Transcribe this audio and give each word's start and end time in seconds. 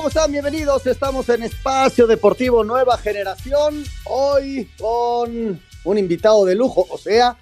¿Cómo 0.00 0.08
están? 0.08 0.32
Bienvenidos. 0.32 0.86
Estamos 0.86 1.28
en 1.28 1.42
Espacio 1.42 2.06
Deportivo 2.06 2.64
Nueva 2.64 2.96
Generación. 2.96 3.84
Hoy 4.06 4.70
con 4.80 5.60
un 5.84 5.98
invitado 5.98 6.46
de 6.46 6.54
lujo, 6.54 6.86
o 6.88 6.96
sea, 6.96 7.36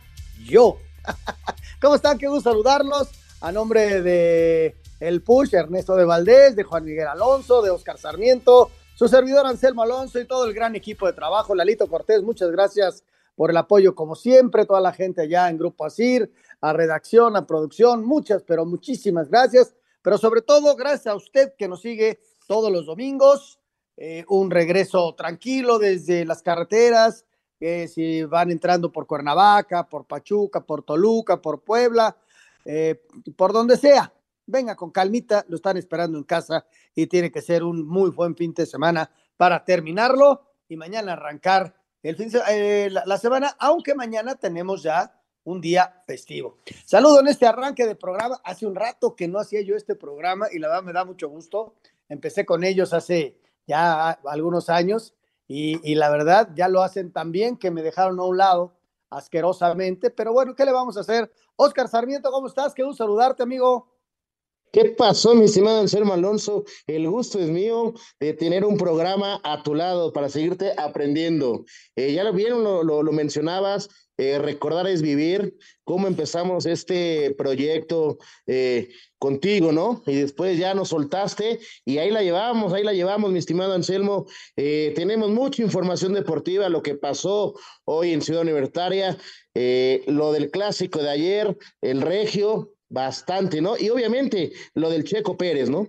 yo. 0.45 0.77
¿Cómo 1.81 1.95
están? 1.95 2.19
Qué 2.19 2.27
gusto 2.27 2.51
saludarlos. 2.51 3.11
A 3.41 3.53
nombre 3.53 4.03
de 4.03 4.75
El 4.99 5.23
Push, 5.23 5.55
Ernesto 5.55 5.95
de 5.95 6.05
Valdés, 6.05 6.57
de 6.57 6.65
Juan 6.65 6.85
Miguel 6.85 7.07
Alonso, 7.07 7.63
de 7.63 7.71
Oscar 7.71 7.97
Sarmiento, 7.97 8.73
su 8.97 9.07
servidor 9.07 9.47
Anselmo 9.47 9.85
Alonso 9.85 10.19
y 10.19 10.27
todo 10.27 10.45
el 10.45 10.53
gran 10.53 10.75
equipo 10.75 11.07
de 11.07 11.13
trabajo. 11.13 11.55
Lalito 11.55 11.87
Cortés, 11.87 12.25
muchas 12.25 12.51
gracias 12.51 13.05
por 13.37 13.51
el 13.51 13.57
apoyo 13.57 13.95
como 13.95 14.17
siempre. 14.17 14.67
Toda 14.67 14.81
la 14.81 14.93
gente 14.93 15.23
allá 15.23 15.49
en 15.49 15.59
Grupo 15.59 15.85
Asir, 15.85 16.33
a 16.61 16.73
redacción, 16.73 17.37
a 17.37 17.47
producción, 17.47 18.05
muchas, 18.05 18.43
pero 18.43 18.65
muchísimas 18.65 19.29
gracias. 19.29 19.77
Pero 20.03 20.19
sobre 20.19 20.43
todo, 20.43 20.75
gracias 20.75 21.07
a 21.07 21.15
usted 21.15 21.53
que 21.57 21.69
nos 21.69 21.83
sigue 21.83 22.19
todos 22.49 22.73
los 22.73 22.87
domingos. 22.87 23.61
Eh, 23.97 24.25
un 24.29 24.51
regreso 24.51 25.15
tranquilo 25.15 25.79
desde 25.79 26.25
las 26.25 26.43
carreteras, 26.43 27.25
si 27.89 28.23
van 28.23 28.53
entrando 28.53 28.93
por 28.93 29.07
Cuernavaca, 29.07 29.89
por 29.89 30.07
Pachuca, 30.07 30.65
por 30.65 30.85
Toluca, 30.85 31.43
por 31.43 31.63
Puebla, 31.63 32.17
eh, 32.65 33.03
por 33.37 33.53
donde 33.53 33.77
sea. 33.77 34.13
Venga 34.47 34.77
con 34.77 34.91
calmita, 34.91 35.45
lo 35.49 35.57
están 35.57 35.77
esperando 35.77 36.17
en 36.17 36.25
casa 36.25 36.65
y 36.95 37.07
tiene 37.07 37.31
que 37.31 37.43
ser 37.43 37.65
un 37.65 37.87
muy 37.87 38.11
buen 38.11 38.37
fin 38.37 38.55
de 38.55 38.67
semana 38.67 39.11
para 39.37 39.65
terminarlo 39.65 40.43
y 40.69 40.77
mañana 40.77 41.15
arrancar 41.15 41.75
el 42.03 42.17
fin 42.17 42.31
eh, 42.49 42.89
la, 42.91 43.19
semana, 43.19 43.57
aunque 43.59 43.95
mañana 43.95 44.37
tenemos 44.37 44.83
ya 44.83 45.13
un 45.45 45.61
día 45.61 46.03
festivo. 46.07 46.59
Saludo 46.85 47.21
en 47.21 47.29
este 47.29 47.47
arranque 47.47 47.87
de 47.87 47.97
programa. 47.97 48.41
Hace 48.45 48.67
un 48.67 48.75
rato 48.75 49.17
que 49.17 49.27
no 49.27 49.39
hacía 49.39 49.63
yo 49.63 49.75
este 49.75 49.97
programa 49.97 50.47
y 50.53 50.59
la 50.59 50.69
verdad 50.69 50.83
me 50.85 50.93
da 50.93 51.05
mucho 51.05 51.29
gusto 51.29 51.75
empecé 52.09 52.45
con 52.45 52.65
ellos 52.65 52.93
hace 52.93 53.39
ya 53.67 54.11
algunos 54.11 54.69
años 54.69 55.15
y, 55.47 55.95
la 55.95 56.11
verdad 56.11 56.51
ya 56.55 56.69
lo 56.69 56.83
hacen 56.83 57.13
tan 57.13 57.33
bien 57.33 57.57
que 57.57 57.71
me 57.71 57.83
dejaron 57.83 58.21
a 58.21 58.25
un 58.25 58.37
lado 58.37 58.75
asquerosamente, 59.11 60.11
pero 60.11 60.33
bueno, 60.33 60.55
¿qué 60.55 60.67
le 60.67 60.73
vamos 60.73 60.99
a 60.99 61.01
hacer? 61.01 61.33
Oscar 61.57 61.89
Sarmiento, 61.89 62.31
¿cómo 62.31 62.47
estás? 62.47 62.75
Qué 62.75 62.85
saludarte, 62.95 63.43
amigo. 63.43 63.89
¿Qué 64.71 64.85
pasó, 64.91 65.35
mi 65.35 65.47
estimado 65.47 65.81
Anselmo 65.81 66.13
Alonso? 66.13 66.65
El 66.87 67.09
gusto 67.09 67.39
es 67.39 67.49
mío 67.49 67.95
de 68.21 68.35
tener 68.35 68.67
un 68.67 68.77
programa 68.77 69.41
a 69.43 69.63
tu 69.63 69.75
lado 69.75 70.13
para 70.13 70.29
seguirte 70.29 70.73
aprendiendo. 70.77 71.65
Eh, 71.97 72.13
ya 72.13 72.23
lo 72.23 72.35
vieron, 72.35 72.63
lo, 72.63 72.83
lo 72.83 73.13
mencionabas, 73.13 73.89
eh, 74.19 74.39
recordar 74.39 74.87
es 74.87 75.01
vivir, 75.01 75.57
cómo 75.85 76.07
empezamos 76.07 76.67
este 76.67 77.35
proyecto 77.39 78.19
eh, 78.47 78.91
contigo, 79.19 79.73
¿no? 79.73 80.03
Y 80.07 80.17
después 80.17 80.59
ya 80.59 80.75
nos 80.75 80.91
soltaste 80.91 81.61
y 81.87 81.97
ahí 81.97 82.11
la 82.11 82.23
llevamos, 82.23 82.75
ahí 82.75 82.85
la 82.85 82.93
llevamos, 82.93 83.33
mi 83.33 83.39
estimado 83.39 83.73
Anselmo. 83.73 84.27
Tenemos 84.55 85.31
mucha 85.31 85.63
información 85.63 86.13
deportiva, 86.13 86.69
lo 86.69 86.83
que 86.83 86.95
pasó 86.95 87.55
hoy 87.85 88.13
en 88.13 88.21
Ciudad 88.21 88.43
Universitaria, 88.43 89.17
lo 90.07 90.33
del 90.33 90.51
clásico 90.51 90.99
de 91.01 91.11
ayer, 91.11 91.57
el 91.81 92.03
regio, 92.03 92.75
bastante, 92.89 93.61
¿no? 93.61 93.77
Y 93.79 93.91
obviamente 93.91 94.53
lo 94.75 94.91
del 94.91 95.05
Checo 95.05 95.37
Pérez, 95.37 95.69
¿no? 95.69 95.89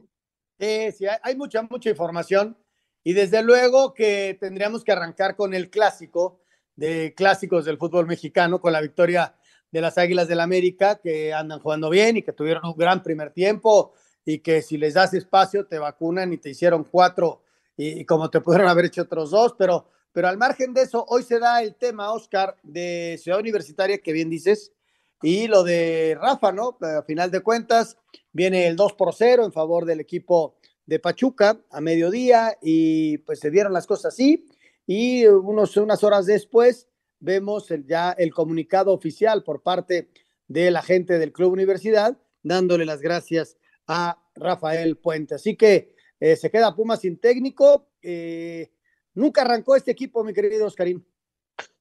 Sí, 0.59 1.05
hay 1.23 1.35
mucha, 1.35 1.61
mucha 1.63 1.89
información. 1.89 2.57
Y 3.03 3.13
desde 3.13 3.41
luego 3.41 3.93
que 3.93 4.37
tendríamos 4.39 4.83
que 4.83 4.91
arrancar 4.91 5.35
con 5.35 5.53
el 5.53 5.69
clásico 5.69 6.41
de 6.75 7.13
clásicos 7.15 7.65
del 7.65 7.77
fútbol 7.77 8.07
mexicano 8.07 8.61
con 8.61 8.73
la 8.73 8.81
victoria 8.81 9.35
de 9.71 9.81
las 9.81 9.97
Águilas 9.97 10.27
del 10.27 10.39
América, 10.39 10.99
que 11.01 11.33
andan 11.33 11.59
jugando 11.59 11.89
bien 11.89 12.17
y 12.17 12.23
que 12.23 12.33
tuvieron 12.33 12.65
un 12.65 12.75
gran 12.75 13.03
primer 13.03 13.31
tiempo 13.31 13.93
y 14.25 14.39
que 14.39 14.61
si 14.61 14.77
les 14.77 14.93
das 14.93 15.13
espacio 15.13 15.65
te 15.65 15.79
vacunan 15.79 16.33
y 16.33 16.37
te 16.37 16.49
hicieron 16.49 16.83
cuatro 16.83 17.43
y, 17.77 18.03
como 18.05 18.29
te 18.29 18.41
pudieron 18.41 18.67
haber 18.67 18.85
hecho 18.85 19.03
otros 19.03 19.31
dos, 19.31 19.55
pero, 19.57 19.89
pero 20.11 20.27
al 20.27 20.37
margen 20.37 20.73
de 20.73 20.81
eso, 20.81 21.05
hoy 21.07 21.23
se 21.23 21.39
da 21.39 21.61
el 21.61 21.75
tema, 21.75 22.11
Oscar, 22.11 22.57
de 22.61 23.17
Ciudad 23.21 23.39
Universitaria, 23.39 23.99
que 23.99 24.11
bien 24.11 24.29
dices, 24.29 24.73
y 25.21 25.47
lo 25.47 25.63
de 25.63 26.17
Rafa, 26.19 26.51
¿no? 26.51 26.77
A 26.81 27.03
final 27.03 27.31
de 27.31 27.41
cuentas, 27.41 27.97
viene 28.31 28.67
el 28.67 28.75
2 28.75 28.93
por 28.93 29.13
0 29.13 29.45
en 29.45 29.51
favor 29.51 29.85
del 29.85 29.99
equipo 29.99 30.55
de 30.85 30.99
Pachuca 30.99 31.59
a 31.69 31.81
mediodía 31.81 32.57
y 32.61 33.19
pues 33.19 33.39
se 33.39 33.51
dieron 33.51 33.73
las 33.73 33.85
cosas 33.85 34.13
así 34.13 34.47
y 34.87 35.27
unos, 35.27 35.77
unas 35.77 36.03
horas 36.03 36.25
después 36.25 36.87
vemos 37.19 37.67
ya 37.85 38.11
el 38.11 38.33
comunicado 38.33 38.91
oficial 38.91 39.43
por 39.43 39.61
parte 39.61 40.09
de 40.47 40.71
la 40.71 40.81
gente 40.81 41.19
del 41.19 41.31
Club 41.31 41.53
Universidad 41.53 42.17
dándole 42.41 42.85
las 42.85 43.01
gracias 43.01 43.57
a 43.87 44.21
Rafael 44.35 44.97
Puente. 44.97 45.35
Así 45.35 45.55
que 45.55 45.93
eh, 46.19 46.35
se 46.35 46.49
queda 46.49 46.75
Puma 46.75 46.97
sin 46.97 47.19
técnico. 47.19 47.89
Eh, 48.01 48.71
nunca 49.13 49.41
arrancó 49.41 49.75
este 49.75 49.91
equipo, 49.91 50.23
mi 50.23 50.33
querido 50.33 50.65
Oscarín. 50.65 51.05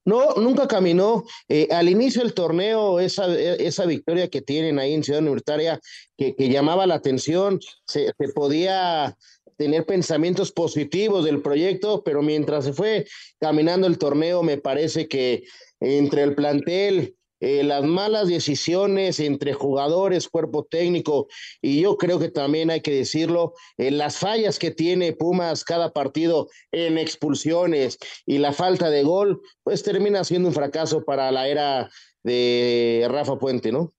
No, 0.04 0.34
nunca 0.36 0.66
caminó. 0.66 1.24
Eh, 1.48 1.68
al 1.70 1.88
inicio 1.88 2.22
del 2.22 2.32
torneo, 2.32 2.98
esa, 2.98 3.26
esa 3.38 3.84
victoria 3.84 4.28
que 4.28 4.40
tienen 4.40 4.78
ahí 4.78 4.94
en 4.94 5.04
Ciudad 5.04 5.20
Universitaria, 5.20 5.80
que, 6.16 6.34
llamaba 6.38 6.86
la 6.86 6.94
atención, 6.94 7.60
se, 7.86 8.06
se, 8.06 8.28
podía 8.34 9.14
tener 9.58 9.84
pensamientos 9.84 10.50
positivos 10.50 11.26
del 11.26 11.42
proyecto, 11.42 12.02
pero 12.04 12.22
mientras 12.22 12.64
se 12.64 12.72
fue 12.72 13.06
caminando 13.38 13.86
el 13.86 13.98
torneo, 13.98 14.42
me 14.42 14.56
parece 14.56 15.08
que 15.08 15.44
entre 15.80 16.22
el 16.22 16.34
plantel, 16.34 17.17
eh, 17.40 17.62
las 17.62 17.84
malas 17.84 18.28
decisiones 18.28 19.20
entre 19.20 19.52
jugadores, 19.52 20.28
cuerpo 20.28 20.64
técnico, 20.64 21.28
y 21.62 21.80
yo 21.80 21.96
creo 21.96 22.18
que 22.18 22.30
también 22.30 22.70
hay 22.70 22.80
que 22.80 22.92
decirlo, 22.92 23.54
eh, 23.76 23.90
las 23.90 24.18
fallas 24.18 24.58
que 24.58 24.70
tiene 24.70 25.12
Pumas 25.12 25.64
cada 25.64 25.92
partido 25.92 26.48
en 26.72 26.98
expulsiones 26.98 27.98
y 28.26 28.38
la 28.38 28.52
falta 28.52 28.90
de 28.90 29.02
gol, 29.02 29.40
pues 29.62 29.82
termina 29.82 30.24
siendo 30.24 30.48
un 30.48 30.54
fracaso 30.54 31.04
para 31.04 31.30
la 31.32 31.48
era 31.48 31.90
de 32.22 33.06
Rafa 33.10 33.38
Puente, 33.38 33.72
¿no? 33.72 33.92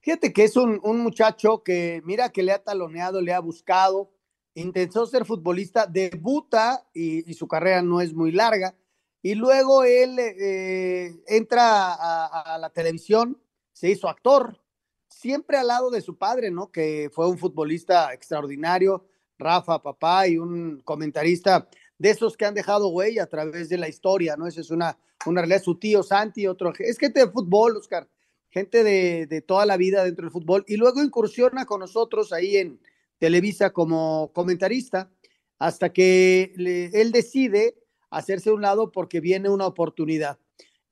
Fíjate 0.00 0.32
que 0.32 0.44
es 0.44 0.56
un, 0.56 0.80
un 0.84 1.00
muchacho 1.00 1.62
que 1.64 2.00
mira 2.04 2.30
que 2.30 2.42
le 2.42 2.52
ha 2.52 2.62
taloneado, 2.62 3.20
le 3.20 3.32
ha 3.32 3.40
buscado, 3.40 4.12
intentó 4.56 5.06
ser 5.06 5.24
futbolista, 5.24 5.86
debuta 5.86 6.88
y, 6.92 7.32
su 7.34 7.46
carrera 7.46 7.82
no 7.82 8.00
es 8.00 8.14
muy 8.14 8.32
larga. 8.32 8.74
Y 9.26 9.34
luego 9.34 9.82
él 9.82 10.16
eh, 10.20 11.16
entra 11.26 11.94
a, 11.94 12.58
la 12.58 12.70
televisión, 12.70 13.36
se 13.72 13.90
hizo 13.90 14.08
actor, 14.08 14.56
siempre 15.08 15.56
al 15.56 15.66
lado 15.66 15.90
de 15.90 16.00
su 16.00 16.16
padre, 16.16 16.52
¿no? 16.52 16.70
Que 16.70 17.10
fue 17.12 17.28
un 17.28 17.36
futbolista 17.36 18.14
extraordinario, 18.14 19.04
Rafa, 19.36 19.82
papá, 19.82 20.28
y 20.28 20.38
un 20.38 20.80
comentarista 20.84 21.68
de 21.98 22.10
esos 22.10 22.36
que 22.36 22.44
han 22.44 22.54
dejado 22.54 22.86
huella 22.90 23.24
a 23.24 23.26
través 23.26 23.68
de 23.68 23.78
la 23.78 23.88
historia, 23.88 24.36
¿no? 24.36 24.46
Esa 24.46 24.60
es 24.60 24.70
una, 24.70 24.96
una 25.26 25.40
realidad, 25.40 25.60
su 25.60 25.76
tío 25.76 26.04
Santi, 26.04 26.46
otro, 26.46 26.72
es 26.78 26.96
gente 26.96 27.18
de 27.18 27.32
fútbol, 27.32 27.78
Oscar, 27.78 28.08
gente 28.48 28.84
de, 28.84 29.26
de 29.26 29.40
toda 29.40 29.66
la 29.66 29.76
vida 29.76 30.04
dentro 30.04 30.22
del 30.22 30.30
fútbol, 30.30 30.64
y 30.68 30.76
luego 30.76 31.02
incursiona 31.02 31.66
con 31.66 31.80
nosotros 31.80 32.32
ahí 32.32 32.58
en, 32.58 32.78
Televisa 33.18 33.70
como 33.70 34.30
comentarista, 34.34 35.10
hasta 35.58 35.90
que 35.90 36.52
él 36.92 37.12
decide 37.12 37.74
hacerse 38.10 38.50
a 38.50 38.54
un 38.54 38.62
lado 38.62 38.92
porque 38.92 39.20
viene 39.20 39.48
una 39.48 39.66
oportunidad. 39.66 40.38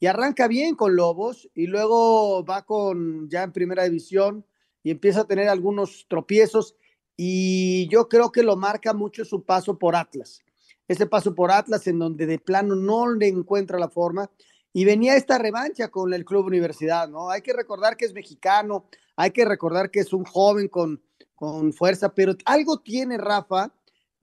Y 0.01 0.07
arranca 0.07 0.49
bien 0.49 0.75
con 0.75 0.97
Lobos 0.97 1.49
y 1.55 1.67
luego 1.67 2.45
va 2.45 2.65
con 2.65 3.29
ya 3.31 3.43
en 3.43 3.53
primera 3.53 3.85
división 3.85 4.45
y 4.83 4.91
empieza 4.91 5.23
a 5.23 5.27
tener 5.27 5.49
algunos 5.49 6.07
tropiezos 6.09 6.77
y 7.17 7.89
yo 7.89 8.09
creo 8.09 8.33
que 8.33 8.43
lo 8.43 8.57
marca 8.57 8.93
mucho 8.93 9.25
su 9.25 9.45
paso 9.45 9.79
por 9.79 9.97
Atlas. 9.97 10.43
Ese 10.89 11.07
paso 11.07 11.35
por 11.35 11.51
Atlas 11.51 11.87
en 11.87 11.99
donde 11.99 12.27
de 12.27 12.39
plano 12.39 12.75
no 12.75 13.09
le 13.09 13.29
encuentra 13.29 13.79
la 13.79 13.89
forma 13.89 14.31
y 14.73 14.85
venía 14.85 15.17
esta 15.17 15.39
revancha 15.39 15.89
con 15.89 16.13
el 16.13 16.25
Club 16.25 16.47
Universidad, 16.47 17.09
¿no? 17.09 17.31
Hay 17.31 17.41
que 17.41 17.53
recordar 17.53 17.97
que 17.97 18.05
es 18.05 18.13
mexicano, 18.13 18.87
hay 19.17 19.31
que 19.31 19.45
recordar 19.45 19.91
que 19.91 20.01
es 20.01 20.13
un 20.13 20.25
joven 20.25 20.69
con 20.69 21.01
con 21.35 21.73
fuerza, 21.73 22.15
pero 22.15 22.35
algo 22.45 22.79
tiene 22.79 23.19
Rafa 23.19 23.73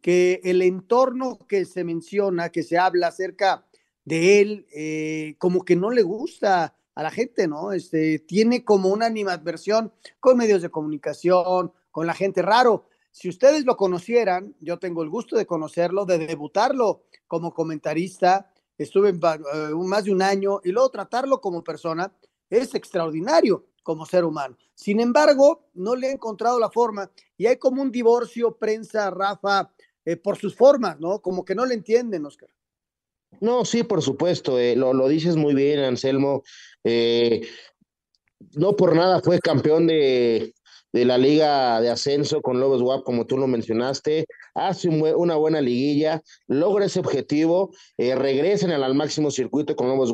que 0.02 0.42
el 0.44 0.62
entorno 0.62 1.40
que 1.48 1.66
se 1.66 1.84
menciona, 1.84 2.50
que 2.50 2.64
se 2.64 2.78
habla 2.78 3.08
acerca 3.08 3.66
de 4.04 4.42
él, 4.42 4.68
eh, 4.74 5.36
como 5.38 5.64
que 5.64 5.76
no 5.76 5.92
le 5.92 6.02
gusta 6.02 6.76
a 6.96 7.04
la 7.04 7.12
gente, 7.12 7.48
¿no? 7.48 7.72
Este, 7.72 8.20
tiene 8.20 8.66
como 8.66 8.90
una 8.90 9.06
animadversión 9.06 9.94
con 10.20 10.38
medios 10.38 10.62
de 10.62 10.70
comunicación, 10.70 11.72
con 11.92 12.08
la 12.08 12.14
gente 12.14 12.42
raro. 12.42 12.88
Si 13.12 13.30
ustedes 13.30 13.66
lo 13.66 13.78
conocieran, 13.78 14.56
yo 14.60 14.80
tengo 14.80 15.04
el 15.04 15.10
gusto 15.10 15.38
de 15.38 15.46
conocerlo, 15.46 16.06
de 16.06 16.18
debutarlo 16.18 17.04
como 17.28 17.54
comentarista, 17.54 18.52
estuve 18.78 19.10
en, 19.10 19.18
eh, 19.18 19.74
más 19.86 20.06
de 20.06 20.12
un 20.12 20.22
año 20.22 20.62
y 20.64 20.72
luego 20.72 20.90
tratarlo 20.90 21.40
como 21.40 21.64
persona, 21.64 22.12
es 22.50 22.74
extraordinario 22.76 23.66
como 23.84 24.06
ser 24.06 24.26
humano. 24.26 24.58
Sin 24.76 25.00
embargo, 25.00 25.70
no 25.74 25.96
le 25.96 26.08
he 26.08 26.12
encontrado 26.12 26.60
la 26.60 26.70
forma 26.70 27.10
y 27.38 27.48
hay 27.48 27.58
como 27.58 27.82
un 27.82 27.92
divorcio 27.92 28.58
prensa, 28.58 29.10
Rafa, 29.10 29.72
eh, 30.06 30.16
por 30.18 30.38
sus 30.38 30.56
formas, 30.56 31.00
¿no? 31.00 31.20
Como 31.22 31.46
que 31.46 31.56
no 31.56 31.66
le 31.66 31.76
entienden, 31.76 32.26
Oscar. 32.26 32.50
No, 33.40 33.66
sí, 33.66 33.84
por 33.84 34.02
supuesto, 34.02 34.60
eh, 34.60 34.76
lo, 34.76 34.94
lo, 34.94 35.08
dices 35.08 35.36
muy 35.36 35.54
bien, 35.54 35.80
Anselmo. 35.80 36.44
Eh, 36.84 37.48
no 38.54 38.76
por 38.76 38.96
nada 38.96 39.22
fue 39.22 39.40
campeón 39.40 39.88
de, 39.88 40.54
de, 40.92 41.06
la 41.06 41.18
Liga 41.18 41.80
de 41.80 41.90
Ascenso 41.90 42.42
con 42.42 42.60
Lobos 42.60 42.82
WAP, 42.82 43.04
como 43.04 43.26
tú 43.26 43.38
lo 43.38 43.48
mencionaste. 43.48 44.26
Hace 44.54 44.90
una 44.90 45.36
buena 45.36 45.62
liguilla, 45.62 46.22
logra 46.48 46.86
ese 46.86 47.00
objetivo, 47.00 47.72
eh, 47.98 48.16
regresen 48.16 48.72
al, 48.72 48.96
máximo 48.96 49.32
circuito 49.32 49.76
con 49.76 49.88
Lobos. 49.88 50.14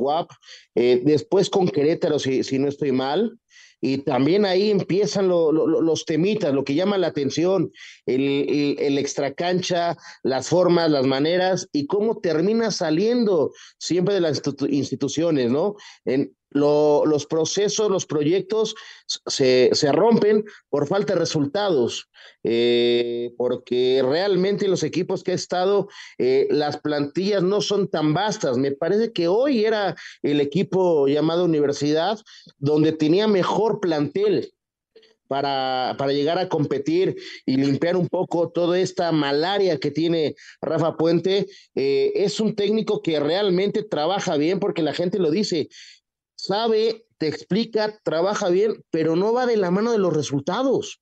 Eh, 0.76 1.02
después 1.04 1.50
con 1.50 1.68
Querétaro, 1.68 2.20
si, 2.20 2.44
si 2.44 2.60
no 2.60 2.68
estoy 2.68 2.92
mal 2.92 3.38
y 3.82 4.00
también 4.00 4.46
ahí 4.46 4.72
empiezan 4.72 5.28
lo, 5.28 5.52
lo, 5.52 5.82
los 5.82 6.06
temitas, 6.06 6.54
lo 6.54 6.64
que 6.64 6.76
llama 6.76 6.98
la 6.98 7.08
atención, 7.08 7.72
el, 8.06 8.22
el, 8.22 8.76
el 8.80 8.98
extracancha, 8.98 9.98
las 10.24 10.50
formas, 10.50 10.90
las 10.90 11.06
maneras 11.06 11.68
y 11.72 11.88
cómo 11.88 12.20
termina 12.20 12.72
saliendo 12.72 13.52
siempre 13.78 14.16
de 14.16 14.22
las 14.22 14.42
instituciones, 14.70 15.52
¿no? 15.52 15.76
En, 16.06 16.37
lo, 16.50 17.06
los 17.06 17.26
procesos, 17.26 17.90
los 17.90 18.06
proyectos 18.06 18.76
se, 19.06 19.70
se, 19.74 19.92
rompen 19.92 20.46
por 20.70 20.88
falta 20.88 21.14
de 21.14 21.20
resultados, 21.20 22.10
eh, 22.44 23.34
porque 23.38 24.04
realmente 24.04 24.68
los 24.68 24.84
equipos 24.84 25.24
que 25.24 25.32
ha 25.32 25.36
estado, 25.36 25.88
eh, 26.18 26.48
las 26.50 26.78
plantillas 26.78 27.44
no 27.44 27.62
son 27.62 27.88
tan 27.88 28.14
vastas. 28.14 28.58
Me 28.58 28.72
parece 28.72 29.12
que 29.12 29.28
hoy 29.28 29.66
era 29.66 29.96
el 30.22 30.42
equipo 30.42 31.08
llamado 31.08 31.46
Universidad 31.46 32.20
donde 32.58 32.92
tenía 32.92 33.28
mejor 33.28 33.80
plantel. 33.80 34.52
Para, 35.30 35.96
para, 35.98 36.14
llegar 36.14 36.38
a 36.38 36.48
competir 36.48 37.18
y 37.46 37.58
limpiar 37.58 37.98
un 37.98 38.08
poco 38.08 38.50
toda 38.50 38.80
esta 38.80 39.12
malaria 39.12 39.78
que 39.78 39.92
tiene 39.92 40.36
Rafa 40.62 40.96
Puente. 40.96 41.48
Eh, 41.76 42.14
es 42.16 42.40
un 42.40 42.56
técnico 42.56 43.02
que 43.02 43.20
realmente 43.20 43.84
trabaja 43.84 44.38
bien 44.38 44.62
porque 44.62 44.84
la 44.84 44.94
gente 44.94 45.20
lo 45.20 45.30
dice, 45.30 45.68
sabe, 46.48 47.06
te 47.18 47.28
explica, 47.28 48.00
trabaja 48.04 48.50
bien, 48.50 48.84
pero 48.90 49.16
no 49.16 49.34
va 49.34 49.46
de 49.46 49.58
la 49.58 49.72
mano 49.72 49.92
de 49.92 49.98
los 49.98 50.14
resultados. 50.14 51.02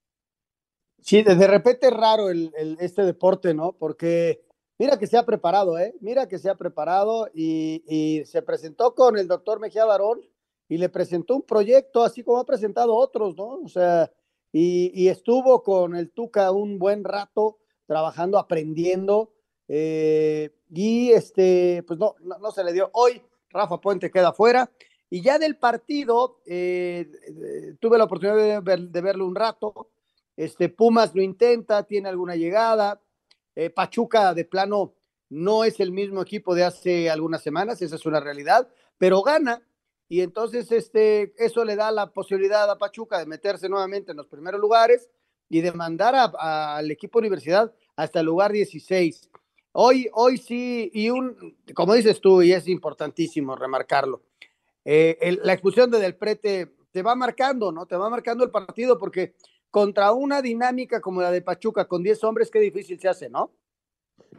Sí, 1.01 1.21
de 1.21 1.47
repente 1.47 1.87
es 1.87 1.93
raro 1.93 2.29
el, 2.29 2.51
este 2.79 3.03
deporte, 3.03 3.53
¿no? 3.53 3.73
Porque 3.73 4.41
mira 4.79 4.97
que 4.97 5.07
se 5.07 5.17
ha 5.17 5.25
preparado, 5.25 5.77
¿eh? 5.77 5.93
Mira 6.01 6.27
que 6.27 6.39
se 6.39 6.49
ha 6.49 6.55
preparado 6.55 7.29
y, 7.33 8.23
se 8.25 8.41
presentó 8.41 8.95
con 8.95 9.17
el 9.17 9.27
doctor 9.27 9.59
Mejía 9.59 9.85
Barón 9.85 10.21
y 10.67 10.77
le 10.77 10.89
presentó 10.89 11.35
un 11.35 11.43
proyecto, 11.43 12.03
así 12.03 12.23
como 12.23 12.39
ha 12.39 12.45
presentado 12.45 12.95
otros, 12.95 13.35
¿no? 13.37 13.59
O 13.63 13.69
sea, 13.69 14.11
y, 14.51 14.91
y 14.95 15.09
estuvo 15.09 15.61
con 15.61 15.95
el 15.95 16.11
Tuca 16.11 16.51
un 16.51 16.79
buen 16.79 17.03
rato 17.03 17.59
trabajando, 17.85 18.39
aprendiendo, 18.39 19.31
eh, 19.67 20.55
y 20.69 21.11
este, 21.11 21.83
pues 21.87 21.99
no, 21.99 22.15
no, 22.21 22.37
no 22.39 22.51
se 22.51 22.63
le 22.63 22.73
dio. 22.73 22.89
Hoy 22.93 23.21
Rafa 23.49 23.79
Puente 23.79 24.11
queda 24.11 24.33
fuera. 24.33 24.69
Y 25.15 25.21
ya 25.21 25.39
del 25.39 25.55
partido, 25.55 26.41
eh, 26.45 27.09
tuve 27.79 27.97
la 27.97 28.03
oportunidad 28.03 28.61
de, 28.61 29.01
verlo 29.01 29.25
un 29.25 29.33
rato. 29.33 29.91
Este, 30.35 30.67
Pumas 30.67 31.15
lo 31.15 31.21
intenta, 31.21 31.83
tiene 31.83 32.09
alguna 32.09 32.35
llegada. 32.35 33.01
Eh, 33.55 33.69
Pachuca, 33.69 34.33
de 34.33 34.43
plano, 34.43 34.93
no 35.29 35.63
es 35.63 35.79
el 35.79 35.93
mismo 35.93 36.21
equipo 36.21 36.53
de 36.53 36.65
hace 36.65 37.09
algunas 37.09 37.41
semanas, 37.41 37.81
esa 37.81 37.95
es 37.95 38.05
una 38.05 38.19
realidad, 38.19 38.67
pero 38.97 39.21
gana. 39.21 39.65
Y 40.09 40.19
entonces 40.19 40.69
este, 40.73 41.33
eso 41.37 41.63
le 41.63 41.77
da 41.77 41.91
la 41.91 42.11
posibilidad 42.11 42.69
a 42.69 42.77
Pachuca 42.77 43.17
de 43.17 43.25
meterse 43.25 43.69
nuevamente 43.69 44.11
en 44.11 44.17
los 44.17 44.27
primeros 44.27 44.59
lugares 44.59 45.07
y 45.47 45.61
de 45.61 45.71
mandar 45.71 46.33
al 46.37 46.91
equipo 46.91 47.19
universidad 47.19 47.73
hasta 47.95 48.19
el 48.19 48.25
lugar 48.25 48.51
16. 48.51 49.29
Hoy, 49.71 50.09
hoy 50.11 50.37
sí, 50.37 50.91
y 50.93 51.09
un, 51.09 51.57
como 51.73 51.93
dices 51.93 52.19
tú, 52.19 52.41
y 52.41 52.51
es 52.51 52.67
importantísimo 52.67 53.55
remarcarlo, 53.55 54.21
eh, 54.85 55.17
el, 55.19 55.41
la 55.43 55.53
expulsión 55.53 55.91
de 55.91 55.99
Del 55.99 56.15
Prete 56.15 56.75
te 56.91 57.01
va 57.01 57.15
marcando, 57.15 57.71
¿no? 57.71 57.85
Te 57.85 57.97
va 57.97 58.09
marcando 58.09 58.43
el 58.43 58.51
partido 58.51 58.97
porque 58.97 59.33
contra 59.69 60.13
una 60.13 60.41
dinámica 60.41 61.01
como 61.01 61.21
la 61.21 61.31
de 61.31 61.41
Pachuca 61.41 61.85
con 61.85 62.03
10 62.03 62.23
hombres, 62.23 62.49
qué 62.49 62.59
difícil 62.59 62.99
se 62.99 63.09
hace, 63.09 63.29
¿no? 63.29 63.51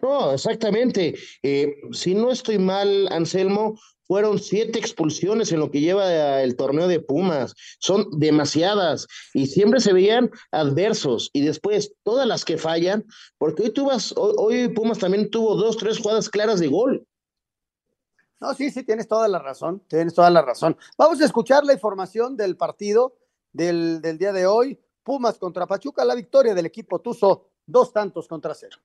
No, 0.01 0.33
exactamente. 0.33 1.15
Eh, 1.43 1.75
si 1.93 2.15
no 2.15 2.31
estoy 2.31 2.59
mal, 2.59 3.09
Anselmo, 3.11 3.79
fueron 4.07 4.39
siete 4.39 4.79
expulsiones 4.79 5.53
en 5.53 5.61
lo 5.61 5.71
que 5.71 5.81
lleva 5.81 6.43
el 6.43 6.57
torneo 6.57 6.89
de 6.89 7.01
Pumas. 7.01 7.55
Son 7.81 8.07
demasiadas 8.19 9.07
y 9.35 9.47
siempre 9.47 9.81
se 9.81 9.93
veían 9.93 10.31
adversos. 10.53 11.31
Y 11.33 11.43
después, 11.43 11.93
todas 12.05 12.27
las 12.27 12.45
que 12.45 12.57
fallan, 12.57 13.05
porque 13.39 13.65
hoy, 13.65 13.71
tú 13.71 13.87
vas, 13.87 14.15
hoy, 14.17 14.35
hoy 14.39 14.69
Pumas 14.69 14.99
también 14.99 15.31
tuvo 15.31 15.57
dos, 15.57 15.77
tres 15.77 15.99
jugadas 15.99 16.31
claras 16.31 16.61
de 16.61 16.69
gol. 16.69 17.07
No, 18.41 18.53
sí, 18.55 18.71
sí, 18.71 18.83
tienes 18.83 19.09
toda 19.09 19.29
la 19.29 19.39
razón, 19.39 19.83
tienes 19.89 20.15
toda 20.15 20.31
la 20.31 20.43
razón. 20.43 20.77
Vamos 20.99 21.21
a 21.21 21.25
escuchar 21.25 21.65
la 21.65 21.73
información 21.73 22.37
del 22.37 22.57
partido 22.57 23.17
del, 23.53 24.01
del 24.03 24.19
día 24.19 24.33
de 24.33 24.47
hoy. 24.47 24.79
Pumas 25.03 25.39
contra 25.39 25.67
Pachuca, 25.67 26.05
la 26.05 26.15
victoria 26.15 26.55
del 26.55 26.67
equipo 26.67 27.01
Tuzo, 27.01 27.51
dos 27.65 27.93
tantos 27.93 28.29
contra 28.29 28.55
cero. 28.55 28.77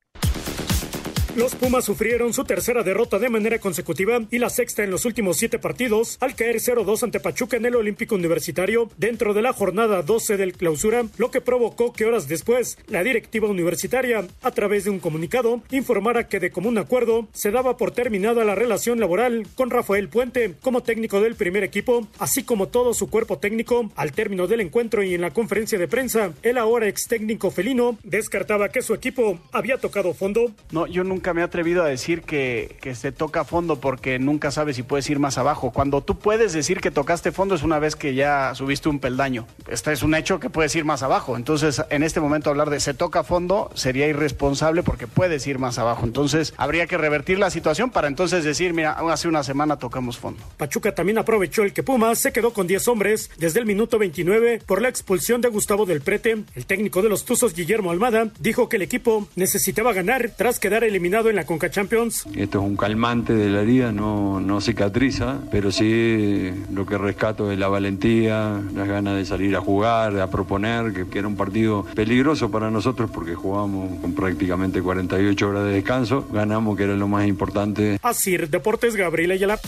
Los 1.34 1.56
Pumas 1.56 1.86
sufrieron 1.86 2.34
su 2.34 2.44
tercera 2.44 2.84
derrota 2.84 3.18
de 3.18 3.30
manera 3.30 3.58
consecutiva 3.58 4.20
y 4.30 4.38
la 4.38 4.50
sexta 4.50 4.84
en 4.84 4.92
los 4.92 5.06
últimos 5.06 5.38
siete 5.38 5.60
partidos, 5.60 6.18
al 6.20 6.36
caer 6.36 6.58
0-2 6.58 7.04
ante 7.04 7.22
Pachuca 7.22 7.56
en 7.56 7.66
el 7.66 7.76
Olímpico 7.76 8.16
Universitario 8.16 8.90
dentro 8.98 9.34
de 9.34 9.42
la 9.42 9.54
jornada 9.54 10.02
12 10.02 10.36
del 10.36 10.52
clausura, 10.52 11.06
lo 11.18 11.32
que 11.32 11.40
provocó 11.40 11.94
que 11.94 12.04
horas 12.04 12.28
después 12.28 12.78
la 12.88 13.02
directiva 13.02 13.48
universitaria, 13.48 14.28
a 14.42 14.52
través 14.52 14.84
de 14.84 14.90
un 14.90 15.00
comunicado, 15.00 15.62
informara 15.72 16.28
que 16.28 16.42
de 16.42 16.52
común 16.52 16.78
acuerdo 16.78 17.30
se 17.32 17.52
daba 17.52 17.78
por 17.78 17.92
terminada 17.92 18.44
la 18.44 18.56
relación 18.56 19.00
laboral 19.00 19.48
con 19.56 19.70
Rafael 19.70 20.10
Puente 20.10 20.56
como 20.62 20.84
técnico 20.84 21.22
del 21.22 21.36
primer 21.36 21.64
equipo, 21.64 22.10
así 22.20 22.44
como 22.44 22.68
todo 22.68 22.94
su 22.94 23.10
cuerpo 23.10 23.38
técnico. 23.38 23.90
Al 23.96 24.12
término 24.12 24.48
del 24.48 24.60
encuentro 24.60 25.02
y 25.02 25.14
en 25.14 25.22
la 25.22 25.32
conferencia 25.32 25.80
de 25.80 25.88
prensa, 25.88 26.34
el 26.44 26.58
ahora 26.58 26.90
ex 26.90 27.08
técnico 27.08 27.52
felino 27.52 27.98
descartaba 28.04 28.68
que 28.68 28.82
su 28.82 28.94
equipo 28.94 29.40
había 29.54 29.78
tocado 29.78 30.14
fondo. 30.14 30.52
No, 30.72 30.88
yo 30.88 31.06
nunca 31.06 31.21
nunca 31.22 31.36
me 31.36 31.42
he 31.42 31.44
atrevido 31.44 31.84
a 31.84 31.88
decir 31.88 32.24
que, 32.24 32.80
se 32.96 33.12
toca 33.12 33.44
fondo 33.44 33.80
porque 33.80 34.18
nunca 34.18 34.50
sabes 34.50 34.76
si 34.76 34.82
puedes 34.82 35.08
ir 35.08 35.20
más 35.20 35.38
abajo. 35.38 35.70
Cuando 35.70 36.02
tú 36.02 36.18
puedes 36.18 36.52
decir 36.52 36.82
que 36.82 36.90
tocaste 36.90 37.32
fondo 37.32 37.54
es 37.54 37.62
una 37.62 37.78
vez 37.78 37.96
que 37.96 38.16
ya 38.16 38.56
subiste 38.56 38.90
un 38.90 38.98
peldaño. 38.98 39.46
Este 39.70 39.92
es 39.94 40.02
un 40.02 40.16
hecho 40.16 40.40
que 40.40 40.50
puedes 40.50 40.76
ir 40.76 40.84
más 40.84 41.04
abajo. 41.04 41.38
Entonces, 41.38 41.84
en 41.92 42.02
este 42.02 42.20
momento 42.20 42.50
hablar 42.50 42.72
de 42.72 42.80
se 42.80 42.96
toca 42.96 43.24
fondo 43.24 43.70
sería 43.76 44.08
irresponsable 44.08 44.82
porque 44.82 45.06
puedes 45.06 45.46
ir 45.46 45.60
más 45.60 45.78
abajo. 45.78 46.06
Entonces, 46.06 46.56
habría 46.58 46.88
que 46.88 46.98
revertir 46.98 47.38
la 47.38 47.52
situación 47.52 47.92
para 47.92 48.08
entonces 48.08 48.44
decir, 48.44 48.74
mira, 48.74 48.94
hace 48.94 49.28
una 49.28 49.44
semana 49.44 49.78
tocamos 49.78 50.18
fondo. 50.18 50.44
Pachuca 50.58 50.96
también 50.96 51.20
aprovechó 51.20 51.62
el 51.62 51.72
que 51.72 51.84
Pumas 51.84 52.18
se 52.18 52.34
quedó 52.34 52.52
con 52.52 52.66
10 52.66 52.88
hombres 52.88 53.30
desde 53.38 53.60
el 53.60 53.68
minuto 53.68 54.00
29 54.00 54.64
por 54.66 54.82
la 54.82 54.90
expulsión 54.90 55.40
de 55.40 55.50
Gustavo 55.50 55.86
del 55.86 56.02
Prete. 56.02 56.46
El 56.56 56.66
técnico 56.66 57.04
de 57.04 57.10
los 57.10 57.26
Tuzos, 57.26 57.54
Guillermo 57.54 57.92
Almada, 57.92 58.32
dijo 58.40 58.70
que 58.70 58.78
el 58.78 58.82
equipo 58.82 59.28
necesitaba 59.36 59.94
ganar 59.94 60.32
tras 60.36 60.60
quedar 60.60 60.84
eliminado 60.84 61.11
en 61.12 61.36
la 61.36 61.46
Conca 61.46 61.70
Champions. 61.70 62.26
Esto 62.36 62.60
es 62.60 62.64
un 62.64 62.78
calmante 62.78 63.34
de 63.34 63.50
la 63.50 63.62
herida, 63.62 63.92
no, 63.92 64.40
no 64.40 64.62
cicatriza, 64.62 65.40
pero 65.52 65.70
sí 65.70 66.50
lo 66.72 66.86
que 66.86 66.98
rescato 66.98 67.52
es 67.52 67.60
la 67.60 67.68
valentía, 67.68 68.62
las 68.74 68.88
ganas 68.88 69.18
de 69.18 69.26
salir 69.26 69.54
a 69.58 69.60
jugar, 69.60 70.18
a 70.22 70.28
proponer, 70.28 70.94
que, 70.94 71.10
que 71.10 71.20
era 71.20 71.28
un 71.28 71.36
partido 71.36 71.86
peligroso 71.96 72.50
para 72.50 72.72
nosotros 72.72 73.12
porque 73.14 73.36
jugamos 73.36 74.00
con 74.00 74.14
prácticamente 74.14 74.82
48 74.82 75.50
horas 75.50 75.66
de 75.66 75.72
descanso, 75.74 76.26
ganamos 76.32 76.78
que 76.78 76.84
era 76.84 76.96
lo 76.96 77.10
más 77.10 77.28
importante. 77.28 78.00
Así, 78.02 78.38
Deportes 78.38 78.96
Gabriel 78.96 79.32
Ayala. 79.32 79.60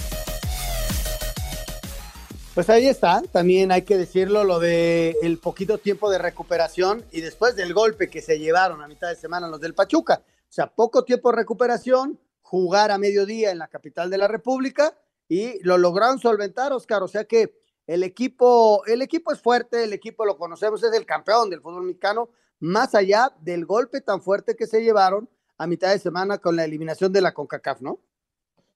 Pues 2.53 2.69
ahí 2.69 2.87
está, 2.87 3.21
también 3.31 3.71
hay 3.71 3.81
que 3.81 3.97
decirlo, 3.97 4.45
lo 4.45 4.59
de 4.59 5.17
el 5.23 5.39
poquito 5.39 5.77
tiempo 5.77 6.09
de 6.09 6.19
recuperación 6.19 7.03
y 7.11 7.19
después 7.19 7.55
del 7.57 7.73
golpe 7.73 8.09
que 8.09 8.21
se 8.21 8.39
llevaron 8.39 8.81
a 8.81 8.87
mitad 8.87 9.09
de 9.09 9.15
semana 9.15 9.47
los 9.49 9.59
del 9.59 9.73
Pachuca. 9.73 10.21
O 10.53 10.55
sea, 10.55 10.67
poco 10.67 11.03
tiempo 11.03 11.31
de 11.31 11.37
recuperación, 11.37 12.19
jugar 12.43 12.91
a 12.91 12.99
mediodía 12.99 13.49
en 13.49 13.57
la 13.57 13.69
capital 13.69 14.11
de 14.11 14.19
la 14.19 14.27
República 14.27 14.95
y 15.27 15.59
lo 15.63 15.79
lograron 15.79 16.19
solventar, 16.19 16.71
Oscar. 16.73 17.01
O 17.01 17.07
sea 17.07 17.23
que 17.23 17.59
el 17.87 18.03
equipo, 18.03 18.85
el 18.85 19.01
equipo 19.01 19.33
es 19.33 19.41
fuerte, 19.41 19.83
el 19.83 19.93
equipo 19.93 20.25
lo 20.25 20.37
conocemos, 20.37 20.83
es 20.83 20.93
el 20.93 21.07
campeón 21.07 21.49
del 21.49 21.59
fútbol 21.59 21.85
mexicano, 21.85 22.29
más 22.59 22.93
allá 22.93 23.35
del 23.41 23.65
golpe 23.65 23.99
tan 24.01 24.21
fuerte 24.21 24.55
que 24.55 24.67
se 24.67 24.83
llevaron 24.83 25.27
a 25.57 25.65
mitad 25.65 25.89
de 25.89 25.97
semana 25.97 26.37
con 26.37 26.55
la 26.55 26.65
eliminación 26.65 27.11
de 27.11 27.21
la 27.21 27.33
CONCACAF, 27.33 27.81
¿no? 27.81 27.99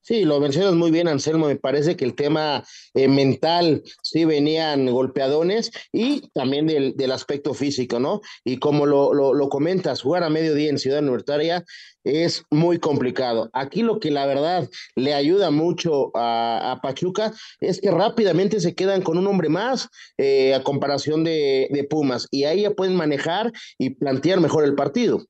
Sí, 0.07 0.23
lo 0.23 0.39
mencionas 0.39 0.73
muy 0.73 0.89
bien, 0.89 1.09
Anselmo. 1.09 1.47
Me 1.47 1.57
parece 1.57 1.97
que 1.97 2.05
el 2.05 2.15
tema 2.15 2.63
eh, 2.93 3.09
mental 3.09 3.83
sí 4.01 4.23
venían 4.23 4.85
golpeadones 4.89 5.69
y 5.91 6.29
también 6.29 6.65
del, 6.65 6.95
del 6.95 7.11
aspecto 7.11 7.53
físico, 7.53 7.99
¿no? 7.99 8.21
Y 8.45 8.57
como 8.57 8.85
lo, 8.85 9.13
lo, 9.13 9.33
lo, 9.33 9.49
comentas, 9.49 10.01
jugar 10.01 10.23
a 10.23 10.29
mediodía 10.29 10.69
en 10.69 10.79
Ciudad 10.79 11.01
Universitaria 11.01 11.65
es 12.05 12.45
muy 12.49 12.79
complicado. 12.79 13.49
Aquí 13.51 13.81
lo 13.81 13.99
que 13.99 14.09
la 14.09 14.25
verdad 14.25 14.69
le 14.95 15.13
ayuda 15.13 15.51
mucho 15.51 16.15
a, 16.15 16.71
a 16.71 16.79
Pachuca 16.79 17.33
es 17.59 17.81
que 17.81 17.91
rápidamente 17.91 18.61
se 18.61 18.75
quedan 18.75 19.01
con 19.01 19.17
un 19.17 19.27
hombre 19.27 19.49
más 19.49 19.89
eh, 20.17 20.53
a 20.53 20.63
comparación 20.63 21.25
de, 21.25 21.67
de 21.69 21.83
Pumas 21.83 22.29
y 22.31 22.45
ahí 22.45 22.61
ya 22.61 22.71
pueden 22.71 22.95
manejar 22.95 23.51
y 23.77 23.89
plantear 23.89 24.39
mejor 24.39 24.63
el 24.63 24.73
partido. 24.73 25.25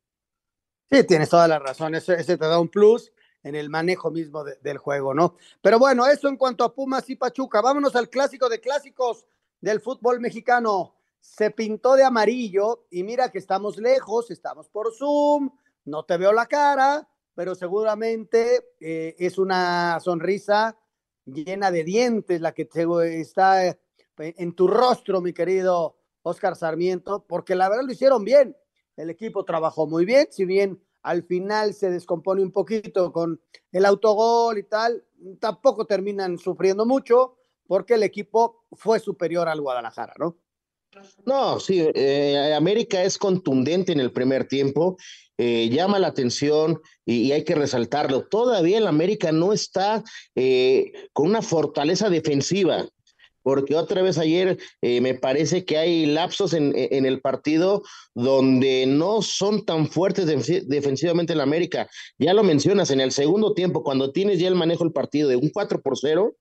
Sí, 0.91 1.03
tienes 1.03 1.29
toda 1.29 1.47
la 1.47 1.57
razón. 1.57 1.95
Ese, 1.95 2.13
ese 2.13 2.37
te 2.37 2.45
da 2.45 2.59
un 2.59 2.69
plus 2.69 3.11
en 3.43 3.55
el 3.55 3.69
manejo 3.69 4.11
mismo 4.11 4.43
de, 4.43 4.55
del 4.61 4.77
juego, 4.77 5.13
¿no? 5.13 5.35
Pero 5.61 5.79
bueno, 5.79 6.05
eso 6.07 6.27
en 6.27 6.37
cuanto 6.37 6.63
a 6.63 6.73
Pumas 6.73 7.09
y 7.09 7.15
Pachuca. 7.15 7.61
Vámonos 7.61 7.95
al 7.95 8.09
clásico 8.09 8.49
de 8.49 8.59
clásicos 8.59 9.25
del 9.61 9.79
fútbol 9.79 10.19
mexicano. 10.19 10.95
Se 11.19 11.51
pintó 11.51 11.95
de 11.95 12.03
amarillo 12.03 12.85
y 12.89 13.03
mira 13.03 13.29
que 13.29 13.39
estamos 13.39 13.77
lejos, 13.77 14.31
estamos 14.31 14.69
por 14.69 14.93
Zoom, 14.93 15.49
no 15.85 16.03
te 16.03 16.17
veo 16.17 16.31
la 16.31 16.45
cara, 16.45 17.07
pero 17.35 17.55
seguramente 17.55 18.71
eh, 18.79 19.15
es 19.17 19.37
una 19.37 19.99
sonrisa 19.99 20.77
llena 21.25 21.71
de 21.71 21.83
dientes 21.83 22.41
la 22.41 22.53
que 22.53 22.65
te, 22.65 22.85
está 23.19 23.77
en 24.17 24.53
tu 24.53 24.67
rostro, 24.67 25.21
mi 25.21 25.33
querido 25.33 25.97
Oscar 26.23 26.55
Sarmiento, 26.55 27.25
porque 27.27 27.55
la 27.55 27.69
verdad 27.69 27.85
lo 27.85 27.91
hicieron 27.91 28.23
bien. 28.23 28.55
El 28.95 29.09
equipo 29.09 29.45
trabajó 29.45 29.85
muy 29.85 30.05
bien, 30.05 30.27
si 30.31 30.45
bien 30.45 30.81
al 31.07 31.23
final 31.23 31.73
se 31.73 31.89
descompone 31.89 32.41
un 32.41 32.51
poquito 32.51 33.13
con 33.13 33.39
el 33.71 33.85
autogol 33.85 34.57
y 34.57 34.63
tal, 34.63 35.05
tampoco 35.39 35.85
terminan 35.85 36.37
sufriendo 36.37 36.85
mucho 36.85 37.37
porque 37.65 37.93
el 37.93 38.03
equipo 38.03 38.65
fue 38.73 38.99
superior 38.99 39.47
al 39.47 39.61
Guadalajara, 39.61 40.13
¿no? 40.19 40.37
No, 41.25 41.59
sí, 41.59 41.87
eh, 41.93 42.53
América 42.55 43.03
es 43.03 43.17
contundente 43.17 43.91
en 43.91 43.99
el 43.99 44.11
primer 44.11 44.47
tiempo, 44.47 44.97
eh, 45.37 45.69
llama 45.69 45.99
la 45.99 46.07
atención 46.07 46.81
y, 47.05 47.27
y, 47.27 47.31
hay 47.31 47.43
que 47.43 47.55
resaltarlo. 47.55 48.25
Todavía 48.25 48.79
el 48.79 48.87
América 48.87 49.31
no 49.31 49.53
está 49.53 50.03
eh, 50.35 50.91
con 51.13 51.27
una 51.27 51.41
fortaleza 51.41 52.09
defensiva 52.09 52.85
porque 53.47 53.77
otra 53.77 54.01
vez 54.01 54.17
ayer 54.17 54.57
eh, 54.81 54.99
me 54.99 55.13
parece 55.13 55.63
que 55.63 55.77
hay 55.77 56.05
lapsos 56.05 56.51
en, 56.51 56.73
en, 56.75 57.05
el 57.05 57.21
partido 57.21 57.81
donde 58.13 58.85
no 58.85 59.21
son 59.21 59.63
tan 59.63 59.87
fuertes 59.87 60.25
defensivamente 60.67 61.31
en 61.31 61.39
América. 61.39 61.89
Ya 62.19 62.33
lo 62.33 62.43
mencionas, 62.43 62.91
en 62.91 62.99
el 62.99 63.13
segundo 63.13 63.53
tiempo, 63.53 63.83
cuando 63.83 64.11
tienes 64.11 64.39
ya 64.39 64.49
el 64.49 64.55
manejo 64.55 64.83
del 64.83 64.91
partido 64.91 65.29
de 65.29 65.37
un 65.37 65.49
4 65.49 65.81
por 65.81 65.97
0, 65.97 66.35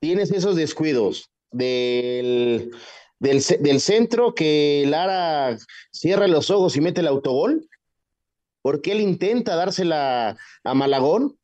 tienes 0.00 0.30
esos 0.30 0.54
descuidos 0.54 1.32
del, 1.50 2.70
del, 3.18 3.42
del 3.58 3.80
centro 3.80 4.36
que 4.36 4.84
Lara 4.86 5.58
cierra 5.90 6.28
los 6.28 6.48
ojos 6.48 6.76
y 6.76 6.80
mete 6.80 7.00
el 7.00 7.08
autogol, 7.08 7.68
porque 8.62 8.92
él 8.92 9.00
intenta 9.00 9.56
dársela 9.56 10.36
a 10.62 10.74
Malagón 10.74 11.36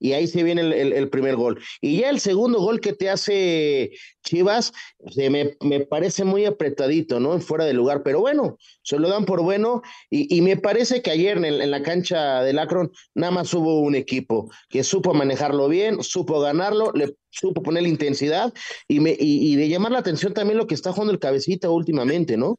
y 0.00 0.12
ahí 0.12 0.26
se 0.26 0.42
viene 0.42 0.62
el, 0.62 0.72
el, 0.72 0.92
el, 0.92 1.08
primer 1.08 1.36
gol. 1.36 1.60
Y 1.80 2.00
ya 2.00 2.10
el 2.10 2.20
segundo 2.20 2.60
gol 2.60 2.80
que 2.80 2.92
te 2.92 3.10
hace 3.10 3.90
Chivas, 4.22 4.72
se 5.10 5.30
me, 5.30 5.56
me, 5.60 5.80
parece 5.80 6.24
muy 6.24 6.44
apretadito, 6.44 7.20
¿no? 7.20 7.38
Fuera 7.40 7.64
de 7.64 7.72
lugar, 7.72 8.02
pero 8.02 8.20
bueno, 8.20 8.58
se 8.82 8.98
lo 8.98 9.08
dan 9.08 9.24
por 9.24 9.42
bueno 9.42 9.82
y, 10.10 10.34
y 10.36 10.42
me 10.42 10.56
parece 10.56 11.02
que 11.02 11.10
ayer 11.10 11.42
en, 11.44 11.70
la 11.70 11.82
cancha 11.82 12.42
del 12.42 12.58
Akron 12.58 12.92
nada 13.14 13.30
más 13.32 13.52
hubo 13.54 13.80
un 13.80 13.94
equipo 13.94 14.50
que 14.68 14.84
supo 14.84 15.14
manejarlo 15.14 15.68
bien, 15.68 16.02
supo 16.02 16.40
ganarlo, 16.40 16.92
le 16.92 17.16
supo 17.30 17.62
poner 17.62 17.82
la 17.82 17.88
intensidad 17.88 18.52
y, 18.86 19.00
me, 19.00 19.10
y, 19.18 19.52
y 19.52 19.56
de 19.56 19.68
llamar 19.68 19.92
la 19.92 19.98
atención 19.98 20.34
también 20.34 20.58
lo 20.58 20.66
que 20.66 20.74
está 20.74 20.92
jugando 20.92 21.12
el 21.12 21.18
cabecita 21.18 21.70
últimamente, 21.70 22.36
¿no? 22.36 22.58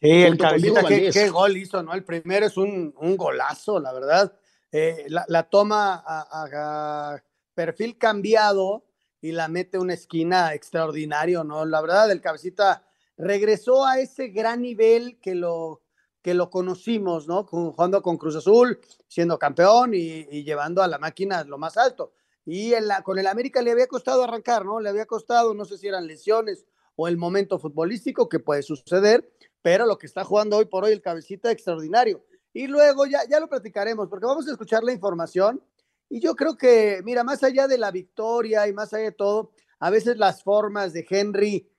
Sí, 0.00 0.10
el 0.10 0.36
cabecita, 0.36 0.84
¿qué, 0.84 1.10
qué, 1.10 1.30
gol 1.30 1.56
hizo, 1.56 1.82
¿no? 1.82 1.94
El 1.94 2.04
primero 2.04 2.46
es 2.46 2.56
un, 2.56 2.94
un 3.00 3.16
golazo, 3.16 3.80
la 3.80 3.92
verdad 3.94 4.32
eh, 4.78 5.06
la, 5.08 5.42
toma 5.44 6.04
a, 6.06 7.22
perfil 7.54 7.96
cambiado 7.96 8.84
y 9.22 9.32
la 9.32 9.48
mete 9.48 9.78
una 9.78 9.94
esquina 9.94 10.52
extraordinario, 10.52 11.44
¿no? 11.44 11.64
La 11.64 11.80
verdad, 11.80 12.10
el 12.10 12.20
cabecita 12.20 12.86
regresó 13.16 13.86
a 13.86 14.00
ese 14.00 14.28
gran 14.28 14.60
nivel 14.60 15.18
que 15.22 15.34
lo, 15.34 15.80
que 16.20 16.34
lo 16.34 16.50
conocimos, 16.50 17.26
¿no? 17.26 17.44
Jugando 17.44 18.02
con 18.02 18.18
Cruz 18.18 18.36
Azul, 18.36 18.78
siendo 19.08 19.38
campeón 19.38 19.94
y, 19.94 20.26
y 20.30 20.44
llevando 20.44 20.82
a 20.82 20.88
la 20.88 20.98
máquina 20.98 21.42
lo 21.44 21.56
más 21.56 21.78
alto. 21.78 22.12
Y 22.44 22.78
la, 22.78 23.00
con 23.02 23.18
el 23.18 23.28
América 23.28 23.62
le 23.62 23.70
había 23.70 23.86
costado 23.86 24.24
arrancar, 24.24 24.66
¿no? 24.66 24.78
Le 24.78 24.90
había 24.90 25.06
costado, 25.06 25.54
no 25.54 25.64
sé 25.64 25.78
si 25.78 25.88
eran 25.88 26.06
lesiones 26.06 26.66
o 26.96 27.08
el 27.08 27.16
momento 27.16 27.58
futbolístico 27.58 28.28
que 28.28 28.40
puede 28.40 28.62
suceder, 28.62 29.32
pero 29.62 29.86
lo 29.86 29.96
que 29.96 30.06
está 30.06 30.22
jugando 30.22 30.58
hoy 30.58 30.66
por 30.66 30.84
hoy 30.84 30.92
el 30.92 31.00
cabecita 31.00 31.50
extraordinario. 31.50 32.22
Y 32.56 32.68
luego 32.68 33.04
ya, 33.04 33.20
ya 33.28 33.38
lo 33.38 33.50
platicaremos, 33.50 34.08
porque 34.08 34.24
vamos 34.24 34.48
a 34.48 34.52
escuchar 34.52 34.82
la 34.82 34.94
información. 34.94 35.62
Y 36.08 36.20
yo 36.20 36.34
creo 36.34 36.56
que, 36.56 37.02
mira, 37.04 37.22
más 37.22 37.42
allá 37.42 37.68
de 37.68 37.76
la 37.76 37.90
victoria 37.90 38.66
y 38.66 38.72
más 38.72 38.94
allá 38.94 39.04
de 39.04 39.12
todo, 39.12 39.52
a 39.78 39.90
veces 39.90 40.16
las 40.16 40.42
formas 40.42 40.94
de 40.94 41.06
Henry, 41.06 41.70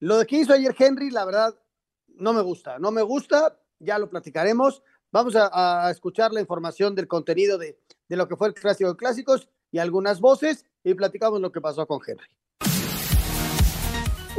lo 0.00 0.26
que 0.26 0.38
hizo 0.38 0.52
ayer 0.52 0.74
Henry, 0.76 1.12
la 1.12 1.24
verdad, 1.24 1.56
no 2.08 2.32
me 2.32 2.42
gusta, 2.42 2.80
no 2.80 2.90
me 2.90 3.02
gusta, 3.02 3.56
ya 3.78 4.00
lo 4.00 4.10
platicaremos. 4.10 4.82
Vamos 5.12 5.36
a, 5.36 5.88
escuchar 5.92 6.32
la 6.32 6.40
información 6.40 6.96
del 6.96 7.06
contenido 7.06 7.56
de, 7.56 7.78
de, 8.08 8.16
lo 8.16 8.26
que 8.26 8.34
fue 8.34 8.48
el 8.48 8.54
clásico 8.54 8.90
de 8.90 8.96
clásicos 8.96 9.48
y 9.70 9.78
algunas 9.78 10.18
voces 10.18 10.66
y 10.82 10.94
platicamos 10.94 11.40
lo 11.40 11.52
que 11.52 11.60
pasó 11.60 11.86
con 11.86 12.00
Henry. 12.04 12.26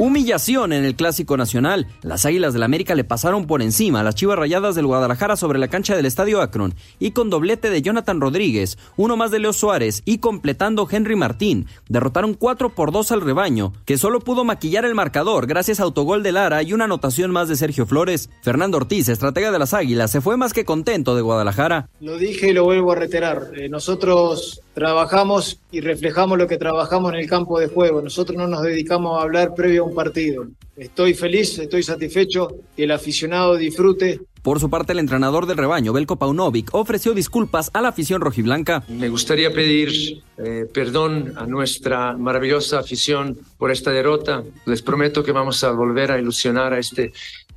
Humillación 0.02 0.72
en 0.72 0.84
el 0.84 0.96
Clásico 0.96 1.36
Nacional. 1.36 1.86
Las 2.02 2.26
Águilas 2.26 2.52
del 2.52 2.64
América 2.64 2.96
le 2.96 3.04
pasaron 3.04 3.46
por 3.46 3.62
encima 3.62 4.00
a 4.00 4.02
las 4.02 4.16
Chivas 4.16 4.36
Rayadas 4.36 4.74
del 4.74 4.88
Guadalajara 4.88 5.36
sobre 5.36 5.60
la 5.60 5.68
cancha 5.68 5.94
del 5.94 6.06
Estadio 6.06 6.42
Akron 6.42 6.74
y 6.98 7.12
con 7.12 7.30
doblete 7.30 7.70
de 7.70 7.82
Jonathan 7.82 8.20
Rodríguez, 8.20 8.78
uno 8.96 9.16
más 9.16 9.30
de 9.30 9.38
Leo 9.38 9.52
Suárez 9.52 10.02
y 10.04 10.18
completando 10.18 10.88
Henry 10.90 11.14
Martín, 11.14 11.68
derrotaron 11.88 12.34
4 12.34 12.70
por 12.70 12.90
2 12.90 13.12
al 13.12 13.20
rebaño, 13.20 13.74
que 13.84 13.96
solo 13.96 14.18
pudo 14.18 14.42
maquillar 14.42 14.84
el 14.84 14.96
marcador 14.96 15.46
gracias 15.46 15.78
a 15.78 15.84
autogol 15.84 16.24
de 16.24 16.32
Lara 16.32 16.64
y 16.64 16.72
una 16.72 16.86
anotación 16.86 17.30
más 17.30 17.48
de 17.48 17.54
Sergio 17.54 17.86
Flores. 17.86 18.28
Fernando 18.42 18.78
Ortiz, 18.78 19.08
estratega 19.08 19.52
de 19.52 19.60
las 19.60 19.72
Águilas, 19.72 20.10
se 20.10 20.20
fue 20.20 20.36
más 20.36 20.52
que 20.52 20.64
contento 20.64 21.14
de 21.14 21.22
Guadalajara. 21.22 21.90
Lo 22.00 22.18
dije 22.18 22.50
y 22.50 22.52
lo 22.52 22.64
vuelvo 22.64 22.90
a 22.90 22.96
reiterar. 22.96 23.52
Eh, 23.54 23.68
nosotros 23.68 24.62
trabajamos 24.74 25.60
y 25.70 25.80
reflejamos 25.80 26.38
lo 26.38 26.46
que 26.46 26.56
trabajamos 26.56 27.12
en 27.12 27.20
el 27.20 27.28
campo 27.28 27.58
de 27.58 27.68
juego. 27.68 28.02
Nosotros 28.02 28.36
no 28.36 28.46
nos 28.46 28.62
dedicamos 28.62 29.18
a 29.18 29.22
hablar 29.22 29.54
previo 29.54 29.82
a 29.82 29.86
un 29.86 29.91
partido. 29.94 30.46
Estoy 30.76 31.14
feliz, 31.14 31.58
estoy 31.58 31.82
satisfecho 31.82 32.48
que 32.76 32.84
el 32.84 32.90
aficionado 32.90 33.56
disfrute. 33.56 34.20
Por 34.42 34.58
su 34.58 34.68
parte, 34.68 34.92
el 34.92 34.98
entrenador 34.98 35.46
del 35.46 35.56
rebaño, 35.56 35.92
Belko 35.92 36.16
Paunovic, 36.16 36.74
ofreció 36.74 37.14
disculpas 37.14 37.70
a 37.74 37.80
la 37.80 37.88
afición 37.88 38.20
rojiblanca. 38.20 38.82
Me 38.88 39.08
gustaría 39.08 39.52
pedir 39.52 40.22
eh, 40.38 40.66
perdón 40.72 41.34
a 41.36 41.46
nuestra 41.46 42.16
maravillosa 42.16 42.80
afición 42.80 43.38
por 43.56 43.70
esta 43.70 43.92
derrota. 43.92 44.42
Les 44.66 44.82
prometo 44.82 45.22
que 45.22 45.30
vamos 45.30 45.62
a 45.62 45.70
volver 45.70 46.10
a 46.10 46.18
ilusionar 46.18 46.72
a 46.72 46.78
este 46.78 47.12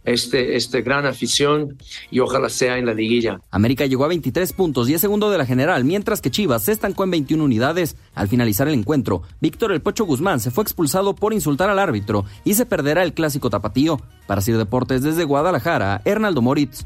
este, 0.06 0.56
este 0.56 0.82
gran 0.82 1.06
afición 1.06 1.78
y 2.12 2.20
ojalá 2.20 2.50
sea 2.50 2.78
en 2.78 2.86
la 2.86 2.94
liguilla. 2.94 3.42
América 3.52 3.86
llegó 3.86 4.06
a 4.06 4.10
23 4.10 4.54
puntos 4.54 4.90
y 4.90 4.94
es 4.94 5.02
segundo 5.02 5.30
de 5.30 5.38
la 5.38 5.46
general, 5.46 5.84
mientras 5.84 6.22
que 6.22 6.32
Chivas 6.32 6.64
se 6.64 6.72
estancó 6.72 7.04
en 7.04 7.12
21 7.12 7.44
unidades. 7.44 7.96
Al 8.14 8.28
finalizar 8.28 8.68
el 8.68 8.76
encuentro, 8.76 9.24
Víctor 9.42 9.72
El 9.72 9.82
Pocho 9.82 10.06
Guzmán 10.06 10.40
se 10.40 10.52
fue 10.52 10.64
expulsado 10.64 11.16
por 11.16 11.34
insultar 11.34 11.70
al 11.70 11.80
árbitro 11.80 12.26
y 12.44 12.54
se 12.54 12.66
perderá 12.66 13.04
el 13.04 13.14
clásico 13.14 13.50
tapatío. 13.50 14.00
Para 14.28 14.42
Sir 14.42 14.58
Deportes 14.58 15.04
desde 15.04 15.24
Guadalajara, 15.24 16.02
Hernaldo 16.06 16.42
Moritz. 16.42 16.86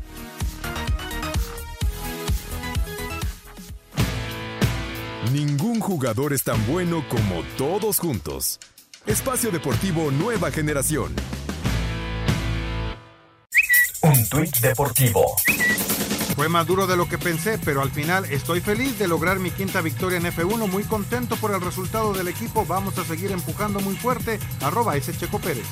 Ningún 5.34 5.80
jugador 5.80 6.34
es 6.34 6.44
tan 6.44 6.66
bueno 6.66 7.04
como 7.08 7.44
todos 7.58 8.00
juntos. 8.00 8.60
Espacio 9.06 9.52
Deportivo 9.52 10.10
Nueva 10.12 10.50
Generación. 10.50 11.14
Un 14.02 14.30
tuit 14.30 14.56
deportivo. 14.60 15.36
Fue 16.36 16.48
más 16.48 16.66
duro 16.66 16.88
de 16.88 16.96
lo 16.96 17.10
que 17.10 17.18
pensé, 17.18 17.60
pero 17.66 17.82
al 17.82 17.92
final 17.92 18.24
estoy 18.32 18.62
feliz 18.62 18.98
de 18.98 19.10
lograr 19.10 19.40
mi 19.40 19.52
quinta 19.52 19.82
victoria 19.82 20.18
en 20.18 20.24
F1, 20.24 20.68
muy 20.70 20.84
contento 20.84 21.36
por 21.36 21.54
el 21.54 21.60
resultado 21.60 22.14
del 22.14 22.30
equipo, 22.30 22.66
vamos 22.66 22.98
a 22.98 23.04
seguir 23.04 23.32
empujando 23.32 23.82
muy 23.82 23.96
fuerte, 23.96 24.40
arroba 24.62 24.96
ese 24.96 25.12
Checo 25.12 25.40
Pérez. 25.40 25.66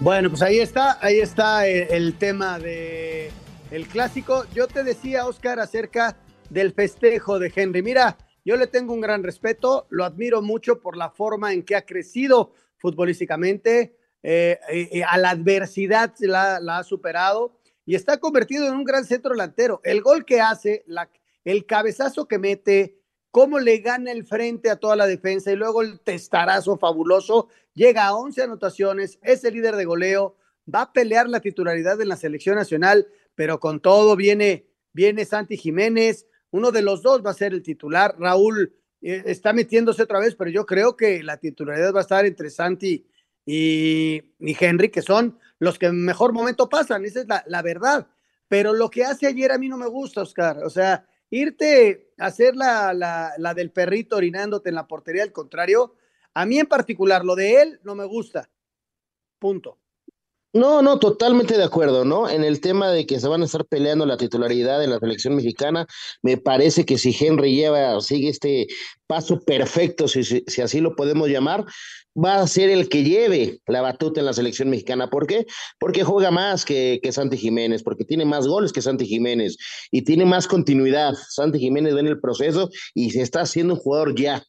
Bueno, 0.00 0.28
pues 0.28 0.42
ahí 0.42 0.60
está, 0.60 0.98
ahí 1.00 1.18
está 1.18 1.66
el, 1.66 1.88
el 1.90 2.14
tema 2.14 2.58
de 2.58 3.32
el 3.70 3.86
clásico. 3.86 4.44
Yo 4.54 4.68
te 4.68 4.84
decía, 4.84 5.26
Oscar, 5.26 5.60
acerca 5.60 6.16
del 6.50 6.72
festejo 6.74 7.38
de 7.38 7.52
Henry. 7.54 7.82
Mira, 7.82 8.16
yo 8.48 8.56
le 8.56 8.66
tengo 8.66 8.94
un 8.94 9.02
gran 9.02 9.22
respeto, 9.22 9.86
lo 9.90 10.06
admiro 10.06 10.40
mucho 10.40 10.80
por 10.80 10.96
la 10.96 11.10
forma 11.10 11.52
en 11.52 11.62
que 11.62 11.76
ha 11.76 11.84
crecido 11.84 12.54
futbolísticamente, 12.78 13.94
eh, 14.22 14.58
eh, 14.70 15.02
a 15.06 15.18
la 15.18 15.28
adversidad 15.28 16.14
la, 16.20 16.56
ha 16.56 16.82
superado 16.82 17.60
y 17.84 17.94
está 17.94 18.16
convertido 18.16 18.66
en 18.66 18.72
un 18.72 18.84
gran 18.84 19.04
centro 19.04 19.32
delantero. 19.32 19.82
El 19.84 20.00
gol 20.00 20.24
que 20.24 20.40
hace, 20.40 20.82
la, 20.86 21.10
el 21.44 21.66
cabezazo 21.66 22.26
que 22.26 22.38
mete, 22.38 23.02
cómo 23.30 23.58
le 23.58 23.80
gana 23.80 24.12
el 24.12 24.24
frente 24.24 24.70
a 24.70 24.76
toda 24.76 24.96
la 24.96 25.06
defensa 25.06 25.52
y 25.52 25.56
luego 25.56 25.82
el 25.82 26.00
testarazo 26.00 26.78
fabuloso, 26.78 27.48
llega 27.74 28.06
a 28.06 28.16
11 28.16 28.44
anotaciones, 28.44 29.18
es 29.20 29.44
el 29.44 29.52
líder 29.52 29.76
de 29.76 29.84
goleo, 29.84 30.36
va 30.74 30.80
a 30.80 30.92
pelear 30.94 31.28
la 31.28 31.40
titularidad 31.40 32.00
en 32.00 32.08
la 32.08 32.16
selección 32.16 32.56
nacional, 32.56 33.08
pero 33.34 33.60
con 33.60 33.80
todo 33.80 34.16
viene, 34.16 34.70
viene 34.94 35.26
Santi 35.26 35.58
Jiménez, 35.58 36.24
uno 36.50 36.70
de 36.70 36.82
los 36.82 37.02
dos 37.02 37.24
va 37.24 37.30
a 37.30 37.34
ser 37.34 37.52
el 37.52 37.62
titular, 37.62 38.14
Raúl 38.18 38.74
eh, 39.00 39.22
está 39.26 39.52
metiéndose 39.52 40.02
otra 40.02 40.18
vez, 40.18 40.34
pero 40.34 40.50
yo 40.50 40.66
creo 40.66 40.96
que 40.96 41.22
la 41.22 41.36
titularidad 41.36 41.94
va 41.94 42.00
a 42.00 42.02
estar 42.02 42.26
entre 42.26 42.50
Santi 42.50 43.06
y, 43.44 44.22
Henry, 44.38 44.90
que 44.90 45.02
son 45.02 45.38
los 45.58 45.78
que 45.78 45.86
en 45.86 46.04
mejor 46.04 46.32
momento 46.32 46.68
pasan, 46.68 47.04
esa 47.04 47.20
es 47.20 47.28
la, 47.28 47.42
la, 47.46 47.62
verdad. 47.62 48.06
Pero 48.46 48.72
lo 48.72 48.90
que 48.90 49.04
hace 49.04 49.26
ayer 49.26 49.52
a 49.52 49.58
mí 49.58 49.68
no 49.68 49.78
me 49.78 49.86
gusta, 49.86 50.22
Oscar. 50.22 50.62
O 50.64 50.70
sea, 50.70 51.06
irte 51.30 52.12
a 52.18 52.26
hacer 52.26 52.56
la, 52.56 52.92
la, 52.92 53.32
la 53.38 53.54
del 53.54 53.70
perrito 53.70 54.16
orinándote 54.16 54.68
en 54.68 54.74
la 54.74 54.86
portería, 54.86 55.22
al 55.22 55.32
contrario, 55.32 55.94
a 56.34 56.46
mí 56.46 56.58
en 56.58 56.66
particular, 56.66 57.24
lo 57.24 57.34
de 57.34 57.62
él 57.62 57.80
no 57.84 57.94
me 57.94 58.04
gusta. 58.04 58.50
Punto. 59.38 59.78
No, 60.54 60.80
no, 60.80 60.98
totalmente 60.98 61.58
de 61.58 61.64
acuerdo, 61.64 62.06
¿no? 62.06 62.28
En 62.28 62.42
el 62.42 62.60
tema 62.62 62.90
de 62.90 63.06
que 63.06 63.20
se 63.20 63.28
van 63.28 63.42
a 63.42 63.44
estar 63.44 63.66
peleando 63.66 64.06
la 64.06 64.16
titularidad 64.16 64.80
de 64.80 64.86
la 64.86 64.98
selección 64.98 65.36
mexicana, 65.36 65.86
me 66.22 66.38
parece 66.38 66.86
que 66.86 66.96
si 66.96 67.14
Henry 67.18 67.54
lleva, 67.54 68.00
sigue 68.00 68.30
este 68.30 68.66
paso 69.06 69.40
perfecto, 69.40 70.08
si, 70.08 70.24
si, 70.24 70.62
así 70.62 70.80
lo 70.80 70.96
podemos 70.96 71.28
llamar, 71.28 71.66
va 72.16 72.40
a 72.40 72.46
ser 72.46 72.70
el 72.70 72.88
que 72.88 73.04
lleve 73.04 73.60
la 73.66 73.82
batuta 73.82 74.20
en 74.20 74.26
la 74.26 74.32
selección 74.32 74.70
mexicana. 74.70 75.10
¿Por 75.10 75.26
qué? 75.26 75.46
Porque 75.78 76.02
juega 76.02 76.30
más 76.30 76.64
que, 76.64 76.98
que 77.02 77.12
Santi 77.12 77.36
Jiménez, 77.36 77.82
porque 77.82 78.04
tiene 78.04 78.24
más 78.24 78.46
goles 78.46 78.72
que 78.72 78.80
Santi 78.80 79.06
Jiménez 79.06 79.58
y 79.90 80.02
tiene 80.02 80.24
más 80.24 80.46
continuidad. 80.46 81.12
Santi 81.28 81.58
Jiménez 81.58 81.94
va 81.94 82.00
en 82.00 82.06
el 82.06 82.20
proceso 82.20 82.70
y 82.94 83.10
se 83.10 83.20
está 83.20 83.42
haciendo 83.42 83.74
un 83.74 83.80
jugador 83.80 84.14
ya, 84.18 84.42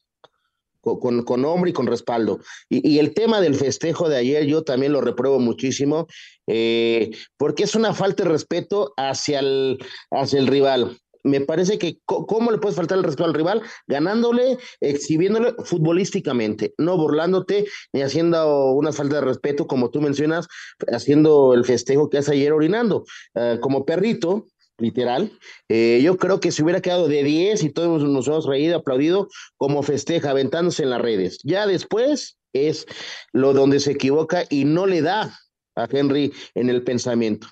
con, 0.80 1.22
con, 1.22 1.42
nombre 1.42 1.70
y 1.70 1.72
con 1.72 1.86
respaldo. 1.86 2.40
Y, 2.68 2.98
el 2.98 3.14
tema 3.14 3.40
del 3.40 3.54
festejo 3.54 4.08
de 4.08 4.16
ayer 4.16 4.46
yo 4.46 4.62
también 4.62 4.92
lo 4.92 5.00
repruebo 5.00 5.38
muchísimo, 5.38 6.06
eh, 6.46 7.10
porque 7.36 7.64
es 7.64 7.74
una 7.74 7.94
falta 7.94 8.24
de 8.24 8.30
respeto 8.30 8.92
hacia 8.96 9.40
el, 9.40 9.78
hacia 10.10 10.38
el 10.38 10.46
rival. 10.46 10.96
Me 11.22 11.42
parece 11.42 11.78
que, 11.78 11.98
¿cómo 12.06 12.50
le 12.50 12.58
puedes 12.58 12.76
faltar 12.76 12.96
el 12.96 13.04
respeto 13.04 13.26
al 13.26 13.34
rival? 13.34 13.62
Ganándole, 13.86 14.56
exhibiéndole 14.80 15.54
futbolísticamente, 15.64 16.72
no 16.78 16.96
burlándote 16.96 17.66
ni 17.92 18.00
haciendo 18.00 18.72
una 18.72 18.92
falta 18.92 19.16
de 19.16 19.20
respeto, 19.20 19.66
como 19.66 19.90
tú 19.90 20.00
mencionas, 20.00 20.48
haciendo 20.88 21.52
el 21.52 21.66
festejo 21.66 22.08
que 22.08 22.18
hace 22.18 22.32
ayer 22.32 22.52
orinando. 22.52 23.04
Ah, 23.34 23.58
como 23.60 23.84
perrito, 23.84 24.46
literal. 24.80 25.32
Eh, 25.68 26.00
yo 26.02 26.16
creo 26.16 26.40
que 26.40 26.52
se 26.52 26.62
hubiera 26.62 26.80
quedado 26.80 27.08
de 27.08 27.22
10 27.22 27.62
y 27.64 27.70
todos 27.70 28.02
nos 28.02 28.26
hemos 28.26 28.46
reído, 28.46 28.78
aplaudido 28.78 29.28
como 29.56 29.82
festeja, 29.82 30.30
aventándose 30.30 30.82
en 30.82 30.90
las 30.90 31.00
redes. 31.00 31.38
Ya 31.44 31.66
después 31.66 32.38
es 32.52 32.86
lo 33.32 33.52
donde 33.52 33.80
se 33.80 33.92
equivoca 33.92 34.44
y 34.48 34.64
no 34.64 34.86
le 34.86 35.02
da 35.02 35.38
a 35.76 35.88
Henry 35.90 36.32
en 36.54 36.68
el 36.70 36.82
pensamiento. 36.82 37.48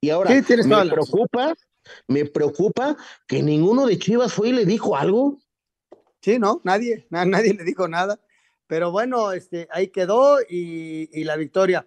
Y 0.00 0.10
ahora 0.10 0.30
me 0.30 0.42
preocupa, 0.86 1.54
me 2.06 2.24
preocupa 2.24 2.96
que 3.26 3.42
ninguno 3.42 3.86
de 3.86 3.98
Chivas 3.98 4.32
fue 4.32 4.50
y 4.50 4.52
le 4.52 4.64
dijo 4.64 4.96
algo. 4.96 5.38
Sí, 6.20 6.38
no, 6.38 6.60
nadie, 6.64 7.06
nadie 7.10 7.54
le 7.54 7.64
dijo 7.64 7.88
nada. 7.88 8.20
Pero 8.68 8.92
bueno, 8.92 9.32
este, 9.32 9.66
ahí 9.72 9.88
quedó 9.88 10.40
y, 10.42 11.08
y 11.12 11.24
la 11.24 11.36
victoria. 11.36 11.86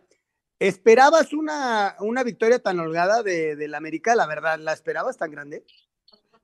¿Esperabas 0.61 1.33
una, 1.33 1.95
una 2.01 2.23
victoria 2.23 2.59
tan 2.59 2.79
holgada 2.79 3.23
de, 3.23 3.55
del 3.55 3.73
América? 3.73 4.13
La 4.13 4.27
verdad, 4.27 4.59
¿la 4.59 4.73
esperabas 4.73 5.17
tan 5.17 5.31
grande? 5.31 5.65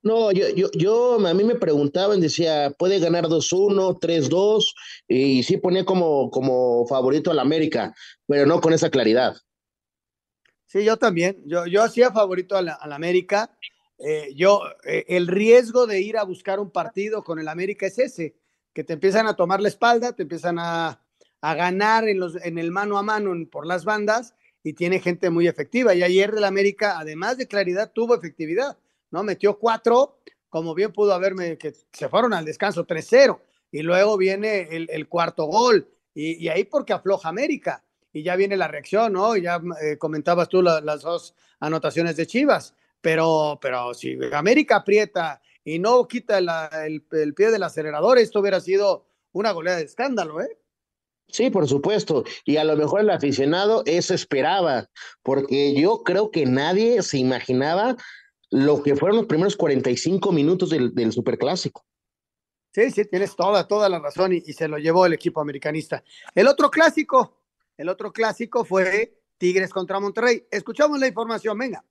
No, 0.02 0.32
yo, 0.32 0.50
yo, 0.50 0.72
yo, 0.74 1.24
a 1.24 1.34
mí 1.36 1.44
me 1.44 1.54
preguntaban, 1.54 2.20
decía, 2.20 2.72
puede 2.72 2.98
ganar 2.98 3.26
2-1, 3.26 4.00
3-2, 4.00 4.74
y 5.08 5.44
sí 5.44 5.58
ponía 5.58 5.86
como, 5.86 6.32
como 6.32 6.88
favorito 6.88 7.30
al 7.30 7.38
América, 7.38 7.94
pero 8.26 8.48
no 8.48 8.60
con 8.60 8.74
esa 8.74 8.90
claridad. 8.90 9.38
Sí, 10.66 10.84
yo 10.84 10.98
también, 10.98 11.44
yo, 11.46 11.68
yo 11.68 11.84
hacía 11.84 12.12
favorito 12.12 12.58
al, 12.58 12.70
América. 12.92 13.56
Eh, 14.00 14.34
yo, 14.36 14.64
eh, 14.84 15.06
el 15.10 15.28
riesgo 15.28 15.86
de 15.86 16.02
ir 16.02 16.18
a 16.18 16.24
buscar 16.24 16.60
un 16.60 16.72
partido 16.72 17.24
con 17.24 17.38
el 17.38 17.48
América 17.48 17.86
es 17.86 18.00
ese, 18.00 18.36
que 18.74 18.84
te 18.84 18.94
empiezan 18.94 19.28
a 19.28 19.36
tomar 19.36 19.62
la 19.62 19.68
espalda, 19.68 20.14
te 20.14 20.24
empiezan 20.24 20.58
a, 20.58 21.04
a 21.48 21.56
ganar 21.56 22.10
en, 22.10 22.20
los, 22.20 22.36
en 22.44 22.58
el 22.58 22.72
mano 22.72 22.98
a 22.98 23.04
mano 23.04 23.34
por 23.50 23.66
las 23.66 23.86
bandas 23.86 24.36
y 24.64 24.74
tiene 24.74 25.00
gente 25.00 25.30
muy 25.30 25.48
efectiva. 25.48 25.96
Y 25.96 26.04
ayer 26.04 26.34
del 26.34 26.44
América, 26.44 27.00
además 27.00 27.38
de 27.38 27.48
claridad, 27.48 27.94
tuvo 27.94 28.16
efectividad, 28.16 28.78
¿no? 29.12 29.24
Metió 29.24 29.58
cuatro, 29.58 30.20
como 30.50 30.76
bien 30.76 30.92
pudo 30.92 31.14
haberme, 31.14 31.58
que 31.58 31.74
se 31.94 32.10
fueron 32.10 32.34
al 32.34 32.44
descanso 32.44 32.86
3-0. 32.86 33.40
Y 33.72 33.82
luego 33.82 34.18
viene 34.18 34.68
el, 34.72 35.08
cuarto 35.08 35.46
gol. 35.46 35.88
Y, 36.14 36.50
ahí 36.50 36.66
porque 36.66 36.92
afloja 36.92 37.30
América. 37.30 37.82
Y 38.12 38.24
ya 38.24 38.36
viene 38.36 38.58
la 38.58 38.68
reacción, 38.68 39.14
¿no? 39.14 39.38
Y 39.38 39.44
ya 39.44 39.62
eh, 39.82 39.98
comentabas 39.98 40.50
tú 40.50 40.62
las 40.62 41.02
dos 41.02 41.34
anotaciones 41.62 42.18
de 42.18 42.28
Chivas. 42.28 42.76
Pero, 43.00 43.58
pero 43.62 43.94
si 43.94 44.18
América 44.34 44.78
aprieta 44.78 45.42
y 45.64 45.80
no 45.80 46.06
quita 46.10 46.40
el, 46.40 47.06
el 47.10 47.34
pie 47.34 47.52
del 47.52 47.64
acelerador, 47.64 48.18
esto 48.18 48.42
hubiera 48.42 48.60
sido 48.60 49.08
una 49.32 49.52
goleada 49.52 49.78
de 49.78 49.86
escándalo, 49.86 50.42
¿eh? 50.42 50.58
Sí, 51.30 51.50
por 51.50 51.68
supuesto. 51.68 52.24
Y 52.46 52.58
a 52.58 52.64
lo 52.64 52.78
mejor 52.78 53.02
el 53.02 53.10
aficionado 53.10 53.84
eso 53.86 54.14
esperaba, 54.14 54.90
porque 55.24 55.74
yo 55.80 56.04
creo 56.04 56.32
que 56.32 56.46
nadie 56.46 57.02
se 57.04 57.18
imaginaba 57.18 57.96
lo 58.50 58.82
que 58.82 58.96
fueron 58.96 59.18
los 59.18 59.26
primeros 59.26 59.58
45 59.58 60.32
minutos 60.32 60.70
del, 60.70 60.96
del 60.96 61.12
Superclásico. 61.12 61.86
Sí, 62.74 62.92
sí, 62.92 63.06
tienes 63.06 63.36
toda, 63.36 63.68
toda 63.68 63.90
la 63.90 64.00
razón 64.00 64.34
y, 64.34 64.38
y, 64.46 64.54
se 64.54 64.68
lo 64.68 64.78
llevó 64.78 65.06
el 65.06 65.14
equipo 65.14 65.42
americanista. 65.42 66.04
El 66.36 66.48
otro 66.48 66.70
clásico, 66.70 67.42
el 67.76 67.90
otro 67.90 68.14
clásico 68.14 68.64
fue 68.64 69.20
Tigres 69.38 69.72
contra 69.72 70.00
Monterrey. 70.00 70.48
Escuchamos 70.52 71.00
la 71.00 71.08
información, 71.08 71.58
venga 71.58 71.84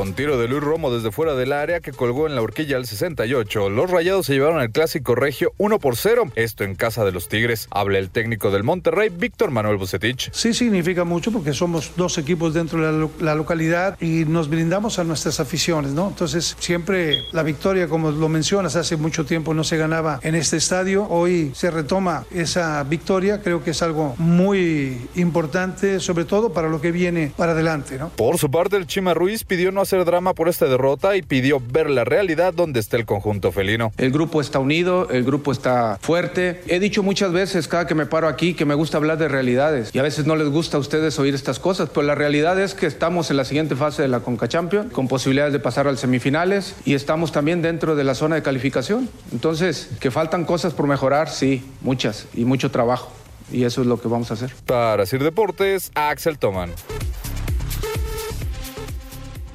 con 0.00 0.14
tiro 0.14 0.38
de 0.38 0.48
Luis 0.48 0.62
Romo 0.62 0.90
desde 0.90 1.12
fuera 1.12 1.34
del 1.34 1.52
área 1.52 1.80
que 1.80 1.92
colgó 1.92 2.26
en 2.26 2.34
la 2.34 2.40
horquilla 2.40 2.78
al 2.78 2.86
68. 2.86 3.68
Los 3.68 3.90
Rayados 3.90 4.24
se 4.24 4.32
llevaron 4.32 4.58
al 4.58 4.70
clásico 4.70 5.14
regio 5.14 5.52
1 5.58 5.78
por 5.78 5.94
0, 5.94 6.32
esto 6.36 6.64
en 6.64 6.74
casa 6.74 7.04
de 7.04 7.12
los 7.12 7.28
Tigres. 7.28 7.68
Habla 7.70 7.98
el 7.98 8.08
técnico 8.08 8.50
del 8.50 8.64
Monterrey, 8.64 9.10
Víctor 9.10 9.50
Manuel 9.50 9.76
Bucetich. 9.76 10.30
Sí 10.32 10.54
significa 10.54 11.04
mucho 11.04 11.30
porque 11.30 11.52
somos 11.52 11.92
dos 11.98 12.16
equipos 12.16 12.54
dentro 12.54 12.80
de 12.80 13.10
la, 13.20 13.34
localidad 13.34 14.00
y 14.00 14.24
nos 14.24 14.48
brindamos 14.48 14.98
a 14.98 15.04
nuestras 15.04 15.38
aficiones, 15.38 15.92
¿no? 15.92 16.08
Entonces, 16.08 16.56
siempre 16.58 17.18
la 17.32 17.42
victoria, 17.42 17.86
como 17.86 18.10
lo 18.10 18.30
mencionas, 18.30 18.76
hace 18.76 18.96
mucho 18.96 19.26
tiempo 19.26 19.52
no 19.52 19.64
se 19.64 19.76
ganaba 19.76 20.18
en 20.22 20.34
este 20.34 20.56
estadio. 20.56 21.06
Hoy 21.10 21.52
se 21.54 21.70
retoma 21.70 22.24
esa 22.30 22.82
victoria, 22.84 23.42
creo 23.42 23.62
que 23.62 23.72
es 23.72 23.82
algo 23.82 24.14
muy 24.16 25.10
importante, 25.16 26.00
sobre 26.00 26.24
todo 26.24 26.54
para 26.54 26.70
lo 26.70 26.80
que 26.80 26.90
viene 26.90 27.34
para 27.36 27.52
adelante, 27.52 27.98
¿no? 27.98 28.08
Por 28.08 28.38
su 28.38 28.50
parte, 28.50 28.78
el 28.78 28.86
Chima 28.86 29.12
Ruiz 29.12 29.44
pidió 29.44 29.70
no 29.72 29.82
hacer 29.82 29.89
drama 29.98 30.34
por 30.34 30.48
esta 30.48 30.66
derrota 30.66 31.16
y 31.16 31.22
pidió 31.22 31.60
ver 31.60 31.90
la 31.90 32.04
realidad 32.04 32.54
donde 32.54 32.80
está 32.80 32.96
el 32.96 33.06
conjunto 33.06 33.52
felino. 33.52 33.92
El 33.98 34.10
grupo 34.10 34.40
está 34.40 34.58
unido, 34.58 35.08
el 35.10 35.24
grupo 35.24 35.52
está 35.52 35.98
fuerte. 36.00 36.62
He 36.66 36.80
dicho 36.80 37.02
muchas 37.02 37.32
veces 37.32 37.68
cada 37.68 37.86
que 37.86 37.94
me 37.94 38.06
paro 38.06 38.28
aquí 38.28 38.54
que 38.54 38.64
me 38.64 38.74
gusta 38.74 38.96
hablar 38.96 39.18
de 39.18 39.28
realidades 39.28 39.94
y 39.94 39.98
a 39.98 40.02
veces 40.02 40.26
no 40.26 40.36
les 40.36 40.48
gusta 40.48 40.76
a 40.76 40.80
ustedes 40.80 41.18
oír 41.18 41.34
estas 41.34 41.58
cosas, 41.58 41.90
pero 41.90 42.06
la 42.06 42.14
realidad 42.14 42.60
es 42.60 42.74
que 42.74 42.86
estamos 42.86 43.30
en 43.30 43.36
la 43.36 43.44
siguiente 43.44 43.76
fase 43.76 44.02
de 44.02 44.08
la 44.08 44.20
Conca 44.20 44.48
Champions 44.48 44.92
con 44.92 45.08
posibilidades 45.08 45.52
de 45.52 45.60
pasar 45.60 45.86
al 45.86 45.98
semifinales 45.98 46.74
y 46.84 46.94
estamos 46.94 47.32
también 47.32 47.62
dentro 47.62 47.96
de 47.96 48.04
la 48.04 48.14
zona 48.14 48.36
de 48.36 48.42
calificación. 48.42 49.08
Entonces, 49.32 49.90
que 50.00 50.10
faltan 50.10 50.44
cosas 50.44 50.72
por 50.72 50.86
mejorar, 50.86 51.28
sí, 51.28 51.64
muchas 51.80 52.26
y 52.34 52.44
mucho 52.44 52.70
trabajo. 52.70 53.12
Y 53.52 53.64
eso 53.64 53.80
es 53.80 53.86
lo 53.86 54.00
que 54.00 54.08
vamos 54.08 54.30
a 54.30 54.34
hacer. 54.34 54.52
Para 54.66 55.06
Sir 55.06 55.22
Deportes, 55.22 55.90
Axel 55.94 56.38
Toman. 56.38 56.70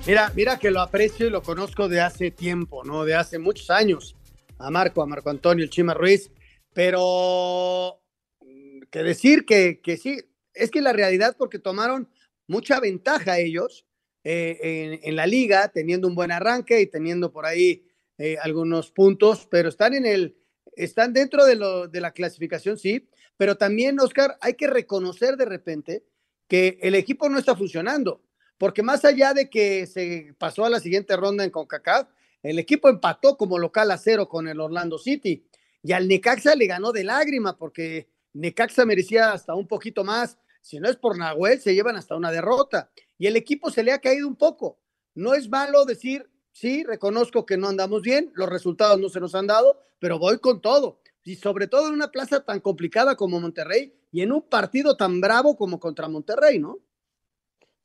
Mira, 0.07 0.31
mira 0.35 0.59
que 0.59 0.69
lo 0.69 0.81
aprecio 0.81 1.25
y 1.25 1.31
lo 1.31 1.41
conozco 1.41 1.89
de 1.89 1.99
hace 1.99 2.29
tiempo, 2.29 2.83
¿no? 2.83 3.05
De 3.05 3.15
hace 3.15 3.39
muchos 3.39 3.71
años. 3.71 4.15
A 4.59 4.69
Marco, 4.69 5.01
a 5.01 5.07
Marco 5.07 5.31
Antonio, 5.31 5.63
el 5.63 5.71
Chima 5.71 5.95
Ruiz. 5.95 6.29
Pero 6.73 7.99
mm, 8.39 8.81
que 8.91 9.01
decir 9.01 9.45
que, 9.45 9.81
que 9.81 9.97
sí, 9.97 10.19
es 10.53 10.69
que 10.69 10.81
la 10.81 10.93
realidad, 10.93 11.35
porque 11.39 11.57
tomaron 11.57 12.07
mucha 12.47 12.79
ventaja 12.79 13.39
ellos 13.39 13.87
eh, 14.23 14.99
en, 15.01 15.15
la 15.15 15.25
liga, 15.25 15.69
teniendo 15.69 16.07
un 16.07 16.13
buen 16.13 16.31
arranque 16.31 16.81
y 16.81 16.85
teniendo 16.85 17.31
por 17.31 17.47
ahí 17.47 17.87
eh, 18.19 18.37
algunos 18.43 18.91
puntos, 18.91 19.47
pero 19.49 19.69
están 19.69 19.95
en 19.95 20.05
el, 20.05 20.37
están 20.75 21.13
dentro 21.13 21.45
de, 21.45 21.55
lo, 21.55 21.87
de 21.87 22.01
la 22.01 22.11
clasificación, 22.11 22.77
sí, 22.77 23.09
pero 23.37 23.57
también, 23.57 23.99
Oscar, 23.99 24.37
hay 24.39 24.53
que 24.53 24.67
reconocer 24.67 25.35
de 25.35 25.45
repente 25.45 26.05
que 26.47 26.77
el 26.81 26.93
equipo 26.93 27.27
no 27.27 27.39
está 27.39 27.55
funcionando 27.55 28.24
porque 28.57 28.83
más 28.83 29.05
allá 29.05 29.33
de 29.33 29.49
que 29.49 29.85
se 29.87 30.33
pasó 30.37 30.65
a 30.65 30.69
la 30.69 30.79
siguiente 30.79 31.15
ronda 31.15 31.43
en 31.43 31.49
CONCACAF, 31.49 32.07
el 32.43 32.59
equipo 32.59 32.89
empató 32.89 33.37
como 33.37 33.57
local 33.57 33.91
a 33.91 33.97
cero 33.97 34.29
con 34.29 34.47
el 34.47 34.59
Orlando 34.59 34.97
City 34.97 35.47
y 35.81 35.91
al 35.91 36.07
Necaxa 36.07 36.55
le 36.55 36.67
ganó 36.67 36.91
de 36.91 37.03
lágrima 37.03 37.57
porque 37.57 38.09
Necaxa 38.33 38.85
merecía 38.85 39.31
hasta 39.31 39.55
un 39.55 39.67
poquito 39.67 40.03
más. 40.03 40.37
Si 40.61 40.79
no 40.79 40.89
es 40.89 40.95
por 40.95 41.17
Nahuel, 41.17 41.59
se 41.59 41.73
llevan 41.73 41.95
hasta 41.95 42.15
una 42.15 42.31
derrota. 42.31 42.91
Y 43.17 43.27
el 43.27 43.35
equipo 43.35 43.69
se 43.69 43.83
le 43.83 43.91
ha 43.91 43.99
caído 43.99 44.27
un 44.27 44.35
poco. 44.35 44.79
No 45.13 45.33
es 45.33 45.49
malo 45.49 45.85
decir, 45.85 46.29
sí, 46.51 46.83
reconozco 46.83 47.45
que 47.45 47.57
no 47.57 47.67
andamos 47.67 48.01
bien, 48.01 48.31
los 48.35 48.49
resultados 48.49 48.99
no 48.99 49.09
se 49.09 49.19
nos 49.19 49.35
han 49.35 49.47
dado, 49.47 49.79
pero 49.99 50.19
voy 50.19 50.39
con 50.39 50.61
todo. 50.61 51.01
Y 51.23 51.35
sobre 51.35 51.67
todo 51.67 51.87
en 51.87 51.93
una 51.93 52.11
plaza 52.11 52.43
tan 52.43 52.59
complicada 52.59 53.15
como 53.15 53.39
Monterrey 53.39 53.93
y 54.11 54.21
en 54.21 54.31
un 54.31 54.41
partido 54.41 54.97
tan 54.97 55.21
bravo 55.21 55.55
como 55.55 55.79
contra 55.79 56.07
Monterrey, 56.07 56.59
¿no? 56.59 56.79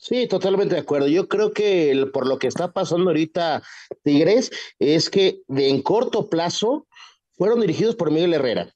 Sí, 0.00 0.26
totalmente 0.26 0.74
de 0.74 0.80
acuerdo. 0.80 1.08
Yo 1.08 1.28
creo 1.28 1.52
que 1.52 2.08
por 2.10 2.26
lo 2.26 2.38
que 2.38 2.46
está 2.46 2.72
pasando 2.72 3.10
ahorita 3.10 3.62
Tigres 4.02 4.50
es 4.78 5.10
que 5.10 5.42
de 5.46 5.68
en 5.68 5.82
corto 5.82 6.30
plazo 6.30 6.86
fueron 7.36 7.60
dirigidos 7.60 7.96
por 7.96 8.10
Miguel 8.10 8.32
Herrera, 8.32 8.74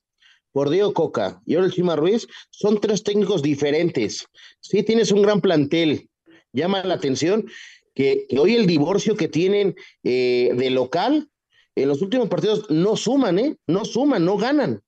por 0.52 0.68
Diego 0.68 0.92
Coca 0.92 1.40
y 1.46 1.54
ahora 1.54 1.66
el 1.66 1.72
Chima 1.72 1.96
Ruiz. 1.96 2.26
Son 2.50 2.78
tres 2.78 3.02
técnicos 3.02 3.40
diferentes. 3.40 4.26
Sí, 4.60 4.82
tienes 4.82 5.12
un 5.12 5.22
gran 5.22 5.40
plantel. 5.40 6.10
Llama 6.52 6.84
la 6.84 6.94
atención 6.94 7.46
que, 7.94 8.26
hoy 8.38 8.54
el 8.54 8.66
divorcio 8.66 9.16
que 9.16 9.28
tienen 9.28 9.74
eh, 10.02 10.52
de 10.54 10.68
local 10.68 11.30
en 11.74 11.88
los 11.88 12.02
últimos 12.02 12.28
partidos 12.28 12.68
no 12.68 12.96
suman, 12.96 13.38
¿eh? 13.38 13.56
No 13.66 13.86
suman, 13.86 14.26
no 14.26 14.36
ganan. 14.36 14.82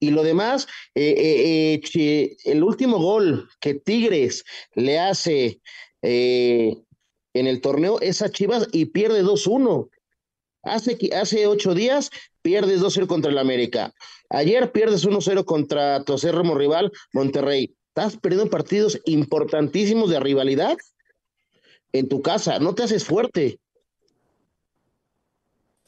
Y 0.00 0.10
lo 0.10 0.22
demás, 0.22 0.66
eh, 0.94 1.14
eh, 1.16 1.80
eh 1.94 2.36
el 2.44 2.62
último 2.62 2.98
gol 2.98 3.48
que 3.60 3.74
Tigres 3.74 4.44
le 4.74 4.98
hace 4.98 5.60
en 6.02 7.46
el 7.46 7.60
torneo 7.60 8.00
es 8.00 8.22
a 8.22 8.30
Chivas 8.30 8.68
y 8.72 8.86
pierde 8.86 9.24
2-1. 9.24 9.90
Hace, 10.62 10.98
hace 11.14 11.46
ocho 11.46 11.74
días 11.74 12.10
pierdes 12.42 12.80
2-0 12.80 13.06
contra 13.06 13.30
el 13.30 13.38
América. 13.38 13.92
Ayer 14.30 14.70
pierdes 14.72 15.06
1-0 15.06 15.44
contra 15.44 16.04
tu 16.04 16.14
acérrimo 16.14 16.54
rival, 16.54 16.92
Monterrey. 17.12 17.74
Estás 17.88 18.16
perdiendo 18.16 18.50
partidos 18.50 19.00
importantísimos 19.06 20.10
de 20.10 20.20
rivalidad 20.20 20.76
en 21.92 22.08
tu 22.08 22.22
casa. 22.22 22.58
No 22.58 22.74
te 22.74 22.84
haces 22.84 23.04
fuerte. 23.04 23.58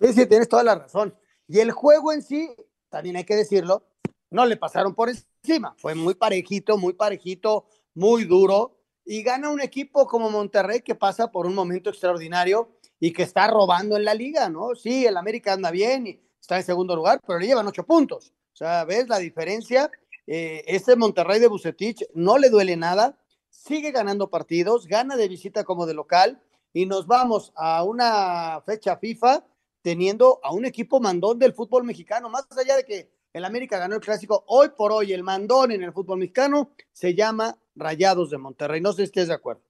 Sí, 0.00 0.12
sí, 0.12 0.26
tienes 0.26 0.48
toda 0.48 0.64
la 0.64 0.74
razón. 0.76 1.14
Y 1.46 1.60
el 1.60 1.72
juego 1.72 2.12
en 2.12 2.22
sí, 2.22 2.50
también 2.88 3.16
hay 3.16 3.24
que 3.24 3.36
decirlo, 3.36 3.84
no 4.30 4.46
le 4.46 4.56
pasaron 4.56 4.94
por 4.94 5.10
encima. 5.10 5.74
Fue 5.78 5.94
muy 5.94 6.14
parejito, 6.14 6.78
muy 6.78 6.94
parejito, 6.94 7.66
muy 7.94 8.24
duro. 8.24 8.76
Y 9.04 9.22
gana 9.22 9.50
un 9.50 9.60
equipo 9.60 10.06
como 10.06 10.30
Monterrey 10.30 10.82
que 10.82 10.94
pasa 10.94 11.30
por 11.30 11.46
un 11.46 11.54
momento 11.54 11.90
extraordinario 11.90 12.70
y 13.00 13.12
que 13.12 13.24
está 13.24 13.48
robando 13.48 13.96
en 13.96 14.04
la 14.04 14.14
liga, 14.14 14.48
¿no? 14.48 14.74
Sí, 14.74 15.06
el 15.06 15.16
América 15.16 15.52
anda 15.52 15.70
bien 15.70 16.06
y 16.06 16.20
está 16.40 16.56
en 16.58 16.64
segundo 16.64 16.94
lugar, 16.94 17.20
pero 17.26 17.38
le 17.38 17.46
llevan 17.46 17.66
ocho 17.66 17.84
puntos. 17.84 18.32
O 18.52 18.56
sea, 18.56 18.84
¿ves 18.84 19.08
la 19.08 19.18
diferencia? 19.18 19.90
Eh, 20.26 20.62
este 20.66 20.94
Monterrey 20.94 21.40
de 21.40 21.48
Bucetich 21.48 22.04
no 22.14 22.38
le 22.38 22.50
duele 22.50 22.76
nada, 22.76 23.18
sigue 23.48 23.90
ganando 23.90 24.30
partidos, 24.30 24.86
gana 24.86 25.16
de 25.16 25.28
visita 25.28 25.64
como 25.64 25.86
de 25.86 25.94
local 25.94 26.40
y 26.72 26.86
nos 26.86 27.06
vamos 27.06 27.52
a 27.56 27.82
una 27.82 28.62
fecha 28.64 28.96
FIFA 28.96 29.44
teniendo 29.82 30.38
a 30.42 30.52
un 30.52 30.66
equipo 30.66 31.00
mandón 31.00 31.38
del 31.38 31.54
fútbol 31.54 31.84
mexicano, 31.84 32.28
más 32.28 32.46
allá 32.56 32.76
de 32.76 32.84
que 32.84 33.10
el 33.32 33.44
América 33.44 33.78
ganó 33.78 33.96
el 33.96 34.00
clásico. 34.00 34.44
Hoy 34.46 34.70
por 34.76 34.92
hoy, 34.92 35.12
el 35.12 35.22
mandón 35.22 35.72
en 35.72 35.82
el 35.82 35.92
fútbol 35.92 36.18
mexicano 36.18 36.70
se 36.92 37.14
llama 37.14 37.56
Rayados 37.74 38.30
de 38.30 38.38
Monterrey. 38.38 38.80
No 38.80 38.92
sé 38.92 38.98
si 38.98 39.02
estés 39.04 39.28
de 39.28 39.34
acuerdo. 39.34 39.62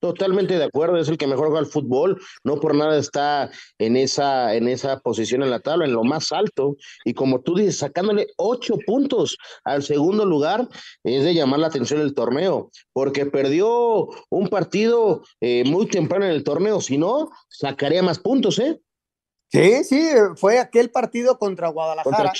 Totalmente 0.00 0.56
de 0.56 0.64
acuerdo, 0.64 0.96
es 0.98 1.08
el 1.08 1.18
que 1.18 1.26
mejor 1.26 1.48
juega 1.48 1.58
el 1.58 1.66
fútbol, 1.66 2.22
no 2.44 2.60
por 2.60 2.72
nada 2.72 2.96
está 2.96 3.50
en 3.78 3.96
esa, 3.96 4.54
en 4.54 4.68
esa 4.68 5.00
posición 5.00 5.42
en 5.42 5.50
la 5.50 5.58
tabla, 5.58 5.86
en 5.86 5.92
lo 5.92 6.04
más 6.04 6.30
alto, 6.30 6.76
y 7.04 7.14
como 7.14 7.40
tú 7.40 7.56
dices, 7.56 7.78
sacándole 7.78 8.28
ocho 8.36 8.78
puntos 8.86 9.36
al 9.64 9.82
segundo 9.82 10.24
lugar, 10.24 10.68
es 11.02 11.24
de 11.24 11.34
llamar 11.34 11.58
la 11.58 11.66
atención 11.66 12.00
el 12.00 12.14
torneo, 12.14 12.70
porque 12.92 13.26
perdió 13.26 14.06
un 14.30 14.46
partido 14.48 15.24
eh, 15.40 15.64
muy 15.66 15.88
temprano 15.88 16.26
en 16.26 16.30
el 16.30 16.44
torneo, 16.44 16.80
si 16.80 16.96
no, 16.96 17.30
sacaría 17.48 18.00
más 18.00 18.20
puntos, 18.20 18.60
¿eh? 18.60 18.80
Sí, 19.50 19.82
sí, 19.82 20.10
fue 20.36 20.60
aquel 20.60 20.90
partido 20.90 21.38
contra 21.38 21.68
Guadalajara. 21.68 22.32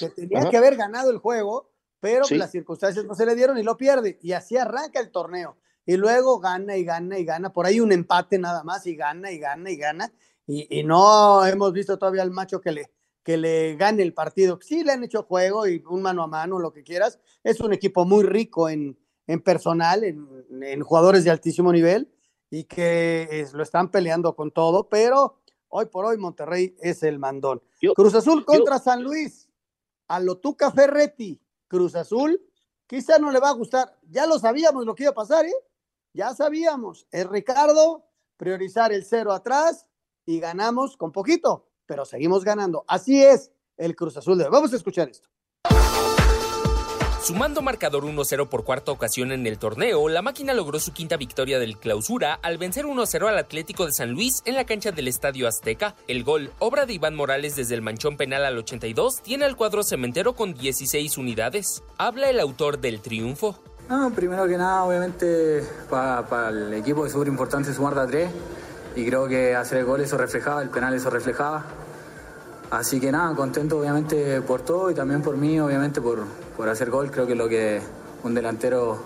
Que 0.00 0.26
tenía 0.26 0.50
que 0.50 0.56
haber 0.56 0.76
ganado 0.76 1.10
el 1.10 1.18
juego, 1.18 1.70
pero 2.00 2.24
las 2.30 2.50
circunstancias 2.50 3.04
no 3.04 3.14
se 3.14 3.26
le 3.26 3.34
dieron 3.34 3.58
y 3.58 3.62
lo 3.62 3.76
pierde. 3.76 4.18
Y 4.22 4.32
así 4.32 4.56
arranca 4.56 5.00
el 5.00 5.10
torneo. 5.10 5.56
Y 5.86 5.96
luego 5.96 6.38
gana 6.38 6.76
y 6.76 6.84
gana 6.84 7.18
y 7.18 7.24
gana. 7.24 7.52
Por 7.52 7.66
ahí 7.66 7.80
un 7.80 7.92
empate 7.92 8.38
nada 8.38 8.62
más 8.64 8.86
y 8.86 8.96
gana 8.96 9.30
y 9.30 9.38
gana 9.38 9.70
y 9.70 9.76
gana. 9.76 10.12
Y, 10.46 10.82
no 10.82 11.46
hemos 11.46 11.72
visto 11.72 11.98
todavía 11.98 12.22
al 12.22 12.32
macho 12.32 12.60
que 12.60 12.72
le, 12.72 12.90
que 13.22 13.36
le 13.36 13.76
gane 13.76 14.02
el 14.02 14.12
partido. 14.14 14.58
Sí 14.60 14.82
le 14.84 14.92
han 14.92 15.04
hecho 15.04 15.22
juego 15.22 15.66
y 15.66 15.82
un 15.88 16.02
mano 16.02 16.22
a 16.24 16.26
mano, 16.26 16.58
lo 16.58 16.72
que 16.72 16.82
quieras. 16.82 17.20
Es 17.44 17.60
un 17.60 17.72
equipo 17.72 18.04
muy 18.04 18.24
rico 18.24 18.68
en, 18.68 18.98
en 19.26 19.40
personal, 19.40 20.04
en, 20.04 20.26
en, 20.60 20.82
jugadores 20.82 21.24
de 21.24 21.30
altísimo 21.30 21.72
nivel 21.72 22.12
y 22.50 22.64
que 22.64 23.46
lo 23.54 23.62
están 23.62 23.90
peleando 23.90 24.34
con 24.34 24.50
todo, 24.50 24.88
pero 24.88 25.40
hoy 25.68 25.86
por 25.86 26.04
hoy 26.04 26.18
Monterrey 26.18 26.76
es 26.80 27.02
el 27.02 27.18
mandón. 27.18 27.62
Cruz 27.94 28.14
Azul 28.14 28.44
contra 28.44 28.78
San 28.78 29.02
Luis 29.02 29.48
a 30.12 30.20
Lotuca 30.20 30.70
Ferretti, 30.70 31.40
Cruz 31.66 31.94
Azul, 31.94 32.38
quizá 32.86 33.18
no 33.18 33.30
le 33.30 33.40
va 33.40 33.48
a 33.48 33.54
gustar. 33.54 33.98
Ya 34.02 34.26
lo 34.26 34.38
sabíamos 34.38 34.84
lo 34.84 34.94
que 34.94 35.04
iba 35.04 35.12
a 35.12 35.14
pasar, 35.14 35.46
¿eh? 35.46 35.54
Ya 36.12 36.34
sabíamos. 36.34 37.06
Es 37.10 37.26
Ricardo, 37.26 38.04
priorizar 38.36 38.92
el 38.92 39.06
cero 39.06 39.32
atrás 39.32 39.86
y 40.26 40.38
ganamos 40.38 40.98
con 40.98 41.12
poquito, 41.12 41.70
pero 41.86 42.04
seguimos 42.04 42.44
ganando. 42.44 42.84
Así 42.88 43.22
es 43.22 43.52
el 43.78 43.96
Cruz 43.96 44.18
Azul 44.18 44.36
de 44.36 44.50
Vamos 44.50 44.74
a 44.74 44.76
escuchar 44.76 45.08
esto. 45.08 45.30
Sumando 47.22 47.62
marcador 47.62 48.02
1-0 48.02 48.48
por 48.48 48.64
cuarta 48.64 48.90
ocasión 48.90 49.30
en 49.30 49.46
el 49.46 49.56
torneo, 49.56 50.08
la 50.08 50.22
máquina 50.22 50.54
logró 50.54 50.80
su 50.80 50.92
quinta 50.92 51.16
victoria 51.16 51.60
del 51.60 51.78
clausura 51.78 52.34
al 52.42 52.58
vencer 52.58 52.84
1-0 52.84 53.28
al 53.28 53.38
Atlético 53.38 53.86
de 53.86 53.92
San 53.92 54.10
Luis 54.10 54.42
en 54.44 54.56
la 54.56 54.64
cancha 54.64 54.90
del 54.90 55.06
Estadio 55.06 55.46
Azteca. 55.46 55.94
El 56.08 56.24
gol, 56.24 56.50
obra 56.58 56.84
de 56.84 56.94
Iván 56.94 57.14
Morales 57.14 57.54
desde 57.54 57.76
el 57.76 57.82
manchón 57.82 58.16
penal 58.16 58.44
al 58.44 58.58
82, 58.58 59.22
tiene 59.22 59.44
al 59.44 59.54
cuadro 59.54 59.84
cementero 59.84 60.32
con 60.32 60.54
16 60.54 61.16
unidades. 61.16 61.84
Habla 61.96 62.28
el 62.28 62.40
autor 62.40 62.80
del 62.80 63.00
triunfo. 63.00 63.56
No, 63.88 64.10
primero 64.12 64.48
que 64.48 64.58
nada, 64.58 64.82
obviamente, 64.82 65.62
para 65.88 66.48
el 66.48 66.74
equipo 66.74 67.06
es 67.06 67.12
súper 67.12 67.28
importante 67.28 67.72
sumar 67.72 67.94
de 67.94 68.00
a 68.00 68.06
tres 68.08 68.30
y 68.96 69.06
creo 69.06 69.28
que 69.28 69.54
hacer 69.54 69.78
el 69.78 69.84
gol 69.84 70.00
eso 70.00 70.18
reflejaba, 70.18 70.60
el 70.60 70.70
penal 70.70 70.92
eso 70.92 71.08
reflejaba. 71.08 71.66
Así 72.72 72.98
que 72.98 73.12
nada, 73.12 73.36
contento 73.36 73.78
obviamente 73.78 74.40
por 74.40 74.62
todo 74.62 74.90
y 74.90 74.94
también 74.94 75.20
por 75.20 75.36
mí, 75.36 75.60
obviamente 75.60 76.00
por, 76.00 76.24
por 76.56 76.70
hacer 76.70 76.88
gol, 76.88 77.10
creo 77.10 77.26
que 77.26 77.32
es 77.32 77.38
lo 77.38 77.46
que 77.46 77.82
un 78.24 78.32
delantero 78.32 78.98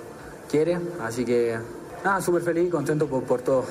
quiere. 0.48 0.78
Así 1.02 1.24
que 1.24 1.58
nada, 2.04 2.22
súper 2.22 2.42
feliz, 2.42 2.70
contento 2.70 3.08
por, 3.08 3.24
por 3.24 3.42
todo. 3.42 3.64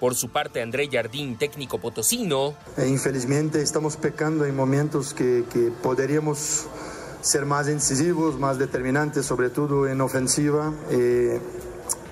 Por 0.00 0.16
su 0.16 0.30
parte, 0.30 0.60
André 0.60 0.88
Jardín, 0.90 1.38
técnico 1.38 1.78
potosino. 1.78 2.56
E 2.76 2.88
infelizmente 2.88 3.62
estamos 3.62 3.96
pecando 3.96 4.44
en 4.46 4.56
momentos 4.56 5.14
que, 5.14 5.44
que 5.52 5.70
podríamos 5.80 6.66
ser 7.20 7.46
más 7.46 7.68
incisivos, 7.68 8.40
más 8.40 8.58
determinantes, 8.58 9.26
sobre 9.26 9.50
todo 9.50 9.86
en 9.86 10.00
ofensiva, 10.00 10.72
eh, 10.90 11.40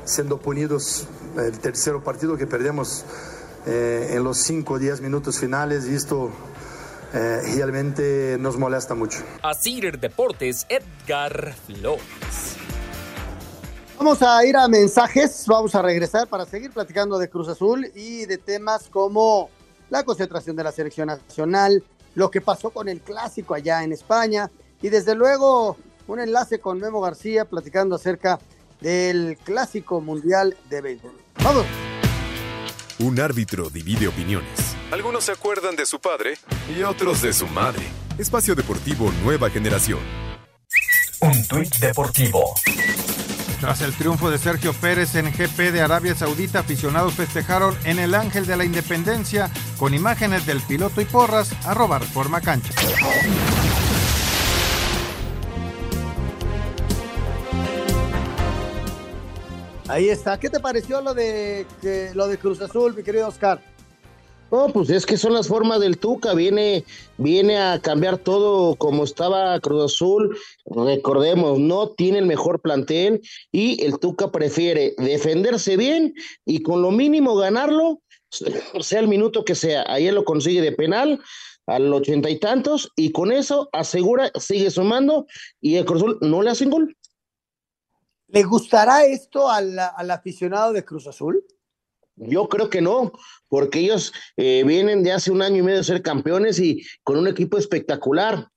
siendo 0.05 0.38
punidos 0.38 1.09
el 1.37 1.59
tercer 1.59 1.99
partido 1.99 2.37
que 2.37 2.47
perdemos 2.47 3.05
eh, 3.66 4.12
en 4.12 4.23
los 4.23 4.38
5 4.38 4.75
o 4.75 4.79
10 4.79 5.01
minutos 5.01 5.40
finales 5.40 5.88
y 5.88 5.94
esto 5.94 6.31
eh, 7.14 7.40
realmente 7.55 8.37
nos 8.40 8.59
molesta 8.59 8.94
mucho. 8.94 9.20
A 9.42 9.55
Cider 9.55 9.98
Deportes, 9.98 10.66
Edgar 10.68 11.55
Flores. 11.66 12.57
Vamos 13.96 14.20
a 14.22 14.44
ir 14.44 14.57
a 14.57 14.66
mensajes, 14.66 15.44
vamos 15.46 15.74
a 15.77 15.83
regresar 15.83 16.27
para 16.27 16.44
seguir 16.44 16.72
platicando 16.72 17.16
de 17.16 17.31
Cruz 17.31 17.48
Azul 17.48 17.88
y 17.94 18.27
de 18.27 18.38
temas 18.38 18.88
como 18.90 19.48
la 19.88 20.03
concentración 20.03 20.57
de 20.57 20.64
la 20.64 20.72
selección 20.72 21.07
nacional, 21.07 21.85
lo 22.16 22.31
que 22.31 22.40
pasó 22.40 22.70
con 22.70 22.88
el 22.88 23.00
clásico 23.00 23.55
allá 23.55 23.85
en 23.85 23.92
España 23.92 24.50
y 24.83 24.88
desde 24.88 25.14
luego 25.14 25.77
un 26.09 26.18
enlace 26.18 26.59
con 26.59 26.81
Memo 26.81 27.00
García 27.00 27.44
platicando 27.44 27.94
acerca 27.94 28.40
del 28.81 29.38
clásico 29.44 30.00
mundial 30.00 30.57
de 30.68 30.81
béisbol. 30.81 31.14
Vamos. 31.42 31.64
Un 32.98 33.20
árbitro 33.20 33.70
divide 33.70 34.09
opiniones. 34.09 34.73
Algunos 34.94 35.24
se 35.24 35.33
acuerdan 35.33 35.74
de 35.74 35.87
su 35.87 35.98
padre 35.98 36.38
y 36.72 36.85
otros 36.85 37.20
de 37.20 37.33
su 37.33 37.48
madre. 37.48 37.83
Espacio 38.16 38.54
Deportivo 38.54 39.11
Nueva 39.24 39.50
Generación. 39.50 39.98
Un 41.20 41.48
tuit 41.48 41.74
deportivo. 41.78 42.54
Tras 43.61 43.80
el 43.80 43.92
triunfo 43.94 44.30
de 44.30 44.38
Sergio 44.38 44.72
Pérez 44.72 45.16
en 45.16 45.33
GP 45.33 45.72
de 45.72 45.80
Arabia 45.80 46.14
Saudita, 46.14 46.61
aficionados 46.61 47.14
festejaron 47.14 47.76
en 47.83 47.98
el 47.98 48.14
Ángel 48.14 48.46
de 48.46 48.57
la 48.57 48.64
Independencia 48.64 49.50
con 49.80 49.94
imágenes 49.94 50.46
del 50.46 50.61
piloto 50.61 51.00
y 51.00 51.07
porras 51.07 51.50
a 51.66 51.74
robar 51.74 52.04
forma 52.04 52.40
cancha. 52.40 52.72
Ahí 59.88 60.09
está. 60.09 60.38
¿Qué 60.38 60.48
te 60.48 60.61
pareció 60.61 61.00
lo 61.00 61.14
de, 61.14 61.66
lo 62.14 62.28
de 62.28 62.38
Cruz 62.38 62.61
Azul, 62.61 62.94
mi 62.94 63.02
querido 63.02 63.26
Oscar? 63.26 63.73
No, 64.55 64.69
pues 64.69 64.88
es 64.90 65.05
que 65.05 65.17
son 65.17 65.33
las 65.33 65.49
formas 65.49 65.81
del 65.81 65.99
Tuca, 65.99 66.33
viene, 66.33 66.85
viene 67.19 67.59
a 67.59 67.81
cambiar 67.81 68.19
todo 68.19 68.77
como 68.77 69.03
estaba 69.03 69.59
Cruz 69.59 69.87
Azul. 69.87 70.38
Recordemos, 70.64 71.59
no 71.59 71.88
tiene 71.88 72.19
el 72.19 72.27
mejor 72.27 72.61
plantel 72.61 73.21
y 73.51 73.85
el 73.85 73.99
Tuca 73.99 74.31
prefiere 74.31 74.95
defenderse 74.97 75.77
bien 75.77 76.14
y 76.45 76.62
con 76.62 76.83
lo 76.83 76.93
mínimo 76.93 77.35
ganarlo, 77.35 78.01
sea 78.81 79.01
el 79.01 79.09
minuto 79.09 79.45
que 79.45 79.57
sea. 79.57 79.87
Ayer 79.88 80.14
lo 80.14 80.25
consigue 80.25 80.62
de 80.62 80.71
penal 80.71 81.21
al 81.67 81.93
ochenta 81.93 82.31
y 82.31 82.38
tantos 82.38 82.93
y 82.95 83.11
con 83.11 83.33
eso 83.33 83.69
asegura, 83.73 84.31
sigue 84.38 84.71
sumando 84.71 85.27
y 85.61 85.79
el 85.79 85.85
Cruz 85.85 86.01
Azul 86.01 86.19
no 86.21 86.43
le 86.43 86.51
hacen 86.51 86.71
gol. 86.71 86.97
¿Le 88.29 88.45
gustará 88.45 89.05
esto 89.05 89.51
al, 89.51 89.77
al 89.77 90.11
aficionado 90.12 90.73
de 90.73 90.85
Cruz 90.85 91.09
Azul? 91.09 91.45
Yo 92.16 92.48
creo 92.48 92.70
que 92.70 92.81
no, 92.81 93.12
porque 93.48 93.81
ellos 93.81 94.12
eh, 94.37 94.62
vienen 94.66 95.03
de 95.03 95.12
hace 95.12 95.31
un 95.31 95.42
año 95.42 95.57
y 95.59 95.62
medio 95.62 95.79
de 95.79 95.85
ser 95.85 96.03
campeones 96.03 96.59
y 96.61 96.85
con 97.03 97.18
un 97.18 97.27
equipo 97.27 97.59
espectacular. 97.59 98.48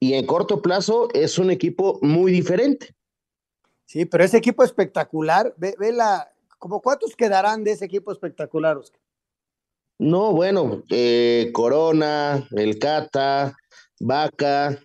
Y 0.00 0.14
en 0.14 0.26
corto 0.26 0.62
plazo 0.62 1.08
es 1.14 1.38
un 1.38 1.50
equipo 1.50 1.98
muy 2.02 2.30
diferente. 2.30 2.94
Sí, 3.86 4.04
pero 4.04 4.22
ese 4.24 4.36
equipo 4.36 4.62
espectacular, 4.62 5.54
ve, 5.56 5.74
ve 5.78 5.92
la, 5.92 6.30
como 6.58 6.80
cuántos 6.82 7.16
quedarán 7.16 7.64
de 7.64 7.72
ese 7.72 7.86
equipo 7.86 8.12
espectacular, 8.12 8.76
Oscar? 8.76 9.00
No, 9.98 10.32
bueno, 10.32 10.84
eh, 10.90 11.50
Corona, 11.52 12.46
El 12.52 12.78
Cata, 12.78 13.56
Vaca, 13.98 14.78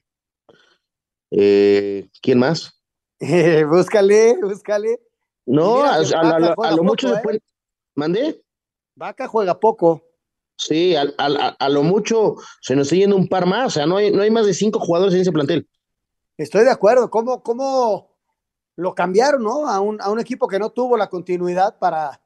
eh, 1.29 2.07
¿quién 2.21 2.39
más? 2.39 2.81
búscale, 3.69 4.37
búscale. 4.41 4.99
No, 5.45 5.83
a, 5.83 5.97
a, 5.97 5.99
a, 5.99 6.55
a, 6.63 6.71
lo 6.75 6.83
mucho 6.83 7.13
se 7.13 7.21
puede, 7.21 7.41
¿Mandé? 7.95 8.43
Vaca 8.95 9.27
juega 9.27 9.59
poco. 9.59 10.03
Sí, 10.55 10.95
a, 10.95 11.03
a, 11.17 11.47
a, 11.59 11.69
lo 11.69 11.83
mucho 11.83 12.35
se 12.61 12.75
nos 12.75 12.87
está 12.87 12.95
yendo 12.95 13.15
un 13.15 13.27
par 13.27 13.45
más, 13.45 13.67
o 13.67 13.69
sea, 13.71 13.85
no 13.85 13.97
hay, 13.97 14.11
no 14.11 14.21
hay 14.21 14.29
más 14.29 14.45
de 14.45 14.53
cinco 14.53 14.79
jugadores 14.79 15.15
en 15.15 15.21
ese 15.21 15.31
plantel. 15.31 15.67
Estoy 16.37 16.63
de 16.63 16.71
acuerdo, 16.71 17.09
¿cómo, 17.09 17.41
cómo 17.41 18.15
lo 18.75 18.93
cambiaron, 18.93 19.43
no? 19.43 19.67
A 19.67 19.79
un, 19.79 20.01
a 20.01 20.09
un 20.09 20.19
equipo 20.19 20.47
que 20.47 20.59
no 20.59 20.71
tuvo 20.71 20.97
la 20.97 21.09
continuidad 21.09 21.77
para... 21.79 22.19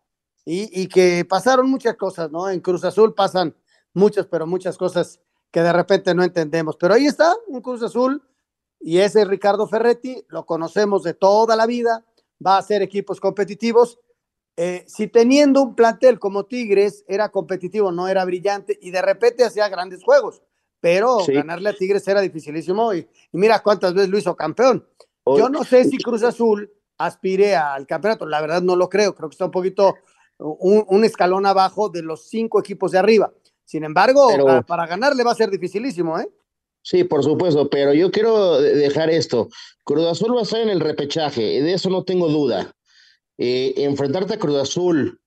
Y, 0.45 0.81
y, 0.81 0.87
que 0.87 1.25
pasaron 1.25 1.69
muchas 1.69 1.95
cosas, 1.97 2.31
¿no? 2.31 2.49
En 2.49 2.61
Cruz 2.61 2.85
Azul 2.85 3.13
pasan 3.13 3.53
muchas, 3.93 4.27
pero 4.27 4.47
muchas 4.47 4.77
cosas 4.77 5.19
que 5.51 5.61
de 5.61 5.73
repente 5.73 6.15
no 6.15 6.23
entendemos. 6.23 6.77
Pero 6.77 6.93
ahí 6.93 7.05
está, 7.05 7.33
un 7.47 7.61
Cruz 7.61 7.83
Azul, 7.83 8.23
y 8.79 8.99
ese 8.99 9.23
es 9.23 9.27
Ricardo 9.27 9.67
Ferretti, 9.67 10.23
lo 10.29 10.45
conocemos 10.45 11.03
de 11.03 11.13
toda 11.13 11.57
la 11.57 11.65
vida, 11.65 12.05
va 12.45 12.57
a 12.57 12.61
ser 12.61 12.81
equipos 12.81 13.19
competitivos 13.19 13.99
eh, 14.59 14.85
si 14.87 15.07
teniendo 15.07 15.61
un 15.61 15.75
plantel 15.75 16.17
como 16.17 16.45
Tigres 16.45 17.05
era 17.07 17.29
competitivo, 17.29 17.91
no 17.91 18.07
era 18.07 18.25
brillante 18.25 18.79
y 18.81 18.89
de 18.89 19.03
repente 19.03 19.45
hacía 19.45 19.69
grandes 19.69 20.03
juegos, 20.03 20.41
pero 20.79 21.19
sí. 21.19 21.33
ganarle 21.33 21.69
a 21.69 21.73
Tigres 21.73 22.07
era 22.07 22.21
dificilísimo 22.21 22.91
y, 22.95 22.99
y, 23.01 23.37
mira 23.37 23.61
cuántas 23.61 23.93
veces 23.93 24.09
lo 24.09 24.17
hizo 24.17 24.35
campeón. 24.35 24.83
Hoy, 25.25 25.41
Yo 25.41 25.49
no 25.49 25.63
sé 25.63 25.83
si 25.83 25.97
Cruz 25.97 26.23
Azul 26.23 26.73
aspire 26.97 27.55
al 27.55 27.85
campeonato, 27.85 28.25
la 28.25 28.41
verdad 28.41 28.63
no 28.63 28.75
lo 28.75 28.89
creo, 28.89 29.13
creo 29.13 29.29
que 29.29 29.35
está 29.35 29.45
un 29.45 29.51
poquito 29.51 29.93
un, 30.39 30.83
un 30.87 31.05
escalón 31.05 31.45
abajo 31.45 31.89
de 31.89 32.01
los 32.01 32.27
cinco 32.27 32.59
equipos 32.59 32.91
de 32.91 32.97
arriba. 32.97 33.31
Sin 33.63 33.83
embargo, 33.83 34.27
pero, 34.31 34.45
para, 34.45 34.61
para 34.63 34.87
ganarle 34.87 35.23
va 35.23 35.33
a 35.33 35.35
ser 35.35 35.51
dificilísimo, 35.51 36.17
¿eh? 36.17 36.27
Sí, 36.81 37.03
por 37.03 37.23
supuesto, 37.23 37.69
pero 37.69 37.93
yo 37.93 38.09
quiero 38.09 38.59
dejar 38.59 39.11
esto. 39.11 39.49
Cruz 39.83 40.05
Azul 40.05 40.35
va 40.35 40.39
a 40.39 40.43
estar 40.43 40.61
en 40.61 40.69
el 40.69 40.79
repechaje, 40.79 41.61
de 41.61 41.73
eso 41.73 41.89
no 41.91 42.03
tengo 42.03 42.27
duda 42.29 42.73
eh, 43.37 43.73
enfrentarte 43.77 44.35
a 44.35 44.39
Cruz 44.39 44.57
Azul 44.57 45.19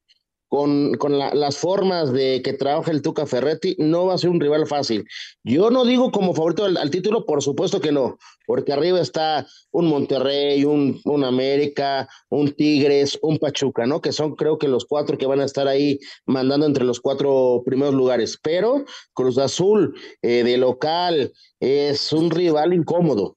con, 0.50 0.94
con 0.94 1.16
la, 1.16 1.32
las 1.32 1.58
formas 1.58 2.12
de 2.12 2.42
que 2.42 2.52
trabaja 2.52 2.90
el 2.90 3.02
Tuca 3.02 3.24
Ferretti, 3.24 3.76
no 3.78 4.06
va 4.06 4.14
a 4.14 4.18
ser 4.18 4.30
un 4.30 4.40
rival 4.40 4.66
fácil. 4.66 5.06
Yo 5.44 5.70
no 5.70 5.84
digo 5.84 6.10
como 6.10 6.34
favorito 6.34 6.64
al, 6.64 6.76
al 6.76 6.90
título, 6.90 7.24
por 7.24 7.40
supuesto 7.40 7.80
que 7.80 7.92
no, 7.92 8.18
porque 8.46 8.72
arriba 8.72 9.00
está 9.00 9.46
un 9.70 9.86
Monterrey, 9.86 10.64
un, 10.64 11.00
un, 11.04 11.22
América, 11.22 12.08
un 12.30 12.52
Tigres, 12.52 13.16
un 13.22 13.38
Pachuca, 13.38 13.86
¿no? 13.86 14.00
Que 14.00 14.10
son 14.10 14.34
creo 14.34 14.58
que 14.58 14.66
los 14.66 14.86
cuatro 14.86 15.16
que 15.16 15.26
van 15.26 15.40
a 15.40 15.44
estar 15.44 15.68
ahí 15.68 16.00
mandando 16.26 16.66
entre 16.66 16.84
los 16.84 16.98
cuatro 16.98 17.62
primeros 17.64 17.94
lugares. 17.94 18.36
Pero 18.42 18.84
Cruz 19.12 19.38
Azul 19.38 19.94
eh, 20.20 20.42
de 20.42 20.56
local 20.56 21.32
es 21.60 22.12
un 22.12 22.28
rival 22.28 22.74
incómodo. 22.74 23.36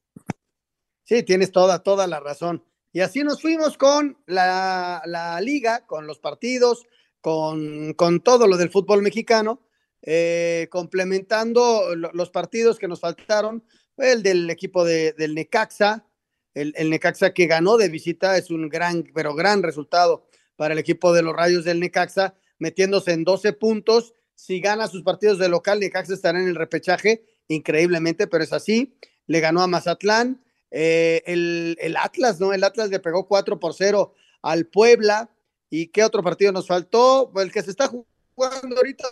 Sí, 1.04 1.22
tienes 1.22 1.52
toda, 1.52 1.84
toda 1.84 2.08
la 2.08 2.20
razón. 2.20 2.64
Y 2.94 3.02
así 3.02 3.24
nos 3.24 3.42
fuimos 3.42 3.76
con 3.76 4.20
la, 4.28 5.40
liga, 5.42 5.86
con 5.88 6.06
los 6.06 6.20
partidos, 6.20 6.86
con, 7.22 7.94
con, 7.96 8.22
todo 8.22 8.48
lo 8.48 8.56
del 8.56 8.70
fútbol 8.70 9.02
mexicano, 9.02 9.66
eh, 10.04 10.68
complementando 10.70 11.96
los 11.96 12.30
partidos 12.30 12.78
que 12.78 12.88
nos 12.88 13.00
faltaron, 13.00 13.64
el 13.98 14.22
del 14.22 14.48
equipo 14.52 14.86
de, 14.86 15.14
del 15.14 15.34
Necaxa, 15.34 16.06
el, 16.54 16.72
el, 16.78 16.92
Necaxa 16.92 17.34
que 17.34 17.48
ganó 17.48 17.78
de 17.78 17.90
visita, 17.90 18.38
es 18.38 18.52
un 18.52 18.70
gran, 18.70 19.04
pero 19.16 19.34
gran 19.34 19.64
resultado 19.64 20.28
para 20.56 20.74
el 20.74 20.80
equipo 20.80 21.14
de 21.14 21.24
los 21.24 21.36
Rayos 21.36 21.66
del 21.66 21.80
Necaxa, 21.80 22.36
metiéndose 22.60 23.12
en 23.14 23.24
12 23.24 23.54
puntos. 23.54 24.14
Si 24.36 24.60
gana 24.60 24.88
sus 24.88 25.02
partidos 25.02 25.40
de 25.40 25.50
local, 25.50 25.80
Necaxa 25.80 26.14
estará 26.14 26.40
en 26.40 26.48
el 26.48 26.56
repechaje, 26.56 27.26
increíblemente, 27.48 28.28
pero 28.28 28.44
es 28.44 28.54
así. 28.54 28.96
Le 29.26 29.40
ganó 29.40 29.62
a 29.62 29.68
Mazatlán, 29.68 30.43
eh, 30.76 31.22
el, 31.28 31.78
el, 31.80 31.96
Atlas, 31.98 32.40
¿no? 32.40 32.52
El 32.52 32.64
Atlas 32.64 32.90
le 32.90 33.00
pegó 33.00 33.28
4 33.28 33.60
por 33.60 33.76
0 33.76 34.16
al 34.42 34.66
Puebla. 34.66 35.30
¿Y 35.70 35.88
qué 35.88 36.04
otro 36.04 36.24
partido 36.24 36.52
nos 36.52 36.68
faltó? 36.68 37.32
El 37.36 37.52
que 37.52 37.62
se 37.62 37.70
está 37.70 37.88
jugando 37.88 38.76
ahorita, 38.76 39.08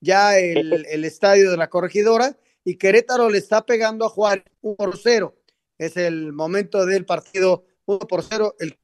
ya 0.00 0.38
el, 0.38 0.86
el 0.86 1.04
estadio 1.04 1.52
de 1.52 1.56
la 1.56 1.70
corregidora, 1.70 2.36
y 2.64 2.76
Querétaro 2.76 3.30
le 3.30 3.38
está 3.38 3.64
pegando 3.64 4.04
a 4.04 4.08
Juárez 4.08 4.44
1 4.62 4.76
por 4.76 4.98
0. 4.98 5.34
Es 5.78 5.96
el 5.96 6.32
momento 6.32 6.84
del 6.84 7.06
partido 7.06 7.64
1 7.86 8.00
por 8.00 8.24
0, 8.24 8.56
el 8.58 8.76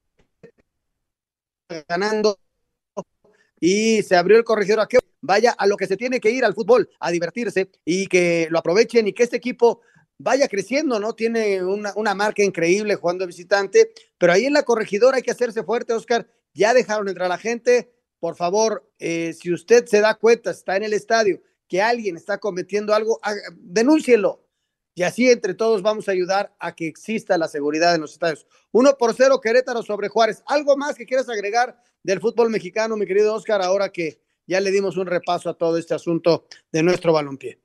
ganando 1.88 2.38
y 3.66 4.02
se 4.02 4.14
abrió 4.14 4.36
el 4.36 4.44
corregidor 4.44 4.80
a 4.80 4.86
que 4.86 4.98
vaya 5.22 5.52
a 5.52 5.66
lo 5.66 5.78
que 5.78 5.86
se 5.86 5.96
tiene 5.96 6.20
que 6.20 6.30
ir 6.30 6.44
al 6.44 6.52
fútbol, 6.52 6.90
a 7.00 7.10
divertirse 7.10 7.70
y 7.82 8.08
que 8.08 8.46
lo 8.50 8.58
aprovechen 8.58 9.08
y 9.08 9.14
que 9.14 9.22
este 9.22 9.38
equipo 9.38 9.80
vaya 10.18 10.48
creciendo, 10.48 11.00
¿no? 11.00 11.14
Tiene 11.14 11.64
una, 11.64 11.94
una 11.96 12.14
marca 12.14 12.42
increíble 12.42 12.96
jugando 12.96 13.26
visitante, 13.26 13.90
pero 14.18 14.34
ahí 14.34 14.44
en 14.44 14.52
la 14.52 14.64
corregidora 14.64 15.16
hay 15.16 15.22
que 15.22 15.30
hacerse 15.30 15.62
fuerte, 15.62 15.94
Oscar. 15.94 16.28
Ya 16.52 16.74
dejaron 16.74 17.08
entrar 17.08 17.24
a 17.24 17.30
la 17.30 17.38
gente. 17.38 17.90
Por 18.18 18.36
favor, 18.36 18.86
eh, 18.98 19.32
si 19.32 19.50
usted 19.50 19.86
se 19.86 20.02
da 20.02 20.14
cuenta, 20.14 20.50
está 20.50 20.76
en 20.76 20.82
el 20.82 20.92
estadio, 20.92 21.40
que 21.66 21.80
alguien 21.80 22.18
está 22.18 22.36
cometiendo 22.36 22.94
algo, 22.94 23.18
denúncielo. 23.54 24.46
Y 24.94 25.04
así 25.04 25.30
entre 25.30 25.54
todos 25.54 25.80
vamos 25.80 26.06
a 26.06 26.12
ayudar 26.12 26.54
a 26.60 26.74
que 26.74 26.86
exista 26.86 27.38
la 27.38 27.48
seguridad 27.48 27.94
en 27.94 28.02
los 28.02 28.12
estadios. 28.12 28.46
Uno 28.72 28.94
por 28.98 29.14
cero 29.14 29.40
Querétaro 29.40 29.82
sobre 29.82 30.08
Juárez. 30.08 30.42
¿Algo 30.46 30.76
más 30.76 30.96
que 30.96 31.06
quieras 31.06 31.30
agregar 31.30 31.82
del 32.04 32.20
fútbol 32.20 32.50
mexicano, 32.50 32.96
mi 32.96 33.06
querido 33.06 33.34
Oscar, 33.34 33.62
ahora 33.62 33.88
que 33.88 34.20
ya 34.46 34.60
le 34.60 34.70
dimos 34.70 34.96
un 34.96 35.06
repaso 35.06 35.50
a 35.50 35.54
todo 35.54 35.76
este 35.78 35.94
asunto 35.94 36.46
de 36.70 36.82
nuestro 36.82 37.12
balompié? 37.12 37.58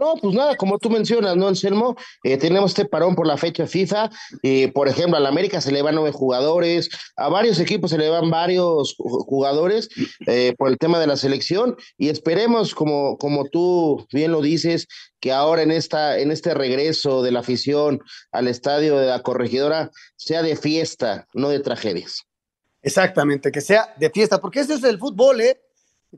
No, 0.00 0.14
pues 0.14 0.34
nada, 0.34 0.56
como 0.56 0.78
tú 0.78 0.88
mencionas, 0.88 1.36
¿no, 1.36 1.46
Anselmo? 1.46 1.94
Eh, 2.24 2.38
tenemos 2.38 2.70
este 2.70 2.86
parón 2.86 3.14
por 3.14 3.26
la 3.26 3.36
fecha 3.36 3.66
FIFA. 3.66 4.08
Eh, 4.42 4.72
por 4.72 4.88
ejemplo, 4.88 5.18
a 5.18 5.20
la 5.20 5.28
América 5.28 5.60
se 5.60 5.72
le 5.72 5.82
van 5.82 5.94
nueve 5.94 6.10
jugadores, 6.10 6.88
a 7.16 7.28
varios 7.28 7.60
equipos 7.60 7.90
se 7.90 7.98
le 7.98 8.08
van 8.08 8.30
varios 8.30 8.94
jugadores 8.96 9.90
eh, 10.26 10.54
por 10.56 10.70
el 10.70 10.78
tema 10.78 10.98
de 10.98 11.06
la 11.06 11.18
selección. 11.18 11.76
Y 11.98 12.08
esperemos, 12.08 12.74
como, 12.74 13.18
como 13.18 13.44
tú 13.50 14.06
bien 14.10 14.32
lo 14.32 14.40
dices, 14.40 14.86
que 15.20 15.32
ahora 15.32 15.60
en, 15.60 15.70
esta, 15.70 16.18
en 16.18 16.30
este 16.30 16.54
regreso 16.54 17.22
de 17.22 17.32
la 17.32 17.40
afición 17.40 18.00
al 18.32 18.48
estadio 18.48 18.96
de 18.96 19.08
la 19.08 19.20
corregidora 19.20 19.90
sea 20.16 20.42
de 20.42 20.56
fiesta, 20.56 21.26
no 21.34 21.50
de 21.50 21.60
tragedias. 21.60 22.29
Exactamente, 22.82 23.52
que 23.52 23.60
sea 23.60 23.94
de 23.98 24.10
fiesta, 24.10 24.40
porque 24.40 24.60
ese 24.60 24.74
es 24.74 24.84
el 24.84 24.98
fútbol, 24.98 25.40
¿eh? 25.40 25.60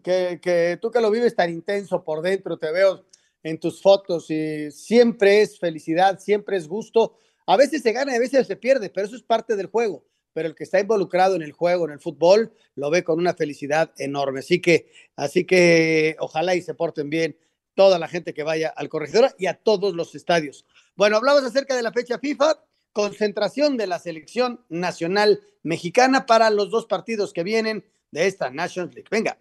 Que, 0.03 0.41
que 0.41 0.79
tú 0.81 0.91
que 0.91 1.01
lo 1.01 1.11
vives 1.11 1.35
tan 1.35 1.51
intenso 1.51 2.03
por 2.03 2.23
dentro, 2.23 2.57
te 2.57 2.71
veo 2.71 3.05
en 3.43 3.59
tus 3.59 3.83
fotos 3.83 4.31
y 4.31 4.71
siempre 4.71 5.43
es 5.43 5.59
felicidad, 5.59 6.19
siempre 6.19 6.57
es 6.57 6.69
gusto. 6.69 7.19
A 7.47 7.57
veces 7.57 7.83
se 7.83 7.93
gana 7.93 8.13
y 8.13 8.17
a 8.17 8.21
veces 8.21 8.47
se 8.47 8.57
pierde, 8.57 8.91
pero 8.91 9.07
eso 9.07 9.17
es 9.17 9.23
parte 9.23 9.57
del 9.57 9.67
juego. 9.67 10.05
Pero 10.33 10.49
el 10.49 10.55
que 10.55 10.65
está 10.65 10.81
involucrado 10.81 11.35
en 11.35 11.43
el 11.43 11.53
juego, 11.53 11.85
en 11.85 11.93
el 11.93 12.01
fútbol, 12.01 12.55
lo 12.75 12.91
ve 12.91 13.05
con 13.05 13.19
una 13.19 13.35
felicidad 13.35 13.93
enorme. 13.99 14.41
Así 14.41 14.61
que, 14.61 14.91
así 15.17 15.45
que 15.45 16.17
ojalá 16.21 16.55
y 16.55 16.63
se 16.63 16.75
porten 16.75 17.11
bien 17.11 17.37
toda 17.75 17.99
la 17.99 18.09
gente 18.09 18.33
que 18.33 18.43
vaya 18.43 18.69
al 18.69 18.89
corregidor 18.89 19.35
y 19.39 19.47
a 19.47 19.55
todos 19.55 19.95
los 19.95 20.15
estadios. 20.15 20.65
Bueno, 20.95 21.17
hablamos 21.17 21.43
acerca 21.45 21.77
de 21.77 21.83
la 21.83 21.93
fecha 21.93 22.19
FIFA, 22.19 22.63
concentración 22.93 23.77
de 23.77 23.87
la 23.87 23.99
selección 23.99 24.65
nacional 24.69 25.41
mexicana 25.63 26.27
para 26.27 26.51
los 26.51 26.71
dos 26.71 26.87
partidos 26.87 27.33
que 27.33 27.43
vienen 27.43 27.85
de 28.11 28.27
esta 28.27 28.51
Nations 28.51 28.95
League. 28.95 29.09
Venga. 29.11 29.39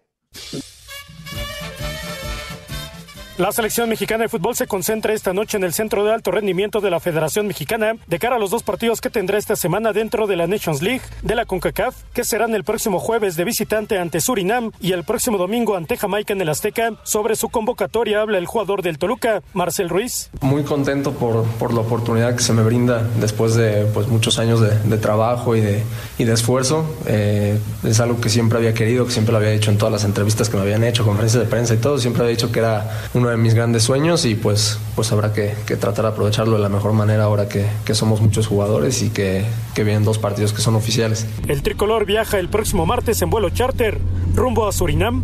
La 3.38 3.50
selección 3.50 3.88
mexicana 3.88 4.24
de 4.24 4.28
fútbol 4.28 4.54
se 4.54 4.66
concentra 4.66 5.14
esta 5.14 5.32
noche 5.32 5.56
en 5.56 5.64
el 5.64 5.72
centro 5.72 6.04
de 6.04 6.12
alto 6.12 6.30
rendimiento 6.30 6.82
de 6.82 6.90
la 6.90 7.00
Federación 7.00 7.46
Mexicana 7.46 7.94
de 8.06 8.18
cara 8.18 8.36
a 8.36 8.38
los 8.38 8.50
dos 8.50 8.62
partidos 8.62 9.00
que 9.00 9.08
tendrá 9.08 9.38
esta 9.38 9.56
semana 9.56 9.94
dentro 9.94 10.26
de 10.26 10.36
la 10.36 10.46
Nations 10.46 10.82
League 10.82 11.00
de 11.22 11.34
la 11.34 11.46
CONCACAF, 11.46 11.96
que 12.12 12.24
serán 12.24 12.54
el 12.54 12.62
próximo 12.62 12.98
jueves 12.98 13.34
de 13.36 13.44
visitante 13.44 13.98
ante 13.98 14.20
Surinam 14.20 14.70
y 14.82 14.92
el 14.92 15.04
próximo 15.04 15.38
domingo 15.38 15.76
ante 15.76 15.96
Jamaica 15.96 16.34
en 16.34 16.42
el 16.42 16.50
Azteca. 16.50 16.92
Sobre 17.04 17.34
su 17.34 17.48
convocatoria 17.48 18.20
habla 18.20 18.36
el 18.36 18.44
jugador 18.44 18.82
del 18.82 18.98
Toluca, 18.98 19.42
Marcel 19.54 19.88
Ruiz. 19.88 20.28
Muy 20.42 20.62
contento 20.62 21.12
por, 21.12 21.44
por 21.58 21.72
la 21.72 21.80
oportunidad 21.80 22.36
que 22.36 22.42
se 22.42 22.52
me 22.52 22.62
brinda 22.62 23.02
después 23.18 23.54
de 23.54 23.86
pues, 23.94 24.08
muchos 24.08 24.38
años 24.38 24.60
de, 24.60 24.78
de 24.78 24.98
trabajo 24.98 25.56
y 25.56 25.62
de, 25.62 25.82
y 26.18 26.24
de 26.24 26.34
esfuerzo. 26.34 26.84
Eh, 27.06 27.58
es 27.82 27.98
algo 27.98 28.20
que 28.20 28.28
siempre 28.28 28.58
había 28.58 28.74
querido, 28.74 29.06
que 29.06 29.12
siempre 29.12 29.32
lo 29.32 29.38
había 29.38 29.52
hecho 29.52 29.70
en 29.70 29.78
todas 29.78 29.90
las 29.92 30.04
entrevistas 30.04 30.50
que 30.50 30.58
me 30.58 30.64
habían 30.64 30.84
hecho, 30.84 31.06
conferencias 31.06 31.42
de 31.42 31.48
prensa 31.48 31.72
y 31.72 31.78
todo. 31.78 31.96
Siempre 31.96 32.22
había 32.22 32.36
dicho 32.36 32.52
que 32.52 32.58
era 32.58 33.00
un 33.14 33.21
uno 33.22 33.30
de 33.30 33.36
mis 33.36 33.54
grandes 33.54 33.84
sueños 33.84 34.24
y 34.24 34.34
pues, 34.34 34.80
pues 34.96 35.12
habrá 35.12 35.32
que, 35.32 35.54
que 35.64 35.76
tratar 35.76 36.06
de 36.06 36.10
aprovecharlo 36.10 36.56
de 36.56 36.58
la 36.58 36.68
mejor 36.68 36.92
manera 36.92 37.22
ahora 37.22 37.48
que, 37.48 37.68
que 37.84 37.94
somos 37.94 38.20
muchos 38.20 38.48
jugadores 38.48 39.00
y 39.02 39.10
que, 39.10 39.44
que 39.76 39.84
vienen 39.84 40.02
dos 40.02 40.18
partidos 40.18 40.52
que 40.52 40.60
son 40.60 40.74
oficiales. 40.74 41.24
El 41.46 41.62
tricolor 41.62 42.04
viaja 42.04 42.40
el 42.40 42.48
próximo 42.48 42.84
martes 42.84 43.22
en 43.22 43.30
vuelo 43.30 43.50
charter 43.50 44.00
rumbo 44.34 44.66
a 44.66 44.72
Surinam. 44.72 45.22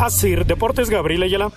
Asir 0.00 0.44
Deportes 0.44 0.90
Gabriel 0.90 1.22
Ayala. 1.22 1.52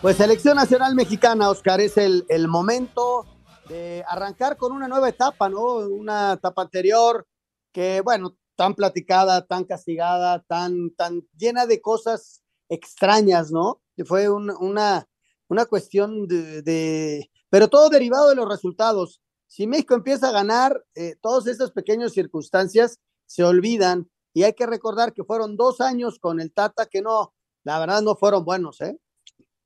Pues 0.00 0.16
Selección 0.16 0.54
Nacional 0.56 0.94
Mexicana, 0.94 1.50
Oscar, 1.50 1.80
es 1.80 1.96
el, 1.96 2.24
el 2.28 2.46
momento 2.46 3.26
de 3.68 4.04
arrancar 4.08 4.56
con 4.56 4.70
una 4.70 4.86
nueva 4.86 5.08
etapa, 5.08 5.48
¿no? 5.48 5.78
Una 5.78 6.34
etapa 6.34 6.62
anterior 6.62 7.26
que, 7.72 8.02
bueno, 8.02 8.36
tan 8.56 8.74
platicada, 8.74 9.46
tan 9.46 9.64
castigada, 9.64 10.42
tan, 10.46 10.90
tan 10.96 11.22
llena 11.36 11.66
de 11.66 11.80
cosas 11.80 12.42
extrañas, 12.68 13.50
¿no? 13.50 13.80
Fue 14.06 14.28
un, 14.28 14.50
una, 14.50 15.06
una 15.48 15.66
cuestión 15.66 16.26
de, 16.26 16.62
de, 16.62 17.30
pero 17.50 17.68
todo 17.68 17.88
derivado 17.88 18.28
de 18.28 18.36
los 18.36 18.48
resultados. 18.48 19.20
Si 19.46 19.66
México 19.66 19.94
empieza 19.94 20.28
a 20.28 20.32
ganar, 20.32 20.82
eh, 20.94 21.14
todas 21.20 21.46
estas 21.46 21.70
pequeñas 21.70 22.12
circunstancias 22.12 22.98
se 23.26 23.44
olvidan 23.44 24.10
y 24.32 24.42
hay 24.42 24.52
que 24.54 24.66
recordar 24.66 25.12
que 25.12 25.24
fueron 25.24 25.56
dos 25.56 25.80
años 25.80 26.18
con 26.18 26.40
el 26.40 26.52
Tata 26.52 26.86
que 26.86 27.02
no, 27.02 27.34
la 27.62 27.78
verdad 27.78 28.02
no 28.02 28.16
fueron 28.16 28.44
buenos, 28.44 28.80
¿eh? 28.80 28.98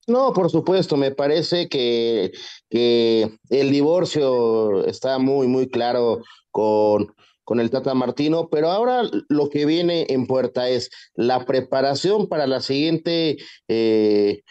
No, 0.07 0.33
por 0.33 0.51
supuesto, 0.51 0.97
me 0.97 1.11
parece 1.11 1.69
que, 1.69 2.33
que 2.71 3.39
el 3.51 3.71
divorcio 3.71 4.85
está 4.87 5.19
muy, 5.19 5.47
muy 5.47 5.69
claro 5.69 6.23
con, 6.51 7.15
con 7.49 7.61
el 7.61 7.71
Tata 7.71 7.95
Martino, 7.95 8.51
pero 8.51 8.71
ahora 8.71 9.05
lo 9.31 9.49
que 9.49 9.65
viene 9.65 10.05
en 10.11 10.27
puerta 10.27 10.69
es 10.69 10.91
la 11.15 11.47
preparación 11.47 12.27
para 12.27 12.47
la 12.47 12.61
siguiente 12.61 13.39
eh, 13.69 14.43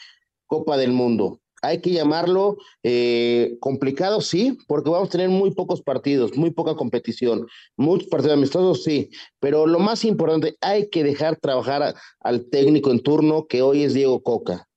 Copa 0.47 0.77
del 0.77 0.93
Mundo. 0.93 1.39
Hay 1.61 1.79
que 1.79 1.91
llamarlo 1.91 2.57
eh, 2.81 3.55
complicado, 3.59 4.19
sí, 4.19 4.57
porque 4.67 4.89
vamos 4.89 5.09
a 5.09 5.11
tener 5.11 5.29
muy 5.29 5.51
pocos 5.51 5.83
partidos, 5.83 6.35
muy 6.35 6.49
poca 6.49 6.73
competición, 6.73 7.45
muchos 7.75 8.07
partidos 8.09 8.35
amistosos, 8.35 8.83
sí, 8.83 9.11
pero 9.39 9.67
lo 9.67 9.77
más 9.77 10.03
importante, 10.03 10.57
hay 10.59 10.89
que 10.89 11.03
dejar 11.03 11.35
trabajar 11.35 11.93
al 12.21 12.49
técnico 12.49 12.89
en 12.89 13.01
turno, 13.01 13.45
que 13.45 13.61
hoy 13.61 13.83
es 13.83 13.93
Diego 13.93 14.23
Coca. 14.23 14.67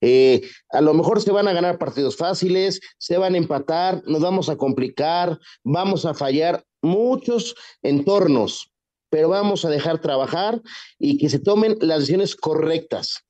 Eh, 0.00 0.42
a 0.70 0.80
lo 0.80 0.94
mejor 0.94 1.20
se 1.20 1.32
van 1.32 1.48
a 1.48 1.52
ganar 1.52 1.78
partidos 1.78 2.16
fáciles, 2.16 2.80
se 2.98 3.18
van 3.18 3.34
a 3.34 3.38
empatar, 3.38 4.02
nos 4.06 4.20
vamos 4.20 4.48
a 4.48 4.56
complicar, 4.56 5.38
vamos 5.64 6.04
a 6.04 6.14
fallar 6.14 6.64
muchos 6.82 7.56
entornos, 7.82 8.72
pero 9.10 9.28
vamos 9.28 9.64
a 9.64 9.70
dejar 9.70 10.00
trabajar 10.00 10.62
y 10.98 11.18
que 11.18 11.28
se 11.28 11.38
tomen 11.38 11.76
las 11.80 12.00
decisiones 12.00 12.36
correctas. 12.36 13.24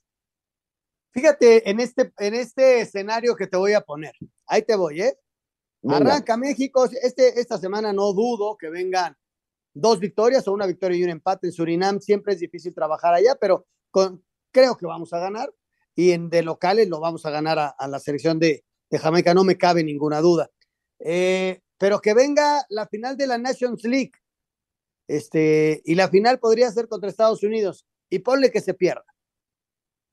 Fíjate 1.12 1.68
en 1.68 1.80
este, 1.80 2.12
en 2.18 2.34
este 2.34 2.80
escenario 2.80 3.34
que 3.34 3.46
te 3.46 3.56
voy 3.56 3.72
a 3.72 3.80
poner. 3.80 4.12
Ahí 4.46 4.62
te 4.62 4.76
voy, 4.76 5.00
¿eh? 5.00 5.18
Venga. 5.80 5.96
Arranca 5.96 6.36
México. 6.36 6.88
Este, 7.02 7.40
esta 7.40 7.58
semana 7.58 7.92
no 7.92 8.12
dudo 8.12 8.56
que 8.56 8.68
vengan 8.68 9.16
dos 9.74 9.98
victorias 10.00 10.46
o 10.46 10.52
una 10.52 10.66
victoria 10.66 10.98
y 10.98 11.04
un 11.04 11.10
empate 11.10 11.46
en 11.46 11.52
Surinam. 11.52 12.00
Siempre 12.00 12.34
es 12.34 12.40
difícil 12.40 12.74
trabajar 12.74 13.14
allá, 13.14 13.36
pero 13.40 13.66
con, 13.90 14.24
creo 14.52 14.76
que 14.76 14.86
vamos 14.86 15.12
a 15.12 15.18
ganar. 15.18 15.52
Y 15.98 16.12
en 16.12 16.30
de 16.30 16.44
locales 16.44 16.88
lo 16.88 17.00
vamos 17.00 17.26
a 17.26 17.30
ganar 17.30 17.58
a, 17.58 17.88
la 17.88 17.98
selección 17.98 18.38
de, 18.38 18.62
Jamaica, 18.88 19.34
no 19.34 19.42
me 19.42 19.58
cabe 19.58 19.82
ninguna 19.82 20.20
duda. 20.20 20.48
Eh, 21.00 21.60
pero 21.76 22.00
que 22.00 22.14
venga 22.14 22.64
la 22.68 22.86
final 22.86 23.16
de 23.16 23.26
la 23.26 23.36
Nations 23.36 23.82
League. 23.82 24.12
Este, 25.08 25.82
y 25.84 25.96
la 25.96 26.08
final 26.08 26.38
podría 26.38 26.70
ser 26.70 26.86
contra 26.86 27.10
Estados 27.10 27.42
Unidos. 27.42 27.84
Y 28.08 28.20
ponle 28.20 28.52
que 28.52 28.60
se 28.60 28.74
pierda. 28.74 29.04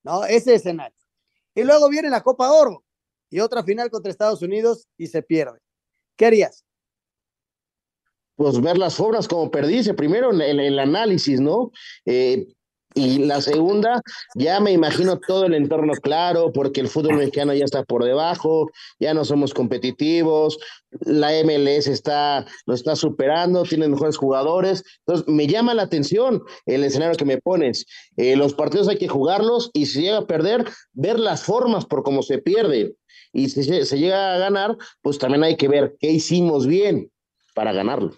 ¿no? 0.02 0.24
Ese 0.24 0.56
escenario. 0.56 0.98
Y 1.54 1.62
luego 1.62 1.88
viene 1.88 2.10
la 2.10 2.24
Copa 2.24 2.50
Oro 2.50 2.84
y 3.30 3.38
otra 3.38 3.62
final 3.62 3.88
contra 3.88 4.10
Estados 4.10 4.42
Unidos 4.42 4.88
y 4.98 5.06
se 5.06 5.22
pierde. 5.22 5.60
¿Qué 6.16 6.26
harías? 6.26 6.64
Pues 8.34 8.60
ver 8.60 8.76
las 8.76 8.98
obras 8.98 9.28
como 9.28 9.52
perdiste, 9.52 9.94
primero 9.94 10.32
el, 10.32 10.40
el 10.58 10.78
análisis, 10.80 11.40
¿no? 11.40 11.70
Eh, 12.04 12.48
y 12.96 13.18
la 13.18 13.42
segunda, 13.42 14.00
ya 14.34 14.58
me 14.58 14.72
imagino 14.72 15.20
todo 15.20 15.44
el 15.44 15.52
entorno 15.52 15.92
claro, 15.92 16.50
porque 16.50 16.80
el 16.80 16.88
fútbol 16.88 17.16
mexicano 17.16 17.52
ya 17.52 17.66
está 17.66 17.84
por 17.84 18.02
debajo, 18.02 18.70
ya 18.98 19.12
no 19.12 19.26
somos 19.26 19.52
competitivos, 19.52 20.58
la 21.02 21.28
MLS 21.44 21.88
está, 21.88 22.46
lo 22.64 22.72
está 22.72 22.96
superando, 22.96 23.64
tiene 23.64 23.86
mejores 23.86 24.16
jugadores. 24.16 24.82
Entonces, 25.06 25.28
me 25.28 25.46
llama 25.46 25.74
la 25.74 25.82
atención 25.82 26.42
el 26.64 26.84
escenario 26.84 27.18
que 27.18 27.26
me 27.26 27.36
pones. 27.36 27.84
Eh, 28.16 28.34
los 28.34 28.54
partidos 28.54 28.88
hay 28.88 28.96
que 28.96 29.08
jugarlos 29.08 29.70
y 29.74 29.84
si 29.84 30.00
llega 30.00 30.18
a 30.18 30.26
perder, 30.26 30.64
ver 30.94 31.20
las 31.20 31.42
formas 31.42 31.84
por 31.84 32.02
cómo 32.02 32.22
se 32.22 32.38
pierde. 32.38 32.96
Y 33.30 33.50
si 33.50 33.62
se, 33.62 33.84
se 33.84 33.98
llega 33.98 34.34
a 34.34 34.38
ganar, 34.38 34.74
pues 35.02 35.18
también 35.18 35.44
hay 35.44 35.56
que 35.56 35.68
ver 35.68 35.96
qué 36.00 36.12
hicimos 36.12 36.66
bien 36.66 37.10
para 37.54 37.74
ganarlo. 37.74 38.14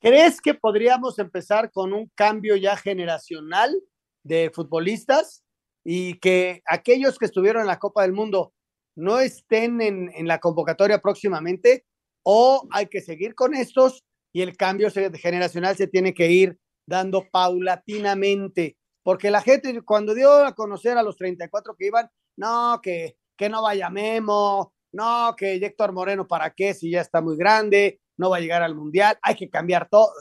¿Crees 0.00 0.40
que 0.40 0.54
podríamos 0.54 1.18
empezar 1.18 1.70
con 1.70 1.92
un 1.92 2.10
cambio 2.14 2.56
ya 2.56 2.74
generacional 2.74 3.78
de 4.24 4.50
futbolistas 4.50 5.44
y 5.84 6.18
que 6.20 6.62
aquellos 6.66 7.18
que 7.18 7.26
estuvieron 7.26 7.60
en 7.60 7.66
la 7.66 7.78
Copa 7.78 8.02
del 8.02 8.14
Mundo 8.14 8.54
no 8.96 9.20
estén 9.20 9.82
en, 9.82 10.26
la 10.26 10.38
convocatoria 10.38 11.02
próximamente? 11.02 11.84
¿O 12.22 12.66
hay 12.70 12.86
que 12.86 13.02
seguir 13.02 13.34
con 13.34 13.54
estos 13.54 14.02
y 14.32 14.40
el 14.40 14.56
cambio 14.56 14.88
generacional 14.90 15.76
se 15.76 15.86
tiene 15.86 16.14
que 16.14 16.30
ir 16.30 16.58
dando 16.86 17.28
paulatinamente? 17.30 18.78
Porque 19.02 19.30
la 19.30 19.42
gente 19.42 19.82
cuando 19.82 20.14
dio 20.14 20.32
a 20.32 20.54
conocer 20.54 20.96
a 20.96 21.02
los 21.02 21.16
34 21.16 21.74
que 21.76 21.86
iban, 21.86 22.08
no, 22.38 22.80
que, 22.82 23.18
que 23.36 23.50
no 23.50 23.60
vaya 23.60 23.90
Memo, 23.90 24.72
no, 24.92 25.34
que 25.36 25.56
Héctor 25.56 25.92
Moreno, 25.92 26.26
¿para 26.26 26.54
qué? 26.54 26.72
Si 26.72 26.90
ya 26.90 27.02
está 27.02 27.20
muy 27.20 27.36
grande, 27.36 28.00
no 28.20 28.30
va 28.30 28.36
a 28.36 28.40
llegar 28.40 28.62
al 28.62 28.76
mundial, 28.76 29.18
hay 29.22 29.34
que 29.34 29.50
cambiar 29.50 29.88
todo. 29.88 30.12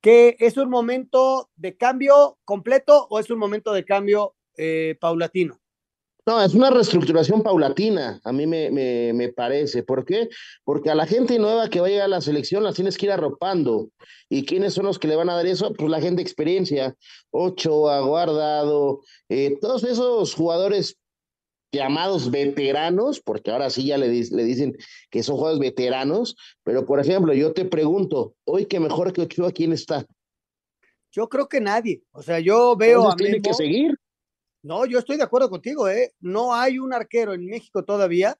¿Que 0.00 0.36
es 0.40 0.56
un 0.56 0.70
momento 0.70 1.50
de 1.54 1.76
cambio 1.76 2.38
completo 2.44 3.06
o 3.10 3.20
es 3.20 3.30
un 3.30 3.38
momento 3.38 3.72
de 3.72 3.84
cambio 3.84 4.34
eh, 4.56 4.96
paulatino? 5.00 5.60
No, 6.28 6.42
es 6.42 6.54
una 6.54 6.70
reestructuración 6.70 7.40
paulatina, 7.40 8.20
a 8.24 8.32
mí 8.32 8.48
me, 8.48 8.68
me, 9.12 9.28
parece. 9.28 9.84
¿Por 9.84 10.04
qué? 10.04 10.28
Porque 10.64 10.90
a 10.90 10.96
la 10.96 11.06
gente 11.06 11.38
nueva 11.38 11.70
que 11.70 11.78
va 11.78 11.86
a 11.86 11.90
llegar 11.90 12.06
a 12.06 12.08
la 12.08 12.20
selección 12.20 12.64
las 12.64 12.74
tienes 12.74 12.98
que 12.98 13.06
ir 13.06 13.12
arropando. 13.12 13.90
¿Y 14.28 14.44
quiénes 14.44 14.74
son 14.74 14.86
los 14.86 14.98
que 14.98 15.06
le 15.06 15.14
van 15.14 15.30
a 15.30 15.36
dar 15.36 15.46
eso? 15.46 15.72
Pues 15.72 15.88
la 15.88 16.00
gente 16.00 16.16
de 16.16 16.22
experiencia. 16.22 16.96
Ocho, 17.30 17.88
Aguardado, 17.88 19.02
eh, 19.28 19.56
todos 19.60 19.84
esos 19.84 20.34
jugadores 20.34 20.98
llamados 21.72 22.30
veteranos, 22.30 23.20
porque 23.20 23.50
ahora 23.50 23.70
sí 23.70 23.86
ya 23.86 23.98
le, 23.98 24.08
le, 24.08 24.44
dicen 24.44 24.76
que 25.10 25.22
son 25.22 25.36
jugadores 25.36 25.60
veteranos, 25.60 26.36
pero 26.62 26.86
por 26.86 27.00
ejemplo, 27.00 27.32
yo 27.34 27.52
te 27.52 27.64
pregunto, 27.64 28.34
hoy 28.44 28.66
que 28.66 28.80
mejor 28.80 29.12
que 29.12 29.22
Ochoa, 29.22 29.52
¿quién 29.52 29.72
está? 29.72 30.06
Yo 31.12 31.28
creo 31.28 31.48
que 31.48 31.60
nadie, 31.60 32.02
o 32.12 32.22
sea, 32.22 32.40
yo 32.40 32.76
veo 32.76 32.98
Entonces, 32.98 33.14
a 33.14 33.16
tiene 33.16 33.32
Memo, 33.32 33.42
que 33.42 33.54
seguir. 33.54 33.98
No, 34.62 34.84
yo 34.86 34.98
estoy 34.98 35.16
de 35.16 35.22
acuerdo 35.22 35.48
contigo, 35.48 35.88
¿eh? 35.88 36.14
No 36.20 36.54
hay 36.54 36.78
un 36.78 36.92
arquero 36.92 37.34
en 37.34 37.46
México 37.46 37.84
todavía 37.84 38.38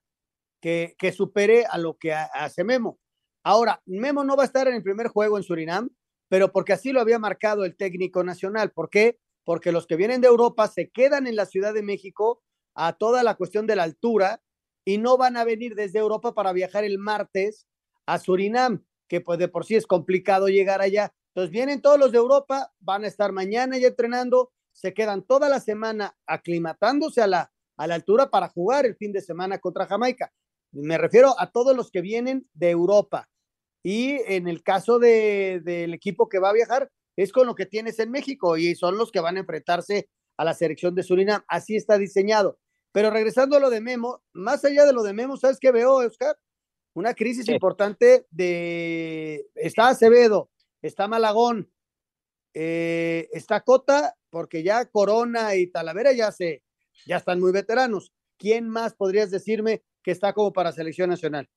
que, 0.60 0.94
que 0.98 1.12
supere 1.12 1.64
a 1.66 1.78
lo 1.78 1.96
que 1.96 2.12
hace 2.12 2.64
Memo. 2.64 2.98
Ahora, 3.44 3.80
Memo 3.86 4.24
no 4.24 4.36
va 4.36 4.42
a 4.42 4.46
estar 4.46 4.66
en 4.66 4.74
el 4.74 4.82
primer 4.82 5.08
juego 5.08 5.36
en 5.36 5.44
Surinam, 5.44 5.88
pero 6.28 6.50
porque 6.50 6.72
así 6.72 6.92
lo 6.92 7.00
había 7.00 7.18
marcado 7.18 7.64
el 7.64 7.76
técnico 7.76 8.24
nacional. 8.24 8.72
¿Por 8.72 8.90
qué? 8.90 9.18
Porque 9.44 9.70
los 9.70 9.86
que 9.86 9.96
vienen 9.96 10.20
de 10.20 10.26
Europa 10.26 10.66
se 10.66 10.90
quedan 10.90 11.28
en 11.28 11.36
la 11.36 11.46
Ciudad 11.46 11.72
de 11.72 11.82
México 11.82 12.42
a 12.77 12.93
toda 12.93 13.22
la 13.22 13.35
cuestión 13.35 13.66
de 13.66 13.74
la 13.74 13.83
altura 13.83 14.43
y 14.85 14.99
no 14.99 15.16
van 15.16 15.37
a 15.37 15.45
venir 15.45 15.74
desde 15.74 15.99
Europa 15.99 16.35
para 16.35 16.53
viajar 16.53 16.85
el 16.85 16.99
martes 16.99 17.66
a 18.07 18.18
Surinam, 18.18 18.85
que 19.09 19.20
pues 19.20 19.39
de 19.39 19.49
por 19.49 19.64
sí 19.64 19.74
es 19.74 19.87
complicado 19.87 20.47
llegar 20.49 20.81
allá. 20.81 21.12
Entonces 21.35 21.51
vienen 21.51 21.83
todos 21.83 21.99
los 21.99 22.12
de 22.12 22.18
Europa, 22.18 22.72
van 22.79 23.05
a 23.05 23.09
estar 23.09 23.33
mañana 23.33 23.79
ya 23.79 23.89
entrenando, 23.89 24.53
se 24.72 24.95
quedan 24.95 25.22
toda 25.22 25.49
la 25.49 25.59
semana 25.59 26.16
aclimatándose 26.27 27.22
a 27.22 27.27
la, 27.27 27.53
a 27.77 27.87
la 27.87 27.95
altura 27.95 28.31
para 28.31 28.49
jugar 28.49 28.87
el 28.87 28.95
fin 28.97 29.12
de 29.12 29.22
semana 29.22 29.59
contra 29.59 29.87
Jamaica. 29.87 30.33
Me 30.72 30.99
refiero 30.99 31.35
a 31.39 31.51
todos 31.51 31.74
los 31.74 31.91
que 31.91 32.03
vienen 32.03 32.49
de 32.55 32.70
Europa. 32.70 33.29
Y 33.83 34.20
en 34.27 34.49
el 34.49 34.62
caso 34.62 34.99
de, 34.99 35.61
del 35.64 35.95
equipo 35.95 36.29
que 36.29 36.39
va 36.39 36.51
a 36.51 36.55
viajar, 36.55 36.91
es 37.16 37.33
con 37.33 37.47
lo 37.47 37.55
que 37.55 37.66
tienes 37.66 37.99
en 37.99 38.11
México 38.11 38.57
y 38.57 38.74
son 38.74 38.99
los 38.99 39.11
que 39.11 39.20
van 39.20 39.37
a 39.37 39.41
enfrentarse 39.41 40.09
a 40.37 40.45
la 40.45 40.55
selección 40.55 40.95
de 40.95 41.03
Surinam. 41.03 41.43
Así 41.49 41.77
está 41.77 41.97
diseñado. 41.97 42.59
Pero 42.97 43.11
regresando 43.11 43.59
a 43.59 43.61
lo 43.61 43.68
de 43.68 43.82
Memo, 43.82 44.22
más 44.32 44.64
allá 44.64 44.86
de 44.86 44.94
lo 44.94 45.03
de 45.03 45.12
Memo, 45.12 45.36
¿sabes 45.36 45.59
qué 45.61 45.70
veo, 45.70 45.97
Oscar? 45.97 46.34
Una 46.94 47.12
crisis 47.12 47.47
importante 47.51 48.26
de... 48.30 49.51
Está 49.55 49.88
Acevedo, 49.88 50.49
está 50.80 51.07
Malagón, 51.07 51.70
eh, 52.55 53.28
está 53.32 53.61
Cota, 53.61 54.16
porque 54.30 54.62
ya 54.62 54.86
Corona 54.86 55.57
y 55.57 55.66
Talavera 55.66 56.12
ya 56.12 56.32
se, 56.32 56.62
ya 57.05 57.18
están 57.18 57.38
muy 57.38 57.53
veteranos. 57.53 58.14
¿Quién 58.38 58.66
más 58.66 58.94
podrías 58.94 59.30
decirme 59.30 59.82
que 60.03 60.12
está 60.12 60.32
como 60.32 60.55
para 60.55 60.72
selección 60.72 61.11
nacional? 61.11 61.51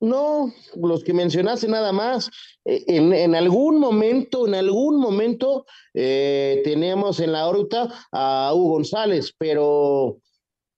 No, 0.00 0.52
los 0.74 1.04
que 1.04 1.14
mencionaste 1.14 1.68
nada 1.68 1.92
más. 1.92 2.28
Eh, 2.64 2.82
en, 2.88 3.12
en 3.12 3.36
algún 3.36 3.78
momento, 3.78 4.48
en 4.48 4.56
algún 4.56 4.98
momento 4.98 5.66
eh, 5.94 6.62
teníamos 6.64 7.20
en 7.20 7.30
la 7.30 7.46
órbita 7.46 8.08
a 8.10 8.50
Hugo 8.52 8.70
González, 8.70 9.32
pero 9.38 10.20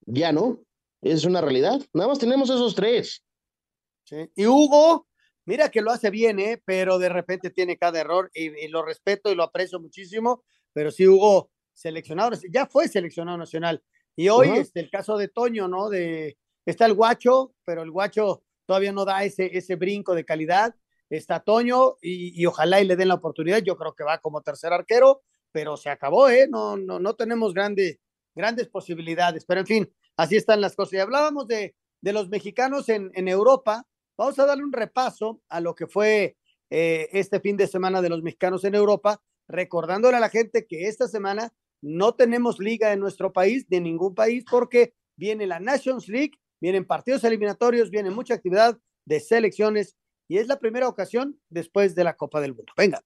ya 0.06 0.32
no. 0.32 0.60
Es 1.00 1.24
una 1.24 1.40
realidad. 1.40 1.80
Nada 1.92 2.08
más 2.08 2.18
tenemos 2.18 2.48
esos 2.48 2.74
tres. 2.74 3.24
Sí. 4.04 4.30
Y 4.36 4.46
Hugo, 4.46 5.08
mira 5.44 5.68
que 5.68 5.82
lo 5.82 5.90
hace 5.90 6.10
bien, 6.10 6.38
¿eh? 6.38 6.62
pero 6.64 6.98
de 6.98 7.08
repente 7.08 7.50
tiene 7.50 7.76
cada 7.76 8.00
error 8.00 8.30
y, 8.34 8.64
y 8.64 8.68
lo 8.68 8.84
respeto 8.84 9.30
y 9.30 9.34
lo 9.34 9.42
aprecio 9.42 9.80
muchísimo. 9.80 10.44
Pero 10.72 10.90
sí, 10.90 11.06
Hugo, 11.08 11.50
seleccionado, 11.72 12.38
ya 12.50 12.66
fue 12.66 12.88
seleccionado 12.88 13.38
nacional. 13.38 13.82
Y 14.14 14.28
hoy, 14.28 14.48
uh 14.48 14.52
-huh. 14.52 14.60
este, 14.60 14.80
el 14.80 14.90
caso 14.90 15.16
de 15.16 15.28
Toño, 15.28 15.68
¿no? 15.68 15.88
De, 15.88 16.38
está 16.66 16.86
el 16.86 16.94
guacho, 16.94 17.54
pero 17.64 17.82
el 17.82 17.90
guacho 17.90 18.44
todavía 18.66 18.92
no 18.92 19.04
da 19.04 19.24
ese, 19.24 19.56
ese 19.56 19.76
brinco 19.76 20.14
de 20.14 20.24
calidad. 20.24 20.74
Está 21.10 21.40
Toño 21.40 21.96
y, 22.00 22.40
y, 22.40 22.46
ojalá 22.46 22.80
y 22.80 22.86
le 22.86 22.96
den 22.96 23.08
la 23.08 23.14
oportunidad. 23.14 23.58
Yo 23.58 23.76
creo 23.76 23.94
que 23.94 24.04
va 24.04 24.18
como 24.18 24.40
tercer 24.40 24.72
arquero, 24.72 25.22
pero 25.50 25.76
se 25.76 25.90
acabó, 25.90 26.28
¿eh? 26.28 26.46
No, 26.48 26.76
no, 26.76 26.98
no 26.98 27.14
tenemos 27.14 27.52
grande, 27.54 28.00
grandes 28.34 28.68
posibilidades. 28.68 29.44
Pero 29.44 29.60
en 29.60 29.66
fin, 29.66 29.92
así 30.16 30.36
están 30.36 30.60
las 30.60 30.76
cosas. 30.76 30.94
Y 30.94 30.98
hablábamos 30.98 31.46
de, 31.46 31.74
de 32.00 32.12
los 32.12 32.28
mexicanos 32.28 32.88
en, 32.88 33.10
en 33.14 33.28
Europa. 33.28 33.86
Vamos 34.16 34.38
a 34.38 34.46
darle 34.46 34.64
un 34.64 34.72
repaso 34.72 35.40
a 35.48 35.60
lo 35.60 35.74
que 35.74 35.86
fue 35.86 36.36
eh, 36.70 37.08
este 37.12 37.40
fin 37.40 37.56
de 37.56 37.66
semana 37.66 38.02
de 38.02 38.08
los 38.08 38.22
mexicanos 38.22 38.64
en 38.64 38.74
Europa, 38.74 39.22
recordándole 39.48 40.16
a 40.16 40.20
la 40.20 40.28
gente 40.28 40.66
que 40.66 40.88
esta 40.88 41.08
semana 41.08 41.52
no 41.82 42.14
tenemos 42.14 42.58
liga 42.58 42.92
en 42.92 43.00
nuestro 43.00 43.32
país, 43.32 43.68
de 43.68 43.80
ningún 43.80 44.14
país, 44.14 44.44
porque 44.48 44.94
viene 45.16 45.46
la 45.46 45.60
Nations 45.60 46.08
League 46.08 46.38
vienen 46.62 46.86
partidos 46.86 47.24
eliminatorios, 47.24 47.90
viene 47.90 48.10
mucha 48.10 48.34
actividad 48.34 48.78
de 49.04 49.18
selecciones 49.18 49.96
y 50.28 50.38
es 50.38 50.46
la 50.46 50.60
primera 50.60 50.88
ocasión 50.88 51.38
después 51.50 51.96
de 51.96 52.04
la 52.04 52.14
Copa 52.14 52.40
del 52.40 52.54
Mundo. 52.54 52.72
Venga. 52.76 53.02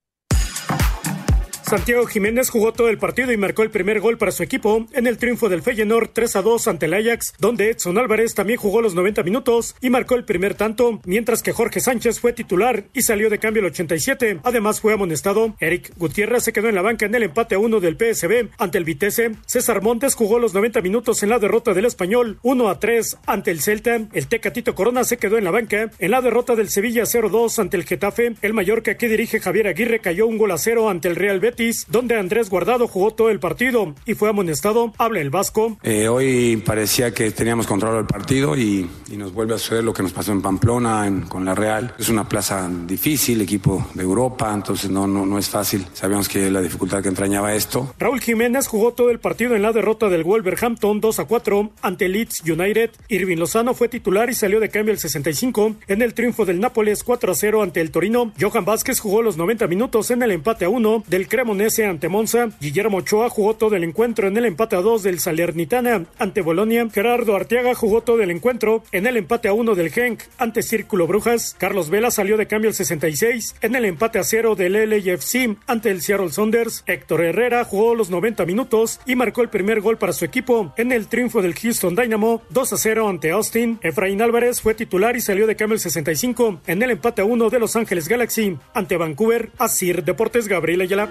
Santiago 1.68 2.06
Jiménez 2.06 2.48
jugó 2.48 2.72
todo 2.72 2.88
el 2.90 2.98
partido 2.98 3.32
y 3.32 3.36
marcó 3.36 3.64
el 3.64 3.72
primer 3.72 3.98
gol 3.98 4.18
para 4.18 4.30
su 4.30 4.44
equipo 4.44 4.86
en 4.92 5.08
el 5.08 5.18
triunfo 5.18 5.48
del 5.48 5.62
Feyenoord 5.62 6.10
3 6.12 6.36
a 6.36 6.42
2 6.42 6.68
ante 6.68 6.86
el 6.86 6.94
Ajax, 6.94 7.34
donde 7.40 7.70
Edson 7.70 7.98
Álvarez 7.98 8.36
también 8.36 8.60
jugó 8.60 8.80
los 8.80 8.94
90 8.94 9.24
minutos 9.24 9.74
y 9.80 9.90
marcó 9.90 10.14
el 10.14 10.24
primer 10.24 10.54
tanto, 10.54 11.00
mientras 11.04 11.42
que 11.42 11.50
Jorge 11.50 11.80
Sánchez 11.80 12.20
fue 12.20 12.32
titular 12.32 12.84
y 12.92 13.02
salió 13.02 13.30
de 13.30 13.40
cambio 13.40 13.62
el 13.62 13.72
87. 13.72 14.38
Además 14.44 14.80
fue 14.80 14.92
amonestado. 14.92 15.56
Eric 15.58 15.92
Gutiérrez 15.96 16.44
se 16.44 16.52
quedó 16.52 16.68
en 16.68 16.76
la 16.76 16.82
banca 16.82 17.06
en 17.06 17.16
el 17.16 17.24
empate 17.24 17.56
a 17.56 17.58
1 17.58 17.80
del 17.80 17.96
PSB 17.96 18.48
ante 18.58 18.78
el 18.78 18.84
Vitesse. 18.84 19.32
César 19.46 19.82
Montes 19.82 20.14
jugó 20.14 20.38
los 20.38 20.54
90 20.54 20.80
minutos 20.82 21.24
en 21.24 21.30
la 21.30 21.40
derrota 21.40 21.74
del 21.74 21.86
Español 21.86 22.38
1 22.44 22.68
a 22.68 22.78
3 22.78 23.18
ante 23.26 23.50
el 23.50 23.60
Celta. 23.60 24.06
El 24.12 24.28
Tecatito 24.28 24.76
Corona 24.76 25.02
se 25.02 25.16
quedó 25.16 25.36
en 25.36 25.42
la 25.42 25.50
banca 25.50 25.90
en 25.98 26.10
la 26.12 26.22
derrota 26.22 26.54
del 26.54 26.68
Sevilla 26.68 27.06
0 27.06 27.28
2 27.28 27.58
ante 27.58 27.76
el 27.76 27.84
Getafe. 27.84 28.34
El 28.40 28.54
Mallorca 28.54 28.96
que 28.96 29.08
dirige 29.08 29.40
Javier 29.40 29.66
Aguirre 29.66 29.98
cayó 29.98 30.28
un 30.28 30.38
gol 30.38 30.52
a 30.52 30.58
0 30.58 30.88
ante 30.88 31.08
el 31.08 31.16
Real 31.16 31.40
Betis 31.40 31.55
donde 31.88 32.18
Andrés 32.18 32.50
Guardado 32.50 32.86
jugó 32.86 33.12
todo 33.12 33.30
el 33.30 33.40
partido 33.40 33.94
y 34.04 34.14
fue 34.14 34.28
amonestado. 34.28 34.92
Habla 34.98 35.20
el 35.20 35.30
Vasco. 35.30 35.78
Eh, 35.82 36.06
hoy 36.06 36.58
parecía 36.58 37.12
que 37.12 37.30
teníamos 37.30 37.66
control 37.66 37.96
del 37.96 38.06
partido 38.06 38.56
y, 38.56 38.88
y, 39.10 39.16
nos 39.16 39.32
vuelve 39.32 39.54
a 39.54 39.58
suceder 39.58 39.82
lo 39.82 39.94
que 39.94 40.02
nos 40.02 40.12
pasó 40.12 40.32
en 40.32 40.42
Pamplona 40.42 41.06
en, 41.06 41.22
con 41.22 41.44
la 41.44 41.54
Real. 41.54 41.94
Es 41.98 42.10
una 42.10 42.28
plaza 42.28 42.68
difícil, 42.86 43.40
equipo 43.40 43.86
de 43.94 44.02
Europa, 44.02 44.52
entonces 44.52 44.90
no, 44.90 45.06
no, 45.06 45.24
no 45.24 45.38
es 45.38 45.48
fácil. 45.48 45.86
Sabíamos 45.94 46.28
que 46.28 46.50
la 46.50 46.60
dificultad 46.60 47.02
que 47.02 47.08
entrañaba 47.08 47.54
esto. 47.54 47.94
Raúl 47.98 48.20
Jiménez 48.20 48.66
jugó 48.66 48.92
todo 48.92 49.10
el 49.10 49.18
partido 49.18 49.56
en 49.56 49.62
la 49.62 49.72
derrota 49.72 50.10
del 50.10 50.24
Wolverhampton 50.24 51.00
2 51.00 51.18
a 51.20 51.24
4 51.24 51.70
ante 51.80 52.08
Leeds 52.08 52.42
United. 52.42 52.90
Irving 53.08 53.38
Lozano 53.38 53.72
fue 53.72 53.88
titular 53.88 54.28
y 54.28 54.34
salió 54.34 54.60
de 54.60 54.68
cambio 54.68 54.92
el 54.92 54.98
65 54.98 55.76
en 55.88 56.02
el 56.02 56.12
triunfo 56.12 56.44
del 56.44 56.60
Nápoles 56.60 57.02
4 57.02 57.32
a 57.32 57.34
0 57.34 57.62
ante 57.62 57.80
el 57.80 57.90
Torino. 57.90 58.32
Johan 58.38 58.66
Vázquez 58.66 59.00
jugó 59.00 59.22
los 59.22 59.38
90 59.38 59.66
minutos 59.68 60.10
en 60.10 60.22
el 60.22 60.32
empate 60.32 60.66
a 60.66 60.68
1 60.68 61.04
del 61.06 61.28
Cremonese 61.46 61.86
ante 61.86 62.08
Monza. 62.08 62.48
Guillermo 62.60 62.96
Ochoa 62.96 63.30
jugó 63.30 63.54
todo 63.54 63.76
el 63.76 63.84
encuentro 63.84 64.26
en 64.26 64.36
el 64.36 64.46
empate 64.46 64.74
a 64.74 64.80
2 64.80 65.04
del 65.04 65.20
Salernitana 65.20 66.06
ante 66.18 66.40
Bolonia. 66.40 66.88
Gerardo 66.92 67.36
Arteaga 67.36 67.76
jugó 67.76 68.00
todo 68.00 68.20
el 68.20 68.32
encuentro 68.32 68.82
en 68.90 69.06
el 69.06 69.16
empate 69.16 69.46
a 69.46 69.52
1 69.52 69.76
del 69.76 69.92
Genk 69.92 70.22
ante 70.38 70.62
Círculo 70.62 71.06
Brujas. 71.06 71.54
Carlos 71.56 71.88
Vela 71.88 72.10
salió 72.10 72.36
de 72.36 72.48
cambio 72.48 72.70
el 72.70 72.74
66 72.74 73.54
en 73.60 73.76
el 73.76 73.84
empate 73.84 74.18
a 74.18 74.24
0 74.24 74.56
del 74.56 74.72
LAFC 74.90 75.56
ante 75.68 75.92
el 75.92 76.02
Seattle 76.02 76.32
Saunders. 76.32 76.82
Héctor 76.88 77.22
Herrera 77.22 77.62
jugó 77.62 77.94
los 77.94 78.10
90 78.10 78.44
minutos 78.44 78.98
y 79.06 79.14
marcó 79.14 79.42
el 79.42 79.48
primer 79.48 79.80
gol 79.80 79.98
para 79.98 80.12
su 80.12 80.24
equipo 80.24 80.74
en 80.76 80.90
el 80.90 81.06
triunfo 81.06 81.42
del 81.42 81.54
Houston 81.54 81.94
Dynamo 81.94 82.42
2 82.50 82.72
a 82.72 82.76
0 82.76 83.08
ante 83.08 83.30
Austin. 83.30 83.78
Efraín 83.82 84.20
Álvarez 84.20 84.60
fue 84.60 84.74
titular 84.74 85.14
y 85.14 85.20
salió 85.20 85.46
de 85.46 85.54
cambio 85.54 85.74
el 85.74 85.80
65 85.80 86.62
en 86.66 86.82
el 86.82 86.90
empate 86.90 87.22
a 87.22 87.24
1 87.24 87.50
de 87.50 87.60
Los 87.60 87.76
Ángeles 87.76 88.08
Galaxy 88.08 88.58
ante 88.74 88.96
Vancouver. 88.96 89.50
Asir 89.58 90.02
Deportes 90.02 90.48
Gabriel 90.48 90.80
Ayala. 90.80 91.08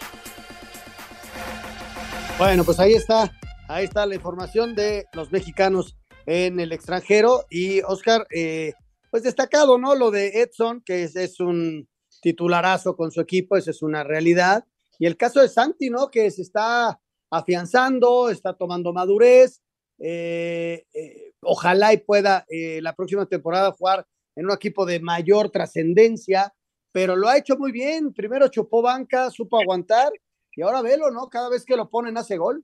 Bueno, 2.40 2.64
pues 2.64 2.80
ahí 2.80 2.94
está, 2.94 3.30
ahí 3.68 3.84
está 3.84 4.06
la 4.06 4.16
información 4.16 4.74
de 4.74 5.08
los 5.12 5.30
mexicanos 5.30 5.98
en 6.26 6.62
el 6.62 6.72
extranjero 6.72 7.46
y 7.50 7.82
Oscar, 7.82 8.26
eh, 8.34 8.72
pues 9.12 9.24
destacado, 9.24 9.78
¿no? 9.78 9.94
Lo 9.94 10.10
de 10.10 10.42
Edson, 10.42 10.82
que 10.86 11.04
es, 11.04 11.40
un 11.42 11.90
titularazo 12.22 12.96
con 12.96 13.12
su 13.12 13.20
equipo, 13.20 13.58
esa 13.58 13.72
es 13.72 13.82
una 13.82 14.06
realidad. 14.06 14.64
Y 15.00 15.06
el 15.06 15.18
caso 15.18 15.42
de 15.42 15.50
Santi, 15.50 15.90
¿no? 15.90 16.10
Que 16.10 16.32
se 16.32 16.44
está 16.44 17.02
afianzando, 17.30 18.30
está 18.30 18.54
tomando 18.54 18.94
madurez. 18.94 19.62
Eh, 20.00 20.86
eh, 20.94 21.34
ojalá 21.42 21.92
y 21.92 21.98
pueda 21.98 22.46
la 22.50 22.96
próxima 22.96 23.26
temporada 23.26 23.74
jugar 23.74 24.08
en 24.38 24.46
un 24.46 24.54
equipo 24.54 24.86
de 24.86 25.02
mayor 25.02 25.50
trascendencia, 25.50 26.54
pero 26.92 27.16
lo 27.16 27.28
ha 27.28 27.38
hecho 27.38 27.58
muy 27.58 27.72
bien. 27.72 28.14
Primero 28.14 28.48
chupó 28.48 28.82
banca, 28.82 29.30
supo 29.30 29.60
aguantar 29.60 30.12
y 30.56 30.62
ahora 30.62 30.82
velo, 30.82 31.12
¿no? 31.12 31.30
Cada 31.30 31.50
vez 31.50 31.66
que 31.66 31.76
lo 31.76 31.90
ponen 31.90 32.18
hace 32.18 32.38
gol. 32.38 32.64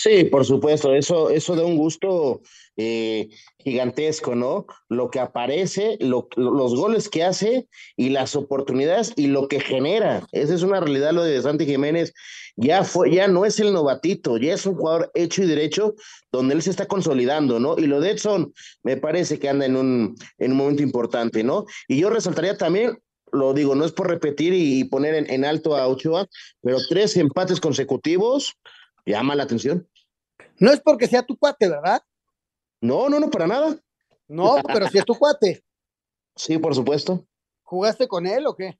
Sí, 0.00 0.22
por 0.22 0.44
supuesto, 0.44 0.94
eso, 0.94 1.28
eso 1.28 1.56
da 1.56 1.64
un 1.64 1.76
gusto 1.76 2.40
eh, 2.76 3.30
gigantesco, 3.58 4.36
¿no? 4.36 4.66
Lo 4.88 5.10
que 5.10 5.18
aparece, 5.18 5.98
lo, 5.98 6.28
los 6.36 6.76
goles 6.76 7.08
que 7.08 7.24
hace 7.24 7.66
y 7.96 8.10
las 8.10 8.36
oportunidades 8.36 9.12
y 9.16 9.26
lo 9.26 9.48
que 9.48 9.58
genera. 9.58 10.24
Esa 10.30 10.54
es 10.54 10.62
una 10.62 10.78
realidad 10.78 11.10
lo 11.14 11.24
de 11.24 11.42
Santi 11.42 11.66
Jiménez. 11.66 12.14
Ya 12.54 12.84
fue, 12.84 13.10
ya 13.10 13.26
no 13.26 13.44
es 13.44 13.58
el 13.58 13.72
novatito, 13.72 14.36
ya 14.36 14.54
es 14.54 14.66
un 14.66 14.76
jugador 14.76 15.10
hecho 15.14 15.42
y 15.42 15.46
derecho 15.46 15.96
donde 16.30 16.54
él 16.54 16.62
se 16.62 16.70
está 16.70 16.86
consolidando, 16.86 17.58
¿no? 17.58 17.76
Y 17.76 17.88
lo 17.88 18.00
de 18.00 18.12
Edson 18.12 18.54
me 18.84 18.98
parece 18.98 19.40
que 19.40 19.48
anda 19.48 19.66
en 19.66 19.74
un, 19.74 20.14
en 20.38 20.52
un 20.52 20.58
momento 20.58 20.84
importante, 20.84 21.42
¿no? 21.42 21.64
Y 21.88 21.98
yo 21.98 22.08
resaltaría 22.08 22.56
también 22.56 23.00
lo 23.32 23.52
digo, 23.54 23.74
no 23.74 23.84
es 23.84 23.92
por 23.92 24.08
repetir 24.08 24.52
y, 24.54 24.84
poner 24.84 25.14
en, 25.14 25.30
en, 25.30 25.44
alto 25.44 25.76
a 25.76 25.86
Ochoa, 25.86 26.26
pero 26.62 26.78
tres 26.88 27.16
empates 27.16 27.60
consecutivos 27.60 28.56
llama 29.06 29.34
la 29.34 29.44
atención. 29.44 29.88
No 30.58 30.72
es 30.72 30.80
porque 30.80 31.06
sea 31.06 31.22
tu 31.22 31.36
cuate, 31.36 31.68
¿verdad? 31.68 32.02
No, 32.80 33.08
no, 33.08 33.20
no, 33.20 33.30
para 33.30 33.46
nada. 33.46 33.78
No, 34.28 34.56
pero 34.66 34.88
si 34.88 34.98
es 34.98 35.04
tu 35.04 35.14
cuate. 35.14 35.62
Sí, 36.36 36.56
por 36.56 36.72
supuesto. 36.72 37.26
¿Jugaste 37.64 38.06
con 38.06 38.24
él 38.24 38.46
o 38.46 38.54
qué? 38.54 38.78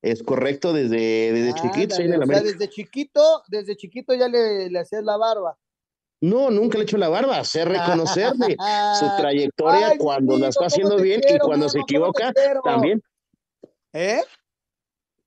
Es 0.00 0.22
correcto, 0.22 0.72
desde, 0.72 1.32
desde 1.32 1.50
ah, 1.50 1.54
chiquito. 1.54 1.96
Dale, 1.96 2.18
o 2.18 2.26
sea, 2.26 2.40
desde 2.40 2.68
chiquito, 2.68 3.42
desde 3.48 3.74
chiquito 3.74 4.14
ya 4.14 4.28
le, 4.28 4.70
le 4.70 4.78
hacías 4.78 5.02
la 5.02 5.16
barba. 5.16 5.58
No, 6.20 6.50
nunca 6.50 6.78
le 6.78 6.84
he 6.84 6.86
hecho 6.86 6.96
la 6.96 7.08
barba, 7.08 7.42
sé 7.42 7.64
reconocerle 7.64 8.56
su 8.98 9.16
trayectoria 9.16 9.88
Ay, 9.88 9.98
cuando 9.98 10.38
la 10.38 10.48
está 10.48 10.66
haciendo 10.66 10.98
bien 10.98 11.20
quiero, 11.20 11.36
y 11.36 11.38
cuando 11.40 11.66
mano, 11.66 11.68
se 11.68 11.80
equivoca 11.80 12.32
también. 12.62 13.02
¿Eh? 13.94 14.20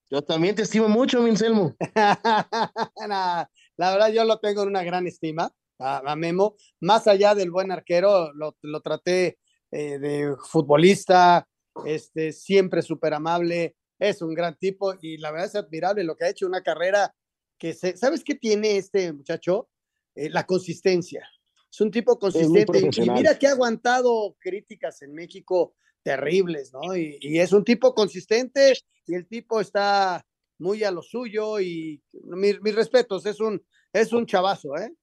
Yo 0.09 0.21
también 0.21 0.53
te 0.53 0.63
estimo 0.63 0.89
mucho, 0.89 1.21
Minselmo. 1.21 1.75
la 1.95 3.49
verdad, 3.77 4.11
yo 4.11 4.25
lo 4.25 4.39
tengo 4.39 4.63
en 4.63 4.69
una 4.69 4.83
gran 4.83 5.07
estima, 5.07 5.49
a, 5.79 6.15
Memo. 6.17 6.55
Más 6.81 7.07
allá 7.07 7.33
del 7.33 7.49
buen 7.49 7.71
arquero, 7.71 8.33
lo, 8.33 8.57
lo 8.61 8.81
traté 8.81 9.39
eh, 9.71 9.99
de 9.99 10.35
futbolista, 10.49 11.47
este, 11.85 12.33
siempre 12.33 12.81
súper 12.81 13.13
amable, 13.13 13.77
es 13.99 14.21
un 14.21 14.33
gran 14.33 14.57
tipo 14.57 14.93
y 15.01 15.17
la 15.17 15.31
verdad 15.31 15.47
es 15.47 15.55
admirable 15.55 16.03
lo 16.03 16.17
que 16.17 16.25
ha 16.25 16.29
hecho, 16.29 16.45
una 16.45 16.61
carrera 16.61 17.15
que 17.57 17.73
se, 17.73 17.95
¿sabes 17.95 18.23
qué 18.23 18.35
tiene 18.35 18.77
este 18.77 19.13
muchacho? 19.13 19.69
Eh, 20.13 20.29
la 20.29 20.45
consistencia. 20.45 21.27
Es 21.71 21.81
un 21.81 21.91
tipo 21.91 22.19
consistente 22.19 22.79
y, 22.79 23.03
y 23.03 23.09
mira 23.09 23.37
que 23.39 23.47
ha 23.47 23.51
aguantado 23.51 24.35
críticas 24.39 25.01
en 25.01 25.13
México 25.13 25.75
terribles, 26.07 26.71
¿no? 26.71 26.95
Y, 26.95 27.17
y, 27.19 27.39
es 27.39 27.51
un 27.51 27.65
tipo 27.65 27.93
consistente 27.93 28.73
y 29.05 29.13
el 29.13 29.27
tipo 29.27 29.59
está 29.59 30.25
muy 30.57 30.81
a 30.85 30.91
lo 30.91 31.01
suyo 31.01 31.59
y 31.59 32.01
mis, 32.23 32.73
respetos, 32.73 33.25
es 33.25 33.41
un, 33.41 33.61
es 33.91 34.13
un 34.13 34.25
chavazo, 34.25 34.77
¿eh? 34.77 34.93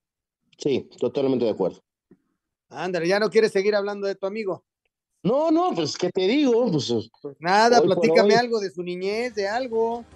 Sí, 0.56 0.88
totalmente 0.98 1.44
de 1.44 1.50
acuerdo. 1.50 1.82
Ándale, 2.70 3.06
ya 3.06 3.20
no 3.20 3.28
quieres 3.28 3.52
seguir 3.52 3.74
hablando 3.74 4.06
de 4.06 4.14
tu 4.14 4.24
amigo. 4.24 4.64
No, 5.22 5.50
no, 5.50 5.74
pues, 5.74 5.98
¿qué 5.98 6.08
te 6.08 6.22
digo? 6.22 6.70
Pues, 6.72 6.90
pues 7.20 7.36
nada, 7.38 7.82
platícame 7.82 8.34
algo 8.36 8.58
de 8.58 8.70
su 8.70 8.82
niñez, 8.82 9.34
de 9.34 9.46
algo. 9.46 10.06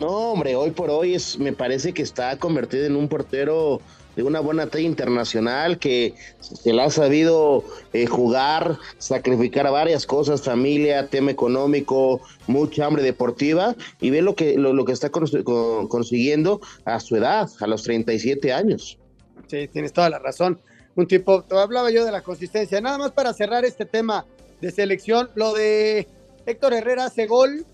No, 0.00 0.32
hombre, 0.32 0.56
hoy 0.56 0.70
por 0.70 0.88
hoy 0.88 1.14
es, 1.14 1.38
me 1.38 1.52
parece 1.52 1.92
que 1.92 2.02
está 2.02 2.38
convertido 2.38 2.86
en 2.86 2.96
un 2.96 3.10
portero 3.10 3.82
de 4.16 4.22
una 4.22 4.40
buena 4.40 4.66
talla 4.66 4.86
internacional 4.86 5.78
que 5.78 6.14
se 6.40 6.72
la 6.72 6.84
ha 6.84 6.90
sabido 6.90 7.64
eh, 7.92 8.06
jugar, 8.06 8.78
sacrificar 8.98 9.70
varias 9.70 10.06
cosas, 10.06 10.42
familia, 10.42 11.08
tema 11.08 11.30
económico, 11.30 12.20
mucha 12.46 12.86
hambre 12.86 13.02
deportiva 13.02 13.74
y 14.00 14.10
ve 14.10 14.22
lo 14.22 14.34
que, 14.34 14.56
lo, 14.58 14.84
que 14.84 14.92
está 14.92 15.10
consiguiendo 15.10 16.60
a 16.84 17.00
su 17.00 17.16
edad, 17.16 17.48
a 17.60 17.66
los 17.66 17.82
37 17.82 18.52
años. 18.52 18.98
Sí, 19.46 19.68
tienes 19.68 19.92
toda 19.92 20.10
la 20.10 20.18
razón. 20.18 20.60
Un 20.94 21.06
tipo, 21.06 21.42
te 21.42 21.56
hablaba 21.56 21.90
yo 21.90 22.04
de 22.04 22.12
la 22.12 22.20
consistencia. 22.20 22.80
Nada 22.80 22.98
más 22.98 23.12
para 23.12 23.32
cerrar 23.32 23.64
este 23.64 23.86
tema 23.86 24.26
de 24.60 24.70
selección, 24.70 25.30
lo 25.34 25.54
de 25.54 26.06
Héctor 26.46 26.74
Herrera 26.74 27.06
hace 27.06 27.26
gol. 27.26 27.64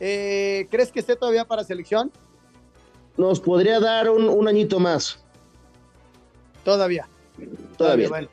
Eh, 0.00 0.68
¿Crees 0.70 0.92
que 0.92 1.00
esté 1.00 1.16
todavía 1.16 1.44
para 1.44 1.64
selección? 1.64 2.12
Nos 3.16 3.40
podría 3.40 3.80
dar 3.80 4.10
un, 4.10 4.28
un 4.28 4.46
añito 4.46 4.78
más. 4.78 5.18
Todavía. 6.68 7.08
Todavía. 7.78 8.10
Bueno, 8.10 8.28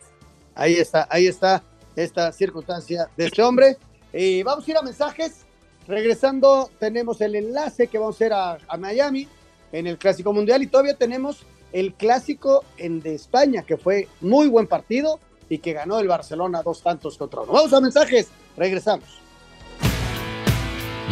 ahí 0.56 0.74
está, 0.74 1.08
ahí 1.10 1.26
está 1.26 1.64
esta 1.96 2.34
circunstancia 2.34 3.10
de 3.16 3.28
este 3.28 3.42
hombre. 3.42 3.78
Y 4.12 4.44
vamos 4.44 4.68
a 4.68 4.72
ir 4.72 4.78
a 4.78 4.82
mensajes. 4.82 5.46
Regresando, 5.88 6.70
tenemos 6.78 7.22
el 7.22 7.36
enlace 7.36 7.88
que 7.88 7.98
vamos 7.98 8.16
a 8.16 8.18
hacer 8.18 8.34
a, 8.34 8.78
Miami 8.78 9.30
en 9.72 9.88
el 9.88 9.98
Clásico 9.98 10.34
Mundial 10.34 10.64
y 10.64 10.68
todavía 10.68 10.96
tenemos 10.96 11.44
el 11.72 11.94
Clásico 11.94 12.66
en 12.78 13.00
de 13.00 13.16
España, 13.16 13.64
que 13.64 13.78
fue 13.78 14.10
muy 14.20 14.50
buen 14.50 14.68
partido 14.68 15.22
y 15.48 15.60
que 15.60 15.72
ganó 15.72 16.00
el 16.00 16.10
Barcelona 16.10 16.62
dos 16.62 16.82
tantos 16.82 17.18
contra 17.18 17.40
uno. 17.40 17.54
Vamos 17.54 17.72
a 17.72 17.80
mensajes, 17.80 18.28
regresamos. 18.58 19.06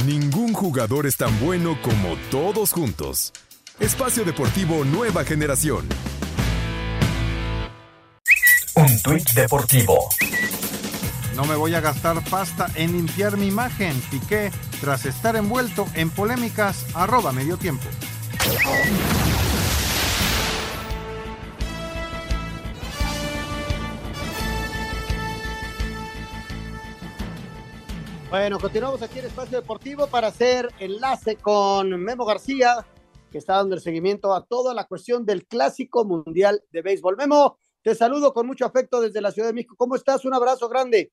Ningún 0.05 0.51
jugador 0.51 1.05
es 1.07 1.15
tan 1.15 1.39
bueno 1.39 1.78
como 1.82 2.17
todos 2.32 2.74
juntos. 2.74 3.32
Espacio 3.80 4.26
Deportivo 4.26 4.84
Nueva 4.84 5.24
Generación. 5.24 5.88
Un 8.76 8.99
tuit 9.03 9.30
deportivo. 9.34 10.09
No 11.36 11.45
me 11.45 11.55
voy 11.55 11.76
a 11.76 11.80
gastar 11.80 12.24
pasta 12.28 12.71
en 12.74 12.93
limpiar 12.93 13.38
mi 13.38 13.47
imagen. 13.47 13.93
Piqué, 14.09 14.51
tras 14.82 15.05
estar 15.05 15.36
envuelto 15.36 15.86
en 15.93 16.09
polémicas, 16.09 16.84
arroba 16.95 17.32
medio 17.32 17.57
tiempo. 17.57 17.84
Bueno, 28.32 28.59
continuamos 28.59 29.03
aquí 29.03 29.19
en 29.19 29.26
Espacio 29.26 29.61
Deportivo 29.61 30.07
para 30.07 30.30
hacer 30.30 30.74
enlace 30.80 31.36
con 31.36 31.91
Memo 32.01 32.26
García, 32.26 32.84
que 33.32 33.38
está 33.38 33.57
dando 33.57 33.76
el 33.76 33.82
seguimiento 33.82 34.34
a 34.34 34.43
toda 34.43 34.74
la 34.74 34.86
cuestión 34.86 35.26
del 35.26 35.45
Clásico 35.45 36.05
Mundial 36.05 36.63
de 36.71 36.82
Béisbol. 36.82 37.17
Memo, 37.17 37.59
te 37.84 37.93
saludo 37.95 38.34
con 38.34 38.47
mucho 38.47 38.65
afecto 38.65 39.01
desde 39.01 39.21
la 39.21 39.31
Ciudad 39.31 39.49
de 39.49 39.53
México. 39.53 39.75
¿Cómo 39.77 39.95
estás? 39.95 40.23
Un 40.23 40.34
abrazo 40.34 40.69
grande. 40.69 41.11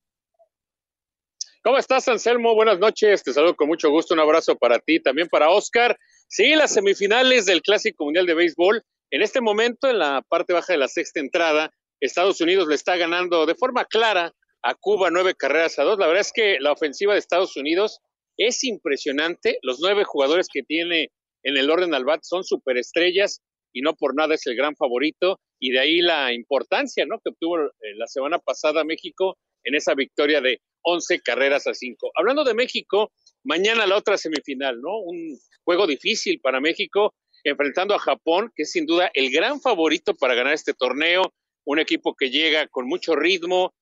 ¿Cómo 1.62 1.76
estás, 1.76 2.08
Anselmo? 2.08 2.54
Buenas 2.54 2.78
noches. 2.78 3.22
Te 3.22 3.32
saludo 3.32 3.56
con 3.56 3.68
mucho 3.68 3.90
gusto. 3.90 4.14
Un 4.14 4.20
abrazo 4.20 4.56
para 4.56 4.78
ti, 4.78 5.00
también 5.00 5.28
para 5.28 5.50
Oscar. 5.50 5.98
Sí, 6.28 6.54
las 6.54 6.72
semifinales 6.72 7.44
del 7.44 7.60
Clásico 7.60 8.04
Mundial 8.04 8.24
de 8.24 8.34
Béisbol. 8.34 8.82
En 9.10 9.20
este 9.20 9.40
momento, 9.40 9.88
en 9.88 9.98
la 9.98 10.22
parte 10.28 10.52
baja 10.52 10.72
de 10.72 10.78
la 10.78 10.88
sexta 10.88 11.18
entrada, 11.18 11.72
Estados 11.98 12.40
Unidos 12.40 12.68
le 12.68 12.76
está 12.76 12.96
ganando 12.96 13.44
de 13.44 13.56
forma 13.56 13.84
clara 13.84 14.32
a 14.62 14.74
Cuba 14.74 15.10
nueve 15.10 15.34
carreras 15.34 15.78
a 15.78 15.82
dos. 15.82 15.98
La 15.98 16.06
verdad 16.06 16.20
es 16.20 16.32
que 16.32 16.58
la 16.60 16.72
ofensiva 16.72 17.12
de 17.12 17.18
Estados 17.18 17.56
Unidos 17.56 18.00
es 18.36 18.62
impresionante. 18.62 19.58
Los 19.62 19.80
nueve 19.80 20.04
jugadores 20.04 20.48
que 20.50 20.62
tiene 20.62 21.10
en 21.42 21.56
el 21.56 21.70
orden 21.70 21.94
al 21.94 22.04
bat 22.04 22.20
son 22.22 22.44
superestrellas 22.44 23.42
y 23.72 23.82
no 23.82 23.94
por 23.94 24.14
nada 24.14 24.34
es 24.34 24.46
el 24.46 24.56
gran 24.56 24.76
favorito 24.76 25.40
y 25.60 25.70
de 25.70 25.78
ahí 25.78 26.00
la 26.00 26.32
importancia 26.32 27.04
¿no? 27.06 27.20
que 27.20 27.30
obtuvo 27.30 27.58
eh, 27.60 27.94
la 27.96 28.06
semana 28.06 28.38
pasada 28.38 28.82
México 28.82 29.36
en 29.62 29.74
esa 29.74 29.94
victoria 29.94 30.40
de 30.40 30.60
11 30.82 31.20
carreras 31.20 31.66
a 31.66 31.74
5. 31.74 32.12
Hablando 32.14 32.44
de 32.44 32.54
México, 32.54 33.12
mañana 33.44 33.86
la 33.86 33.98
otra 33.98 34.16
semifinal, 34.16 34.80
¿no? 34.80 34.98
Un 34.98 35.38
juego 35.62 35.86
difícil 35.86 36.40
para 36.40 36.60
México, 36.60 37.14
enfrentando 37.44 37.94
a 37.94 37.98
Japón, 37.98 38.50
que 38.56 38.62
es 38.62 38.72
sin 38.72 38.86
duda 38.86 39.10
el 39.12 39.30
gran 39.30 39.60
favorito 39.60 40.14
para 40.14 40.34
ganar 40.34 40.54
este 40.54 40.72
torneo, 40.72 41.34
un 41.64 41.78
equipo 41.78 42.14
que 42.14 42.30
llega 42.30 42.66
con 42.68 42.86
mucho 42.88 43.14
ritmo, 43.14 43.74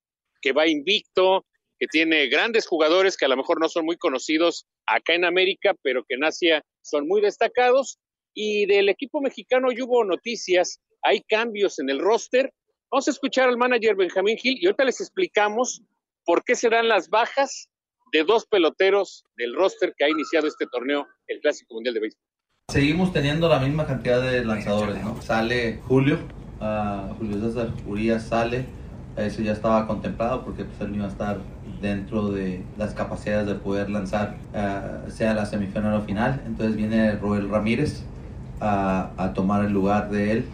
que 0.43 0.53
va 0.53 0.67
invicto, 0.67 1.47
que 1.79 1.87
tiene 1.87 2.27
grandes 2.27 2.67
jugadores 2.67 3.17
que 3.17 3.25
a 3.25 3.29
lo 3.29 3.37
mejor 3.37 3.61
no 3.61 3.69
son 3.69 3.85
muy 3.85 3.97
conocidos 3.97 4.67
acá 4.85 5.15
en 5.15 5.25
América, 5.25 5.77
pero 5.83 6.03
que 6.05 6.17
en 6.17 6.25
Asia 6.25 6.65
son 6.83 7.07
muy 7.07 7.21
destacados. 7.21 7.99
Y 8.35 8.67
del 8.67 8.89
equipo 8.89 9.21
mexicano 9.21 9.71
ya 9.71 9.85
hubo 9.85 10.05
noticias 10.05 10.81
hay 11.03 11.23
cambios 11.29 11.79
en 11.79 11.91
el 11.91 12.01
roster. 12.01 12.53
Vamos 12.91 13.09
a 13.09 13.11
escuchar 13.11 13.49
al 13.49 13.57
manager 13.57 13.97
Benjamín 13.97 14.37
Gil 14.39 14.57
y 14.61 14.67
ahorita 14.67 14.85
les 14.85 15.01
explicamos 15.01 15.83
por 16.25 16.45
qué 16.45 16.55
serán 16.55 16.89
las 16.89 17.09
bajas 17.09 17.69
de 18.13 18.25
dos 18.25 18.47
peloteros 18.47 19.25
del 19.37 19.55
roster 19.55 19.95
que 19.97 20.05
ha 20.05 20.09
iniciado 20.09 20.47
este 20.47 20.67
torneo, 20.67 21.07
el 21.27 21.41
Clásico 21.41 21.75
Mundial 21.75 21.95
de 21.95 22.01
Béisbol. 22.01 22.23
Seguimos 22.71 23.13
teniendo 23.13 23.49
la 23.49 23.59
misma 23.61 23.87
cantidad 23.87 24.21
de 24.23 24.45
lanzadores, 24.45 25.03
¿no? 25.03 25.21
Sale 25.23 25.81
Julio, 25.87 26.19
uh, 26.61 27.15
Julio 27.15 27.41
César 27.41 27.71
Urias 27.87 28.29
sale, 28.29 28.67
eso 29.17 29.43
ya 29.43 29.53
estaba 29.53 29.87
contemplado 29.87 30.45
porque 30.45 30.65
pues, 30.65 30.81
él 30.81 30.97
iba 30.97 31.07
a 31.07 31.09
estar 31.09 31.39
dentro 31.81 32.29
de 32.29 32.63
las 32.77 32.95
capacidades 32.95 33.47
de 33.47 33.55
poder 33.55 33.91
lanzar, 33.91 34.37
uh, 34.53 35.11
sea 35.11 35.35
la 35.35 35.47
semifinal 35.47 35.95
o 35.95 36.03
final. 36.03 36.43
Entonces 36.47 36.77
viene 36.77 37.13
Roel 37.17 37.49
Ramírez 37.49 38.03
a, 38.61 39.13
a 39.17 39.33
tomar 39.33 39.65
el 39.65 39.73
lugar 39.73 40.11
de 40.11 40.33
él 40.33 40.45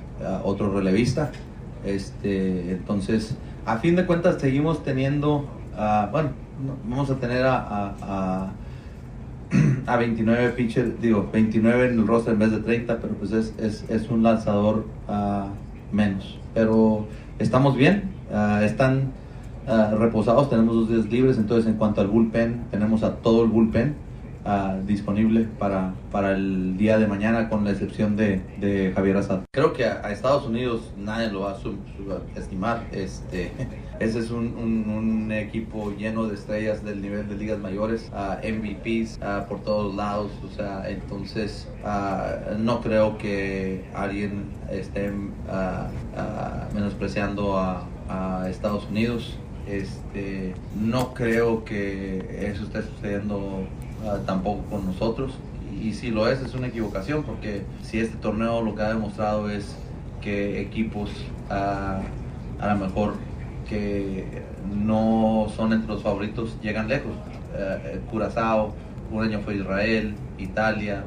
otro 0.45 0.73
relevista. 0.73 1.31
Este, 1.85 2.73
entonces, 2.73 3.37
a 3.67 3.79
fin 3.79 3.97
de 3.97 4.07
cuentas, 4.07 4.41
seguimos 4.41 4.83
teniendo, 4.83 5.49
bueno, 6.11 6.31
vamos 6.89 7.11
a 7.11 7.17
tener 7.17 7.45
a, 7.45 7.57
a, 8.01 8.53
a 9.87 9.97
29 9.99 10.51
pitchers, 10.51 11.01
digo, 11.01 11.29
29 11.33 11.89
en 11.89 12.01
el 12.01 12.07
roster 12.07 12.35
en 12.35 12.39
vez 12.39 12.51
de 12.51 12.59
30, 12.59 12.99
pero 13.01 13.15
pues 13.15 13.33
es, 13.33 13.55
es, 13.59 13.85
es 13.89 14.11
un 14.11 14.23
lanzador 14.23 14.87
menos. 15.93 16.39
Pero 16.55 17.07
estamos 17.39 17.77
bien, 17.77 18.11
están 18.63 19.13
reposados, 19.99 20.49
tenemos 20.49 20.75
dos 20.75 20.89
días 20.89 21.07
libres, 21.07 21.39
entonces 21.39 21.71
en 21.71 21.77
cuanto 21.77 22.01
al 22.01 22.09
bullpen, 22.09 22.65
tenemos 22.71 23.03
a 23.03 23.17
todo 23.17 23.45
el 23.45 23.51
bullpen 23.51 24.04
Ah, 24.47 24.77
disponible 24.87 25.49
para, 25.59 25.95
para 26.13 26.33
el 26.33 26.77
día 26.77 26.99
de 26.99 27.07
mañana, 27.07 27.49
con 27.49 27.65
la 27.65 27.71
excepción 27.71 28.15
de, 28.15 28.43
de 28.59 28.93
Javier 28.95 29.17
Azad. 29.17 29.41
Creo 29.51 29.73
que 29.73 29.87
a, 29.87 30.13
Estados 30.13 30.45
Unidos 30.45 30.93
nadie 30.99 31.31
lo 31.31 31.41
va 31.41 31.53
a 31.53 31.57
subestimar. 31.57 32.87
Este, 32.93 33.53
ese 34.01 34.19
es 34.19 34.31
un, 34.31 34.55
un, 34.59 35.33
equipo 35.33 35.93
lleno 35.97 36.27
de 36.27 36.35
estrellas 36.35 36.85
del 36.85 37.01
nivel 37.01 37.27
de 37.27 37.37
ligas 37.37 37.59
mayores, 37.59 38.13
uh, 38.13 38.47
MVPs 38.47 39.19
uh, 39.23 39.49
por 39.49 39.63
todos 39.63 39.95
lados. 39.95 40.31
O 40.45 40.55
sea, 40.55 40.91
entonces 40.91 41.67
no 42.59 42.83
creo 42.83 43.17
que 43.17 43.85
alguien 43.95 44.51
esté 44.71 45.11
menospreciando 46.75 47.59
a, 47.59 47.87
a 48.11 48.47
Estados 48.51 48.87
Unidos. 48.91 49.39
Este, 49.67 50.53
no 50.79 51.15
creo 51.15 51.65
que 51.65 52.51
eso 52.51 52.65
esté 52.65 52.83
sucediendo 52.83 53.67
Ah, 54.07 54.19
tampoco 54.27 54.63
con 54.71 54.87
nosotros. 54.87 55.33
Y, 55.81 55.93
si 55.93 56.11
lo 56.11 56.29
es, 56.29 56.41
es 56.41 56.55
una 56.55 56.69
equivocación, 56.69 57.25
porque 57.25 57.63
si 57.83 57.99
este 57.99 58.17
torneo 58.17 58.63
lo 58.63 58.75
que 58.75 58.83
ha 58.83 58.89
demostrado 58.89 59.51
es 59.51 59.77
que 60.21 60.61
equipos 60.61 61.11
ah, 61.51 62.01
a 62.61 62.75
lo 62.75 62.87
mejor 62.87 63.15
que 63.69 64.43
no 64.75 65.47
son 65.57 65.73
entre 65.73 65.89
los 65.89 66.03
favoritos 66.03 66.57
llegan 66.63 66.89
lejos. 66.89 67.13
Uh, 67.13 68.11
Curazao, 68.11 68.75
un 69.11 69.23
año 69.23 69.41
fue 69.41 69.57
Israel, 69.57 70.15
Italia, 70.39 71.05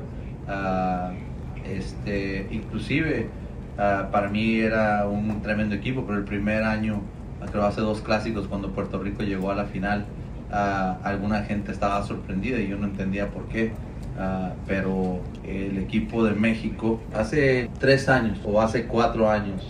este, 1.69 2.47
inclusive 2.51 3.29
para 3.75 4.29
mí 4.29 4.59
era 4.59 5.05
un 5.07 5.41
tremendo 5.41 5.75
equipo, 5.75 6.03
pero 6.05 6.17
el 6.17 6.23
primer 6.23 6.63
año, 6.63 7.01
creo 7.51 7.65
hace 7.65 7.81
dos 7.81 8.01
clásicos 8.01 8.47
cuando 8.47 8.71
Puerto 8.71 8.97
Rico 8.99 9.23
llegó 9.23 9.51
a 9.51 9.55
la 9.55 9.65
final, 9.65 10.05
alguna 10.51 11.43
gente 11.43 11.71
estaba 11.71 12.05
sorprendida 12.05 12.59
y 12.59 12.67
yo 12.67 12.77
no 12.77 12.87
entendía 12.87 13.29
por 13.29 13.47
qué. 13.47 13.73
Ah, 14.19 14.53
pero 14.65 15.21
el 15.43 15.77
equipo 15.77 16.23
de 16.23 16.31
México 16.31 16.99
hace 17.13 17.69
tres 17.79 18.09
años 18.09 18.39
o 18.43 18.59
hace 18.59 18.87
cuatro 18.87 19.29
años, 19.29 19.61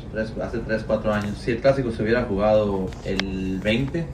hace 0.41 0.59
tres, 0.59 0.83
cuatro 0.87 1.13
años, 1.13 1.37
si 1.37 1.51
el 1.51 1.59
clásico 1.59 1.91
se 1.91 2.01
hubiera 2.01 2.23
jugado 2.23 2.89
el 3.03 3.59
20, 3.59 4.07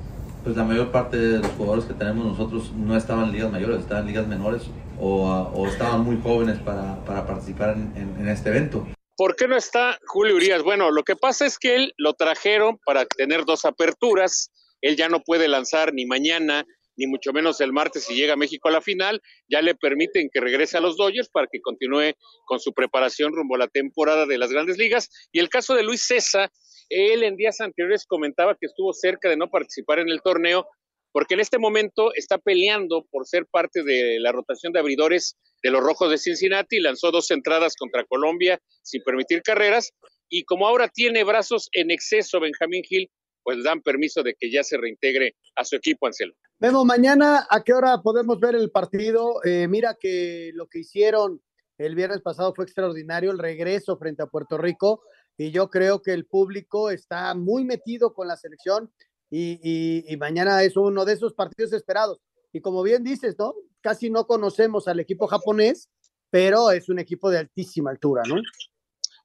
pues 0.43 0.57
la 0.57 0.63
mayor 0.63 0.91
parte 0.91 1.17
de 1.17 1.37
los 1.37 1.51
jugadores 1.51 1.85
que 1.85 1.93
tenemos 1.93 2.25
nosotros 2.25 2.71
no 2.75 2.97
estaban 2.97 3.25
en 3.25 3.33
ligas 3.33 3.51
mayores, 3.51 3.81
estaban 3.81 4.05
en 4.05 4.07
ligas 4.07 4.27
menores 4.27 4.63
o, 4.99 5.67
estaban 5.67 6.03
muy 6.03 6.19
jóvenes 6.19 6.57
para, 6.57 7.03
para 7.05 7.27
participar 7.27 7.75
en, 7.75 8.15
en, 8.19 8.27
este 8.27 8.49
evento. 8.49 8.87
¿Por 9.15 9.35
qué 9.35 9.47
no 9.47 9.55
está 9.55 9.99
Julio 10.07 10.35
Urias? 10.35 10.63
Bueno, 10.63 10.89
lo 10.89 11.03
que 11.03 11.15
pasa 11.15 11.45
es 11.45 11.59
que 11.59 11.75
él 11.75 11.93
lo 11.97 12.13
trajeron 12.13 12.79
para 12.83 13.05
tener 13.05 13.45
dos 13.45 13.65
aperturas. 13.65 14.49
Él 14.83 14.95
ya 14.95 15.09
no 15.09 15.23
puede 15.23 15.47
lanzar 15.47 15.93
ni 15.93 16.05
mañana 16.05 16.65
ni 16.95 17.07
mucho 17.07 17.33
menos 17.33 17.59
el 17.61 17.73
martes 17.73 18.03
si 18.03 18.13
llega 18.13 18.33
a 18.33 18.37
México 18.37 18.67
a 18.67 18.71
la 18.71 18.81
final, 18.81 19.19
ya 19.49 19.63
le 19.63 19.73
permiten 19.73 20.29
que 20.31 20.39
regrese 20.39 20.77
a 20.77 20.79
los 20.79 20.95
Dodgers 20.95 21.29
para 21.29 21.47
que 21.51 21.59
continúe 21.59 22.13
con 22.45 22.59
su 22.59 22.71
preparación 22.71 23.33
rumbo 23.33 23.55
a 23.55 23.59
la 23.59 23.67
temporada 23.67 24.27
de 24.27 24.37
las 24.37 24.51
grandes 24.51 24.77
ligas. 24.77 25.09
Y 25.31 25.39
el 25.39 25.49
caso 25.49 25.73
de 25.73 25.81
Luis 25.81 26.05
César, 26.05 26.51
él 26.89 27.23
en 27.23 27.35
días 27.35 27.61
anteriores 27.61 28.05
comentaba 28.05 28.55
que 28.59 28.67
estuvo 28.67 28.93
cerca 28.93 29.27
de 29.27 29.37
no 29.37 29.49
participar 29.49 29.99
en 29.99 30.09
el 30.09 30.21
torneo 30.21 30.67
porque 31.11 31.35
en 31.35 31.39
este 31.39 31.59
momento 31.59 32.11
está 32.15 32.39
peleando 32.39 33.05
por 33.11 33.27
ser 33.27 33.45
parte 33.45 33.83
de 33.83 34.19
la 34.19 34.31
rotación 34.31 34.73
de 34.73 34.79
abridores 34.79 35.37
de 35.61 35.69
los 35.69 35.81
Rojos 35.81 36.09
de 36.09 36.17
Cincinnati, 36.17 36.79
lanzó 36.79 37.11
dos 37.11 37.29
entradas 37.29 37.75
contra 37.77 38.03
Colombia 38.03 38.59
sin 38.81 39.03
permitir 39.03 39.43
carreras, 39.43 39.93
y 40.27 40.43
como 40.43 40.67
ahora 40.67 40.89
tiene 40.89 41.23
brazos 41.23 41.69
en 41.71 41.91
exceso 41.91 42.39
Benjamín 42.39 42.83
Gil, 42.83 43.11
pues 43.43 43.63
dan 43.63 43.81
permiso 43.81 44.23
de 44.23 44.35
que 44.35 44.51
ya 44.51 44.63
se 44.63 44.77
reintegre 44.77 45.35
a 45.55 45.63
su 45.63 45.75
equipo, 45.75 46.07
Anselmo. 46.07 46.35
Vemos 46.59 46.85
mañana 46.85 47.45
a 47.49 47.63
qué 47.63 47.73
hora 47.73 48.01
podemos 48.01 48.39
ver 48.39 48.55
el 48.55 48.71
partido. 48.71 49.43
Eh, 49.43 49.67
mira 49.67 49.97
que 49.99 50.51
lo 50.53 50.67
que 50.67 50.79
hicieron 50.79 51.41
el 51.77 51.95
viernes 51.95 52.21
pasado 52.21 52.53
fue 52.55 52.65
extraordinario, 52.65 53.31
el 53.31 53.39
regreso 53.39 53.97
frente 53.97 54.23
a 54.23 54.27
Puerto 54.27 54.57
Rico, 54.57 55.01
y 55.37 55.51
yo 55.51 55.69
creo 55.69 56.01
que 56.01 56.13
el 56.13 56.25
público 56.25 56.89
está 56.89 57.33
muy 57.33 57.65
metido 57.65 58.13
con 58.13 58.27
la 58.27 58.37
selección 58.37 58.91
y, 59.29 59.59
y, 59.63 60.05
y, 60.07 60.17
mañana 60.17 60.61
es 60.63 60.77
uno 60.77 61.05
de 61.05 61.13
esos 61.13 61.33
partidos 61.33 61.73
esperados. 61.73 62.21
Y 62.51 62.61
como 62.61 62.83
bien 62.83 63.03
dices, 63.03 63.35
¿no? 63.39 63.55
Casi 63.81 64.11
no 64.11 64.27
conocemos 64.27 64.87
al 64.87 64.99
equipo 64.99 65.25
japonés, 65.25 65.89
pero 66.29 66.69
es 66.69 66.87
un 66.87 66.99
equipo 66.99 67.31
de 67.31 67.39
altísima 67.39 67.89
altura, 67.89 68.21
¿no? 68.27 68.35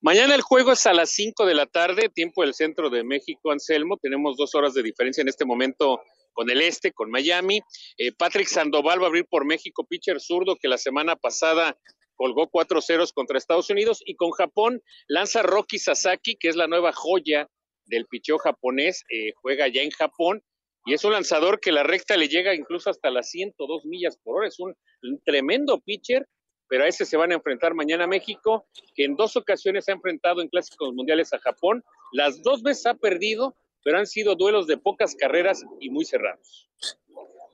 Mañana 0.00 0.36
el 0.36 0.42
juego 0.42 0.70
es 0.70 0.86
a 0.86 0.94
las 0.94 1.10
5 1.10 1.44
de 1.44 1.54
la 1.54 1.66
tarde, 1.66 2.08
tiempo 2.08 2.42
del 2.42 2.54
centro 2.54 2.88
de 2.88 3.02
México, 3.02 3.50
Anselmo. 3.50 3.96
Tenemos 3.96 4.36
dos 4.36 4.54
horas 4.54 4.72
de 4.72 4.84
diferencia 4.84 5.22
en 5.22 5.28
este 5.28 5.44
momento 5.44 6.00
con 6.32 6.48
el 6.50 6.60
este, 6.60 6.92
con 6.92 7.10
Miami. 7.10 7.62
Eh, 7.96 8.12
Patrick 8.12 8.46
Sandoval 8.46 9.00
va 9.00 9.06
a 9.06 9.08
abrir 9.08 9.26
por 9.28 9.44
México, 9.44 9.84
pitcher 9.84 10.20
zurdo, 10.20 10.54
que 10.54 10.68
la 10.68 10.78
semana 10.78 11.16
pasada 11.16 11.76
colgó 12.14 12.48
cuatro 12.48 12.80
ceros 12.80 13.12
contra 13.12 13.38
Estados 13.38 13.70
Unidos. 13.70 14.00
Y 14.06 14.14
con 14.14 14.30
Japón 14.30 14.80
lanza 15.08 15.42
Rocky 15.42 15.80
Sasaki, 15.80 16.36
que 16.36 16.46
es 16.46 16.54
la 16.54 16.68
nueva 16.68 16.92
joya 16.92 17.48
del 17.86 18.06
picheo 18.06 18.38
japonés, 18.38 19.02
eh, 19.10 19.32
juega 19.34 19.66
ya 19.66 19.82
en 19.82 19.90
Japón. 19.90 20.44
Y 20.84 20.94
es 20.94 21.02
un 21.02 21.10
lanzador 21.10 21.58
que 21.58 21.72
la 21.72 21.82
recta 21.82 22.16
le 22.16 22.28
llega 22.28 22.54
incluso 22.54 22.88
hasta 22.88 23.10
las 23.10 23.30
102 23.30 23.84
millas 23.84 24.16
por 24.22 24.36
hora. 24.36 24.46
Es 24.46 24.60
un, 24.60 24.76
un 25.02 25.20
tremendo 25.24 25.80
pitcher 25.80 26.24
pero 26.68 26.84
a 26.84 26.88
ese 26.88 27.04
se 27.04 27.16
van 27.16 27.32
a 27.32 27.34
enfrentar 27.34 27.74
mañana 27.74 28.06
México, 28.06 28.66
que 28.94 29.04
en 29.04 29.16
dos 29.16 29.36
ocasiones 29.36 29.88
ha 29.88 29.92
enfrentado 29.92 30.42
en 30.42 30.48
clásicos 30.48 30.92
mundiales 30.92 31.32
a 31.32 31.38
Japón. 31.38 31.82
Las 32.12 32.42
dos 32.42 32.62
veces 32.62 32.86
ha 32.86 32.94
perdido, 32.94 33.56
pero 33.82 33.98
han 33.98 34.06
sido 34.06 34.34
duelos 34.36 34.66
de 34.66 34.76
pocas 34.76 35.14
carreras 35.14 35.64
y 35.80 35.90
muy 35.90 36.04
cerrados. 36.04 36.68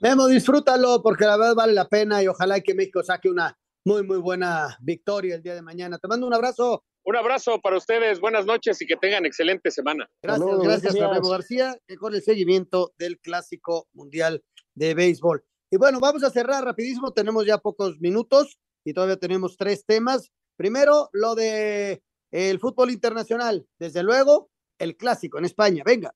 Memo, 0.01 0.27
disfrútalo 0.27 1.03
porque 1.03 1.25
la 1.25 1.37
verdad 1.37 1.55
vale 1.55 1.73
la 1.73 1.89
pena 1.89 2.23
y 2.23 2.29
ojalá 2.29 2.61
que 2.61 2.75
México 2.75 3.03
saque 3.03 3.29
una 3.29 3.57
muy, 3.85 4.03
muy 4.03 4.19
buena 4.19 4.77
victoria 4.81 5.37
el 5.37 5.43
día 5.43 5.55
de 5.55 5.63
mañana. 5.63 5.99
Te 5.99 6.09
mando 6.09 6.27
un 6.27 6.35
abrazo. 6.35 6.85
Un 7.05 7.17
abrazo 7.17 7.61
para 7.61 7.77
ustedes, 7.77 8.19
buenas 8.19 8.47
noches 8.47 8.81
y 8.81 8.87
que 8.87 8.97
tengan 8.97 9.27
excelente 9.27 9.71
semana. 9.71 10.09
Gracias, 10.23 10.47
Saludos, 10.47 10.65
gracias, 10.65 10.95
gracias. 10.95 11.11
a 11.11 11.15
Memo 11.15 11.29
García 11.29 11.79
con 11.99 12.15
el 12.15 12.23
seguimiento 12.23 12.95
del 12.99 13.19
Clásico 13.19 13.89
Mundial 13.93 14.43
de 14.75 14.95
Béisbol. 14.95 15.45
Y 15.71 15.77
bueno, 15.77 16.01
vamos 16.01 16.25
a 16.25 16.31
cerrar 16.31 16.65
rapidísimo, 16.65 17.13
tenemos 17.13 17.45
ya 17.47 17.59
pocos 17.59 18.01
minutos 18.01 18.59
y 18.85 18.93
todavía 18.93 19.17
tenemos 19.17 19.57
tres 19.57 19.85
temas. 19.85 20.31
Primero, 20.57 21.09
lo 21.13 21.35
de 21.35 22.03
el 22.31 22.59
fútbol 22.59 22.91
internacional. 22.91 23.67
Desde 23.79 24.03
luego, 24.03 24.51
el 24.79 24.97
clásico 24.97 25.39
en 25.39 25.45
España. 25.47 25.83
Venga. 25.85 26.15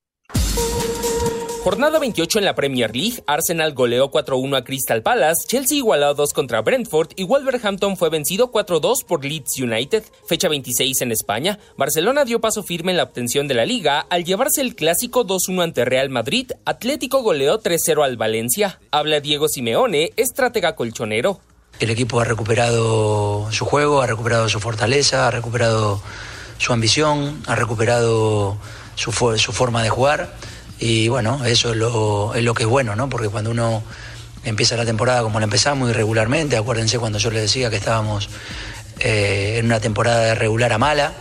Jornada 1.64 1.98
28 1.98 2.38
en 2.38 2.44
la 2.44 2.54
Premier 2.54 2.94
League, 2.96 3.22
Arsenal 3.26 3.74
goleó 3.74 4.10
4-1 4.10 4.56
a 4.56 4.64
Crystal 4.64 5.02
Palace, 5.02 5.46
Chelsea 5.46 5.78
igualó 5.78 6.14
2 6.14 6.32
contra 6.32 6.62
Brentford 6.62 7.10
y 7.16 7.24
Wolverhampton 7.24 7.96
fue 7.96 8.10
vencido 8.10 8.52
4-2 8.52 9.04
por 9.04 9.24
Leeds 9.24 9.58
United. 9.60 10.04
Fecha 10.26 10.48
26 10.48 11.02
en 11.02 11.12
España, 11.12 11.58
Barcelona 11.76 12.24
dio 12.24 12.40
paso 12.40 12.62
firme 12.62 12.92
en 12.92 12.96
la 12.96 13.02
obtención 13.02 13.48
de 13.48 13.54
la 13.54 13.66
liga 13.66 14.00
al 14.08 14.24
llevarse 14.24 14.60
el 14.60 14.76
clásico 14.76 15.26
2-1 15.26 15.62
ante 15.62 15.84
Real 15.84 16.10
Madrid, 16.10 16.52
Atlético 16.64 17.22
goleó 17.22 17.60
3-0 17.60 18.04
al 18.04 18.16
Valencia. 18.16 18.80
Habla 18.90 19.20
Diego 19.20 19.48
Simeone, 19.48 20.12
estratega 20.16 20.76
colchonero. 20.76 21.40
El 21.80 21.90
equipo 21.90 22.20
ha 22.20 22.24
recuperado 22.24 23.48
su 23.52 23.64
juego, 23.64 24.02
ha 24.02 24.06
recuperado 24.06 24.48
su 24.48 24.60
fortaleza, 24.60 25.28
ha 25.28 25.30
recuperado 25.30 26.00
su 26.58 26.72
ambición, 26.72 27.42
ha 27.46 27.54
recuperado 27.54 28.56
su, 28.96 29.12
su 29.12 29.52
forma 29.52 29.82
de 29.82 29.88
jugar 29.88 30.34
y 30.80 31.08
bueno, 31.08 31.44
eso 31.44 31.70
es 31.70 31.76
lo, 31.76 32.34
es 32.34 32.42
lo 32.42 32.54
que 32.54 32.64
es 32.64 32.68
bueno, 32.68 32.96
¿no? 32.96 33.08
Porque 33.08 33.28
cuando 33.28 33.50
uno 33.50 33.82
empieza 34.44 34.76
la 34.76 34.84
temporada 34.84 35.22
como 35.22 35.40
la 35.40 35.44
empezamos 35.44 35.90
irregularmente, 35.90 36.56
acuérdense 36.56 36.98
cuando 36.98 37.18
yo 37.18 37.30
les 37.30 37.42
decía 37.42 37.70
que 37.70 37.76
estábamos 37.76 38.28
eh, 39.00 39.56
en 39.58 39.66
una 39.66 39.80
temporada 39.80 40.24
de 40.24 40.34
regular 40.34 40.72
a 40.72 40.78
mala, 40.78 41.12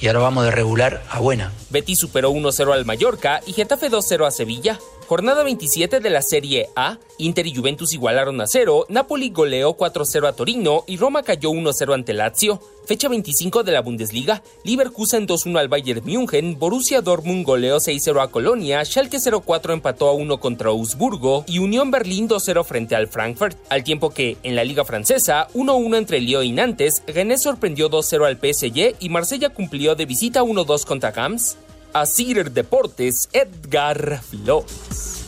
y 0.00 0.08
ahora 0.08 0.18
vamos 0.18 0.44
de 0.44 0.50
regular 0.50 1.04
a 1.10 1.20
buena. 1.20 1.52
Betis 1.70 2.00
superó 2.00 2.32
1-0 2.32 2.72
al 2.72 2.84
Mallorca 2.84 3.40
y 3.46 3.52
Getafe 3.52 3.88
2-0 3.88 4.26
a 4.26 4.32
Sevilla. 4.32 4.78
Jornada 5.06 5.42
27 5.42 6.00
de 6.00 6.10
la 6.10 6.22
Serie 6.22 6.70
A, 6.74 6.98
Inter 7.18 7.46
y 7.46 7.54
Juventus 7.54 7.92
igualaron 7.92 8.40
a 8.40 8.46
0, 8.46 8.86
Napoli 8.88 9.30
goleó 9.30 9.76
4-0 9.76 10.26
a 10.26 10.32
Torino 10.32 10.84
y 10.86 10.96
Roma 10.96 11.22
cayó 11.22 11.50
1-0 11.50 11.94
ante 11.94 12.12
Lazio. 12.14 12.60
Fecha 12.86 13.08
25 13.08 13.62
de 13.62 13.72
la 13.72 13.82
Bundesliga, 13.82 14.42
Leverkusen 14.64 15.26
2-1 15.26 15.58
al 15.58 15.68
Bayern 15.68 16.04
München, 16.04 16.58
Borussia 16.58 17.00
Dortmund 17.00 17.44
goleó 17.44 17.76
6-0 17.76 18.22
a 18.22 18.28
Colonia, 18.28 18.84
Schalke 18.84 19.18
0-4 19.18 19.72
empató 19.72 20.08
a 20.08 20.12
1 20.12 20.40
contra 20.40 20.70
Augsburgo 20.70 21.44
y 21.46 21.58
Unión 21.58 21.90
Berlín 21.90 22.28
2-0 22.28 22.64
frente 22.64 22.96
al 22.96 23.08
Frankfurt. 23.08 23.56
Al 23.68 23.84
tiempo 23.84 24.10
que, 24.10 24.36
en 24.42 24.56
la 24.56 24.64
Liga 24.64 24.84
Francesa, 24.84 25.48
1-1 25.54 25.96
entre 25.96 26.20
Lyon 26.20 26.44
y 26.44 26.52
Nantes, 26.52 27.02
Rennes 27.06 27.42
sorprendió 27.42 27.90
2-0 27.90 28.26
al 28.26 28.36
PSG 28.36 28.96
y 28.98 29.08
Marsella 29.10 29.50
cumplió 29.50 29.94
de 29.94 30.06
visita 30.06 30.42
1-2 30.42 30.84
contra 30.84 31.12
Cams. 31.12 31.56
A 31.94 32.06
Cider 32.06 32.50
Deportes, 32.50 33.28
Edgar 33.34 34.22
Flores. 34.22 35.26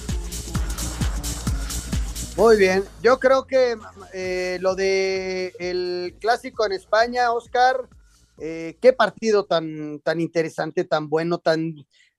Muy 2.39 2.57
bien, 2.57 2.85
yo 3.03 3.19
creo 3.19 3.47
que 3.47 3.77
eh, 4.15 4.57
lo 4.62 4.75
de 4.75 5.53
el 5.59 6.17
clásico 6.19 6.65
en 6.65 6.73
España, 6.73 7.33
Oscar, 7.33 7.87
eh, 8.39 8.79
qué 8.81 8.95
partido 8.95 9.45
tan, 9.45 10.01
tan 10.01 10.23
interesante, 10.23 10.85
tan 10.85 11.11
bueno, 11.11 11.37
tan, 11.37 11.75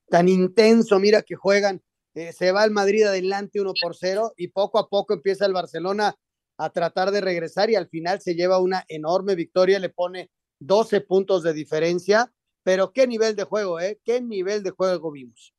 tan 0.08 0.28
intenso, 0.28 1.00
mira 1.00 1.22
que 1.22 1.34
juegan, 1.34 1.82
eh, 2.14 2.32
se 2.32 2.52
va 2.52 2.64
el 2.64 2.70
Madrid 2.70 3.02
adelante 3.02 3.60
uno 3.60 3.72
por 3.82 3.96
cero 3.96 4.32
y 4.36 4.48
poco 4.48 4.78
a 4.78 4.88
poco 4.88 5.12
empieza 5.12 5.44
el 5.44 5.54
Barcelona 5.54 6.14
a 6.56 6.70
tratar 6.70 7.10
de 7.10 7.20
regresar 7.20 7.68
y 7.68 7.74
al 7.74 7.88
final 7.88 8.20
se 8.20 8.36
lleva 8.36 8.60
una 8.60 8.84
enorme 8.86 9.34
victoria, 9.34 9.80
le 9.80 9.88
pone 9.88 10.30
12 10.60 11.00
puntos 11.00 11.42
de 11.42 11.52
diferencia 11.52 12.32
pero 12.66 12.92
qué 12.92 13.06
nivel 13.06 13.36
de 13.36 13.44
juego, 13.44 13.80
¿eh? 13.80 14.00
Qué 14.04 14.20
nivel 14.20 14.64
de 14.64 14.72
juego 14.72 15.12
vimos. 15.12 15.55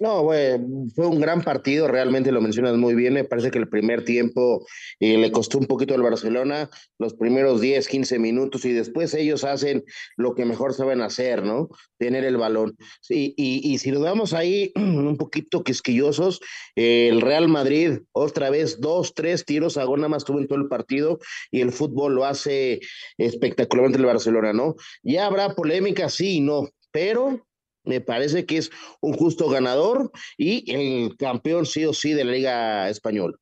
No, 0.00 0.22
bueno, 0.22 0.86
fue 0.94 1.06
un 1.06 1.20
gran 1.20 1.42
partido, 1.42 1.86
realmente 1.86 2.32
lo 2.32 2.40
mencionas 2.40 2.74
muy 2.78 2.94
bien. 2.94 3.12
Me 3.12 3.24
parece 3.24 3.50
que 3.50 3.58
el 3.58 3.68
primer 3.68 4.02
tiempo 4.02 4.66
eh, 4.98 5.18
le 5.18 5.30
costó 5.30 5.58
un 5.58 5.66
poquito 5.66 5.92
al 5.92 6.00
Barcelona, 6.00 6.70
los 6.98 7.12
primeros 7.12 7.60
10, 7.60 7.86
15 7.86 8.18
minutos, 8.18 8.64
y 8.64 8.72
después 8.72 9.12
ellos 9.12 9.44
hacen 9.44 9.84
lo 10.16 10.34
que 10.34 10.46
mejor 10.46 10.72
saben 10.72 11.02
hacer, 11.02 11.44
¿no? 11.44 11.68
Tener 11.98 12.24
el 12.24 12.38
balón. 12.38 12.78
Sí, 13.02 13.34
y, 13.36 13.60
y 13.70 13.76
si 13.76 13.90
lo 13.90 14.00
damos 14.00 14.32
ahí 14.32 14.72
un 14.76 15.18
poquito 15.18 15.62
quisquillosos, 15.62 16.40
eh, 16.76 17.08
el 17.10 17.20
Real 17.20 17.48
Madrid, 17.48 17.98
otra 18.12 18.48
vez, 18.48 18.80
dos, 18.80 19.12
tres 19.14 19.44
tiros 19.44 19.76
a 19.76 19.84
gol 19.84 20.00
nada 20.00 20.08
más 20.08 20.24
tuvo 20.24 20.38
en 20.38 20.48
todo 20.48 20.60
el 20.60 20.68
partido, 20.68 21.18
y 21.50 21.60
el 21.60 21.72
fútbol 21.72 22.14
lo 22.14 22.24
hace 22.24 22.80
espectacularmente 23.18 23.98
el 23.98 24.06
Barcelona, 24.06 24.54
¿no? 24.54 24.76
Ya 25.02 25.26
habrá 25.26 25.54
polémica, 25.54 26.08
sí, 26.08 26.40
no, 26.40 26.70
pero 26.90 27.46
me 27.84 28.00
parece 28.00 28.46
que 28.46 28.58
es 28.58 28.70
un 29.00 29.14
justo 29.14 29.48
ganador 29.48 30.10
y 30.36 30.70
el 30.72 31.16
campeón 31.16 31.66
sí 31.66 31.84
o 31.84 31.92
sí 31.92 32.12
de 32.12 32.24
la 32.24 32.32
Liga 32.32 32.88
Española. 32.88 33.36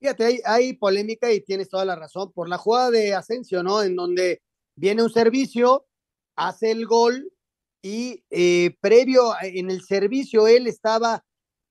Fíjate, 0.00 0.24
hay, 0.24 0.40
hay, 0.44 0.72
polémica 0.72 1.30
y 1.32 1.42
tienes 1.42 1.68
toda 1.68 1.84
la 1.84 1.94
razón 1.94 2.32
por 2.32 2.48
la 2.48 2.58
jugada 2.58 2.90
de 2.90 3.14
Asensio, 3.14 3.62
¿no? 3.62 3.82
En 3.82 3.94
donde 3.94 4.42
viene 4.74 5.02
un 5.02 5.10
servicio, 5.10 5.86
hace 6.36 6.72
el 6.72 6.86
gol 6.86 7.32
y 7.82 8.24
eh, 8.30 8.76
previo 8.80 9.32
en 9.42 9.70
el 9.70 9.82
servicio 9.82 10.46
él 10.46 10.66
estaba 10.66 11.24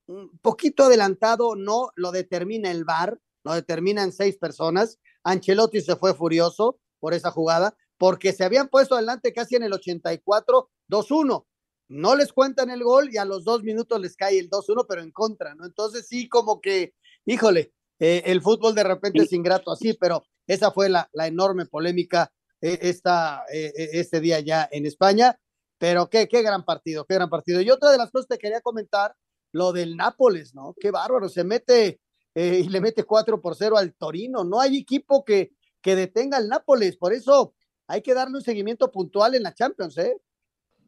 un 0.07 0.37
poquito 0.39 0.83
adelantado, 0.83 1.55
no 1.55 1.89
lo 1.95 2.11
determina 2.11 2.69
el 2.69 2.83
VAR, 2.83 3.19
lo 3.43 3.53
determinan 3.53 4.11
seis 4.11 4.37
personas. 4.37 4.99
Ancelotti 5.23 5.81
se 5.81 5.95
fue 5.95 6.13
furioso 6.13 6.79
por 6.99 7.13
esa 7.13 7.31
jugada 7.31 7.75
porque 7.97 8.33
se 8.33 8.43
habían 8.43 8.67
puesto 8.67 8.95
adelante 8.95 9.33
casi 9.33 9.55
en 9.55 9.63
el 9.63 9.73
84, 9.73 10.69
2-1 10.89 11.45
no 11.91 12.15
les 12.15 12.31
cuentan 12.31 12.69
el 12.69 12.83
gol 12.83 13.09
y 13.11 13.17
a 13.17 13.25
los 13.25 13.43
dos 13.43 13.63
minutos 13.63 13.99
les 13.99 14.15
cae 14.15 14.39
el 14.39 14.49
2-1, 14.49 14.85
pero 14.87 15.01
en 15.01 15.11
contra, 15.11 15.53
¿no? 15.55 15.65
Entonces 15.65 16.07
sí, 16.07 16.29
como 16.29 16.61
que, 16.61 16.93
híjole, 17.25 17.73
eh, 17.99 18.23
el 18.25 18.41
fútbol 18.41 18.73
de 18.73 18.83
repente 18.83 19.23
es 19.23 19.33
ingrato 19.33 19.71
así, 19.71 19.93
pero 19.93 20.23
esa 20.47 20.71
fue 20.71 20.89
la, 20.89 21.09
la 21.11 21.27
enorme 21.27 21.65
polémica 21.65 22.31
eh, 22.61 22.79
esta, 22.81 23.43
eh, 23.53 23.73
este 23.75 24.21
día 24.21 24.39
ya 24.39 24.67
en 24.71 24.85
España. 24.85 25.37
Pero 25.77 26.09
qué, 26.09 26.27
qué 26.27 26.41
gran 26.43 26.63
partido, 26.63 27.05
qué 27.05 27.15
gran 27.15 27.29
partido. 27.29 27.59
Y 27.59 27.69
otra 27.69 27.91
de 27.91 27.97
las 27.97 28.09
cosas 28.09 28.27
que 28.29 28.37
quería 28.37 28.61
comentar, 28.61 29.15
lo 29.51 29.73
del 29.73 29.97
Nápoles, 29.97 30.55
¿no? 30.55 30.73
Qué 30.79 30.91
bárbaro, 30.91 31.27
se 31.27 31.43
mete 31.43 31.99
y 32.33 32.69
le 32.69 32.79
mete 32.79 33.03
4 33.03 33.41
por 33.41 33.55
0 33.55 33.77
al 33.77 33.93
Torino. 33.95 34.45
No 34.45 34.61
hay 34.61 34.77
equipo 34.77 35.25
que, 35.25 35.51
que 35.81 35.95
detenga 35.95 36.37
al 36.37 36.47
Nápoles, 36.47 36.95
por 36.95 37.11
eso 37.11 37.53
hay 37.87 38.01
que 38.01 38.13
darle 38.13 38.37
un 38.37 38.43
seguimiento 38.43 38.91
puntual 38.91 39.35
en 39.35 39.43
la 39.43 39.53
Champions, 39.53 39.97
¿eh? 39.97 40.15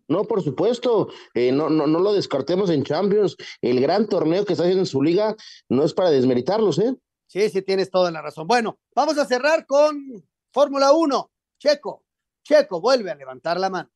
No, 0.07 0.25
por 0.25 0.43
supuesto, 0.43 1.09
eh, 1.33 1.51
no, 1.51 1.69
no, 1.69 1.87
no 1.87 1.99
lo 1.99 2.13
descartemos 2.13 2.69
en 2.69 2.83
Champions. 2.83 3.37
El 3.61 3.79
gran 3.79 4.07
torneo 4.07 4.45
que 4.45 4.53
está 4.53 4.63
haciendo 4.63 4.83
en 4.83 4.87
su 4.87 5.01
liga 5.01 5.35
no 5.69 5.83
es 5.83 5.93
para 5.93 6.09
desmeritarlos, 6.09 6.79
¿eh? 6.79 6.95
Sí, 7.27 7.49
sí, 7.49 7.61
tienes 7.61 7.89
toda 7.89 8.11
la 8.11 8.21
razón. 8.21 8.45
Bueno, 8.45 8.79
vamos 8.93 9.17
a 9.17 9.25
cerrar 9.25 9.65
con 9.65 10.23
Fórmula 10.51 10.91
1. 10.91 11.31
Checo, 11.57 12.03
Checo, 12.43 12.81
vuelve 12.81 13.09
a 13.09 13.15
levantar 13.15 13.59
la 13.59 13.69
mano. 13.69 13.89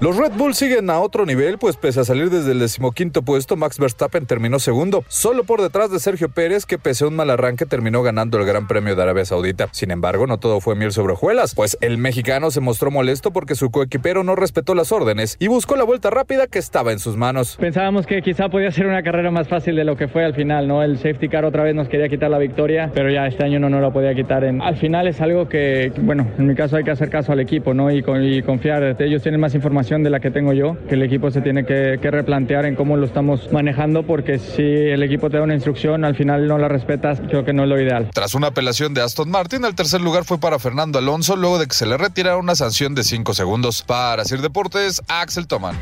Los 0.00 0.16
Red 0.16 0.32
Bull 0.36 0.54
siguen 0.54 0.90
a 0.90 1.00
otro 1.00 1.26
nivel, 1.26 1.58
pues 1.58 1.76
pese 1.76 1.98
a 1.98 2.04
salir 2.04 2.30
desde 2.30 2.52
el 2.52 2.60
decimoquinto 2.60 3.22
puesto, 3.22 3.56
Max 3.56 3.80
Verstappen 3.80 4.26
terminó 4.26 4.60
segundo, 4.60 5.02
solo 5.08 5.42
por 5.42 5.60
detrás 5.60 5.90
de 5.90 5.98
Sergio 5.98 6.28
Pérez, 6.28 6.66
que 6.66 6.78
pese 6.78 7.02
a 7.02 7.08
un 7.08 7.16
mal 7.16 7.30
arranque 7.30 7.66
terminó 7.66 8.04
ganando 8.04 8.38
el 8.38 8.46
Gran 8.46 8.68
Premio 8.68 8.94
de 8.94 9.02
Arabia 9.02 9.24
Saudita. 9.24 9.66
Sin 9.72 9.90
embargo, 9.90 10.28
no 10.28 10.38
todo 10.38 10.60
fue 10.60 10.76
miel 10.76 10.92
sobre 10.92 11.14
hojuelas, 11.14 11.56
pues 11.56 11.76
el 11.80 11.98
mexicano 11.98 12.52
se 12.52 12.60
mostró 12.60 12.92
molesto 12.92 13.32
porque 13.32 13.56
su 13.56 13.72
coequipero 13.72 14.22
no 14.22 14.36
respetó 14.36 14.76
las 14.76 14.92
órdenes 14.92 15.36
y 15.40 15.48
buscó 15.48 15.74
la 15.74 15.82
vuelta 15.82 16.10
rápida 16.10 16.46
que 16.46 16.60
estaba 16.60 16.92
en 16.92 17.00
sus 17.00 17.16
manos. 17.16 17.56
Pensábamos 17.56 18.06
que 18.06 18.22
quizá 18.22 18.48
podía 18.48 18.70
ser 18.70 18.86
una 18.86 19.02
carrera 19.02 19.32
más 19.32 19.48
fácil 19.48 19.74
de 19.74 19.84
lo 19.84 19.96
que 19.96 20.06
fue 20.06 20.24
al 20.24 20.34
final, 20.34 20.68
¿no? 20.68 20.84
El 20.84 20.98
safety 20.98 21.28
car 21.28 21.44
otra 21.44 21.64
vez 21.64 21.74
nos 21.74 21.88
quería 21.88 22.08
quitar 22.08 22.30
la 22.30 22.38
victoria, 22.38 22.92
pero 22.94 23.10
ya 23.10 23.26
este 23.26 23.42
año 23.42 23.58
no 23.58 23.68
nos 23.68 23.82
la 23.82 23.92
podía 23.92 24.14
quitar. 24.14 24.44
En... 24.44 24.62
Al 24.62 24.76
final 24.76 25.08
es 25.08 25.20
algo 25.20 25.48
que, 25.48 25.92
bueno, 26.02 26.24
en 26.38 26.46
mi 26.46 26.54
caso 26.54 26.76
hay 26.76 26.84
que 26.84 26.92
hacer 26.92 27.10
caso 27.10 27.32
al 27.32 27.40
equipo, 27.40 27.74
¿no? 27.74 27.90
Y, 27.90 27.98
y 27.98 28.42
confiar. 28.42 28.87
Ellos 28.98 29.22
tienen 29.22 29.40
más 29.40 29.54
información 29.54 30.02
de 30.02 30.10
la 30.10 30.20
que 30.20 30.30
tengo 30.30 30.52
yo, 30.52 30.76
que 30.88 30.94
el 30.94 31.02
equipo 31.02 31.30
se 31.30 31.40
tiene 31.40 31.64
que, 31.64 31.98
replantear 32.08 32.64
en 32.64 32.74
cómo 32.74 32.96
lo 32.96 33.06
estamos 33.06 33.52
manejando, 33.52 34.02
porque 34.04 34.38
si 34.38 34.62
el 34.62 35.02
equipo 35.02 35.28
te 35.30 35.36
da 35.36 35.42
una 35.42 35.54
instrucción, 35.54 36.04
al 36.04 36.16
final 36.16 36.46
no 36.46 36.58
la 36.58 36.68
respetas, 36.68 37.20
creo 37.28 37.44
que 37.44 37.52
no 37.52 37.64
es 37.64 37.68
lo 37.68 37.80
ideal. 37.80 38.10
Tras 38.12 38.34
una 38.34 38.48
apelación 38.48 38.94
de 38.94 39.02
Aston 39.02 39.30
Martin, 39.30 39.64
el 39.64 39.74
tercer 39.74 40.00
lugar 40.00 40.24
fue 40.24 40.38
para 40.38 40.58
Fernando 40.58 40.98
Alonso, 40.98 41.36
luego 41.36 41.58
de 41.58 41.66
que 41.66 41.74
se 41.74 41.86
le 41.86 41.96
retirara 41.96 42.36
una 42.38 42.54
sanción 42.54 42.94
de 42.94 43.04
5 43.04 43.34
segundos. 43.34 43.82
Para 43.82 44.24
Sir 44.24 44.40
Deportes, 44.40 45.02
Axel 45.08 45.46
Toman. 45.46 45.76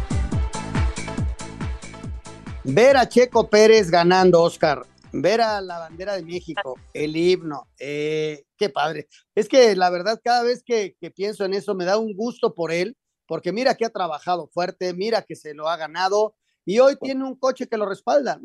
Ver 2.65 2.97
a 2.97 3.09
Checo 3.09 3.49
Pérez 3.49 3.91
ganando, 3.91 4.43
Oscar, 4.43 4.83
ver 5.13 5.41
a 5.41 5.61
la 5.61 5.79
bandera 5.79 6.17
de 6.17 6.23
México, 6.23 6.79
el 6.93 7.17
himno, 7.17 7.69
eh, 7.79 8.45
qué 8.57 8.69
padre. 8.69 9.09
Es 9.35 9.49
que 9.49 9.75
la 9.77 9.91
verdad, 9.91 10.21
cada 10.23 10.43
vez 10.43 10.63
que, 10.65 10.97
que, 11.01 11.11
pienso 11.11 11.45
en 11.45 11.55
eso, 11.55 11.75
me 11.75 11.85
da 11.85 11.99
un 11.99 12.15
gusto 12.15 12.55
por 12.55 12.73
él, 12.73 12.97
porque 13.27 13.53
mira 13.53 13.75
que 13.75 13.85
ha 13.85 13.91
trabajado 13.91 14.49
fuerte, 14.53 14.95
mira 14.95 15.23
que 15.23 15.37
se 15.37 15.55
lo 15.55 15.69
ha 15.69 15.77
ganado 15.77 16.35
y 16.65 16.79
hoy 16.81 16.97
tiene 17.01 17.25
un 17.25 17.37
coche 17.37 17.67
que 17.69 17.77
lo 17.77 17.87
respalda. 17.87 18.41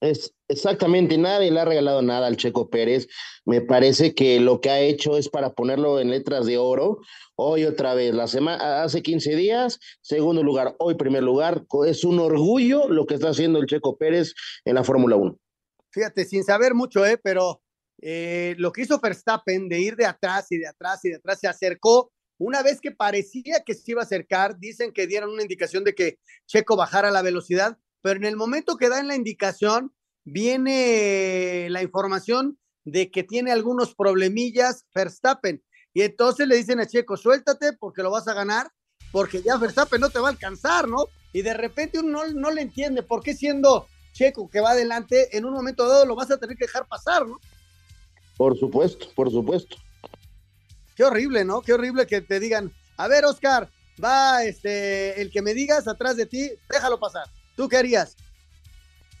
Es 0.00 0.34
exactamente, 0.48 1.18
nadie 1.18 1.50
le 1.50 1.60
ha 1.60 1.64
regalado 1.66 2.00
nada 2.00 2.26
al 2.26 2.38
Checo 2.38 2.70
Pérez. 2.70 3.06
Me 3.44 3.60
parece 3.60 4.14
que 4.14 4.40
lo 4.40 4.62
que 4.62 4.70
ha 4.70 4.80
hecho 4.80 5.18
es 5.18 5.28
para 5.28 5.52
ponerlo 5.52 6.00
en 6.00 6.10
letras 6.10 6.46
de 6.46 6.56
oro. 6.56 7.00
Hoy 7.36 7.64
otra 7.64 7.92
vez, 7.92 8.14
la 8.14 8.26
semana, 8.26 8.82
hace 8.82 9.02
15 9.02 9.36
días, 9.36 9.78
segundo 10.00 10.42
lugar, 10.42 10.74
hoy 10.78 10.94
primer 10.94 11.22
lugar. 11.22 11.66
Es 11.86 12.02
un 12.04 12.18
orgullo 12.18 12.88
lo 12.88 13.04
que 13.06 13.14
está 13.14 13.28
haciendo 13.28 13.58
el 13.58 13.66
Checo 13.66 13.98
Pérez 13.98 14.32
en 14.64 14.76
la 14.76 14.84
Fórmula 14.84 15.16
1. 15.16 15.38
Fíjate, 15.92 16.24
sin 16.24 16.44
saber 16.44 16.74
mucho, 16.74 17.04
¿eh? 17.04 17.18
pero 17.22 17.62
eh, 18.00 18.54
lo 18.58 18.72
que 18.72 18.82
hizo 18.82 19.00
Verstappen 19.00 19.68
de 19.68 19.80
ir 19.80 19.96
de 19.96 20.06
atrás 20.06 20.46
y 20.50 20.58
de 20.58 20.68
atrás 20.68 21.04
y 21.04 21.10
de 21.10 21.16
atrás 21.16 21.40
se 21.40 21.48
acercó 21.48 22.12
una 22.38 22.62
vez 22.62 22.80
que 22.80 22.90
parecía 22.90 23.62
que 23.66 23.74
se 23.74 23.90
iba 23.90 24.00
a 24.00 24.04
acercar, 24.04 24.58
dicen 24.58 24.92
que 24.92 25.06
dieron 25.06 25.30
una 25.30 25.42
indicación 25.42 25.84
de 25.84 25.94
que 25.94 26.18
Checo 26.46 26.74
bajara 26.74 27.10
la 27.10 27.20
velocidad, 27.20 27.76
pero 28.00 28.16
en 28.16 28.24
el 28.24 28.36
momento 28.36 28.78
que 28.78 28.88
dan 28.88 29.08
la 29.08 29.14
indicación, 29.14 29.94
viene 30.24 31.68
la 31.68 31.82
información 31.82 32.58
de 32.86 33.10
que 33.10 33.24
tiene 33.24 33.52
algunos 33.52 33.94
problemillas 33.94 34.86
Verstappen. 34.94 35.62
Y 35.92 36.00
entonces 36.00 36.48
le 36.48 36.56
dicen 36.56 36.80
a 36.80 36.86
Checo, 36.86 37.18
suéltate 37.18 37.74
porque 37.78 38.02
lo 38.02 38.10
vas 38.10 38.26
a 38.26 38.32
ganar, 38.32 38.70
porque 39.12 39.42
ya 39.42 39.58
Verstappen 39.58 40.00
no 40.00 40.08
te 40.08 40.20
va 40.20 40.28
a 40.28 40.32
alcanzar, 40.32 40.88
¿no? 40.88 41.08
Y 41.34 41.42
de 41.42 41.52
repente 41.52 41.98
uno 41.98 42.24
no, 42.24 42.32
no 42.32 42.50
le 42.50 42.62
entiende 42.62 43.02
por 43.02 43.22
qué 43.22 43.34
siendo 43.34 43.86
Checo 44.12 44.48
que 44.48 44.60
va 44.60 44.70
adelante, 44.70 45.36
en 45.36 45.44
un 45.44 45.52
momento 45.52 45.88
dado 45.88 46.04
lo 46.06 46.14
vas 46.14 46.30
a 46.30 46.38
tener 46.38 46.56
que 46.56 46.66
dejar 46.66 46.86
pasar, 46.86 47.26
¿no? 47.26 47.38
Por 48.36 48.58
supuesto, 48.58 49.06
por 49.14 49.30
supuesto. 49.30 49.76
Qué 50.96 51.04
horrible, 51.04 51.44
¿no? 51.44 51.62
Qué 51.62 51.72
horrible 51.72 52.06
que 52.06 52.20
te 52.20 52.40
digan, 52.40 52.72
a 52.96 53.08
ver, 53.08 53.24
Oscar, 53.24 53.70
va 54.02 54.44
este, 54.44 55.20
el 55.20 55.30
que 55.30 55.42
me 55.42 55.54
digas 55.54 55.88
atrás 55.88 56.16
de 56.16 56.26
ti, 56.26 56.50
déjalo 56.68 56.98
pasar. 56.98 57.26
¿Tú 57.56 57.68
qué 57.68 57.76
harías? 57.76 58.16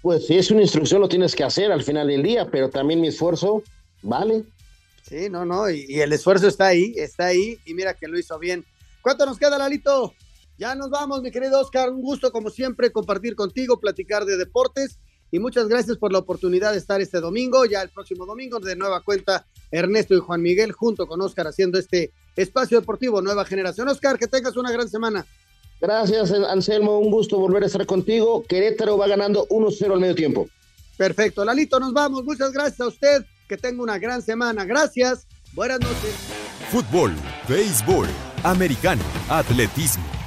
Pues 0.02 0.26
si 0.26 0.38
es 0.38 0.50
una 0.50 0.62
instrucción 0.62 1.00
lo 1.00 1.08
tienes 1.08 1.34
que 1.34 1.44
hacer 1.44 1.70
al 1.70 1.82
final 1.82 2.08
del 2.08 2.22
día, 2.22 2.50
pero 2.50 2.70
también 2.70 3.00
mi 3.00 3.08
esfuerzo 3.08 3.62
vale. 4.02 4.44
Sí, 5.02 5.28
no, 5.28 5.44
no, 5.44 5.68
y, 5.70 5.86
y 5.88 6.00
el 6.00 6.12
esfuerzo 6.12 6.48
está 6.48 6.68
ahí, 6.68 6.94
está 6.96 7.26
ahí, 7.26 7.58
y 7.64 7.74
mira 7.74 7.94
que 7.94 8.08
lo 8.08 8.18
hizo 8.18 8.38
bien. 8.38 8.64
¿Cuánto 9.02 9.26
nos 9.26 9.38
queda, 9.38 9.58
Lalito? 9.58 10.14
Ya 10.60 10.74
nos 10.74 10.90
vamos, 10.90 11.22
mi 11.22 11.30
querido 11.30 11.58
Oscar. 11.58 11.88
Un 11.88 12.02
gusto, 12.02 12.30
como 12.30 12.50
siempre, 12.50 12.92
compartir 12.92 13.34
contigo, 13.34 13.80
platicar 13.80 14.26
de 14.26 14.36
deportes 14.36 14.98
y 15.30 15.38
muchas 15.38 15.68
gracias 15.68 15.96
por 15.96 16.12
la 16.12 16.18
oportunidad 16.18 16.72
de 16.72 16.78
estar 16.78 17.00
este 17.00 17.18
domingo, 17.18 17.64
ya 17.64 17.80
el 17.80 17.88
próximo 17.88 18.26
domingo, 18.26 18.60
de 18.60 18.76
nueva 18.76 19.00
cuenta, 19.00 19.46
Ernesto 19.70 20.14
y 20.14 20.18
Juan 20.18 20.42
Miguel, 20.42 20.72
junto 20.72 21.06
con 21.06 21.22
Oscar, 21.22 21.46
haciendo 21.46 21.78
este 21.78 22.12
espacio 22.36 22.78
deportivo 22.78 23.22
Nueva 23.22 23.46
Generación. 23.46 23.88
Oscar, 23.88 24.18
que 24.18 24.26
tengas 24.26 24.54
una 24.58 24.70
gran 24.70 24.86
semana. 24.90 25.24
Gracias, 25.80 26.30
Anselmo, 26.30 26.98
un 26.98 27.10
gusto 27.10 27.38
volver 27.38 27.62
a 27.62 27.66
estar 27.66 27.86
contigo. 27.86 28.44
Querétaro 28.46 28.98
va 28.98 29.08
ganando 29.08 29.48
1-0 29.48 29.94
al 29.94 30.00
medio 30.00 30.14
tiempo. 30.14 30.46
Perfecto, 30.98 31.42
Lalito, 31.42 31.80
nos 31.80 31.94
vamos. 31.94 32.22
Muchas 32.22 32.52
gracias 32.52 32.80
a 32.82 32.88
usted, 32.88 33.24
que 33.48 33.56
tenga 33.56 33.82
una 33.82 33.98
gran 33.98 34.20
semana. 34.20 34.66
Gracias, 34.66 35.26
buenas 35.54 35.80
noches. 35.80 36.14
Fútbol, 36.70 37.14
béisbol, 37.48 38.08
americano, 38.42 39.02
atletismo, 39.30 40.04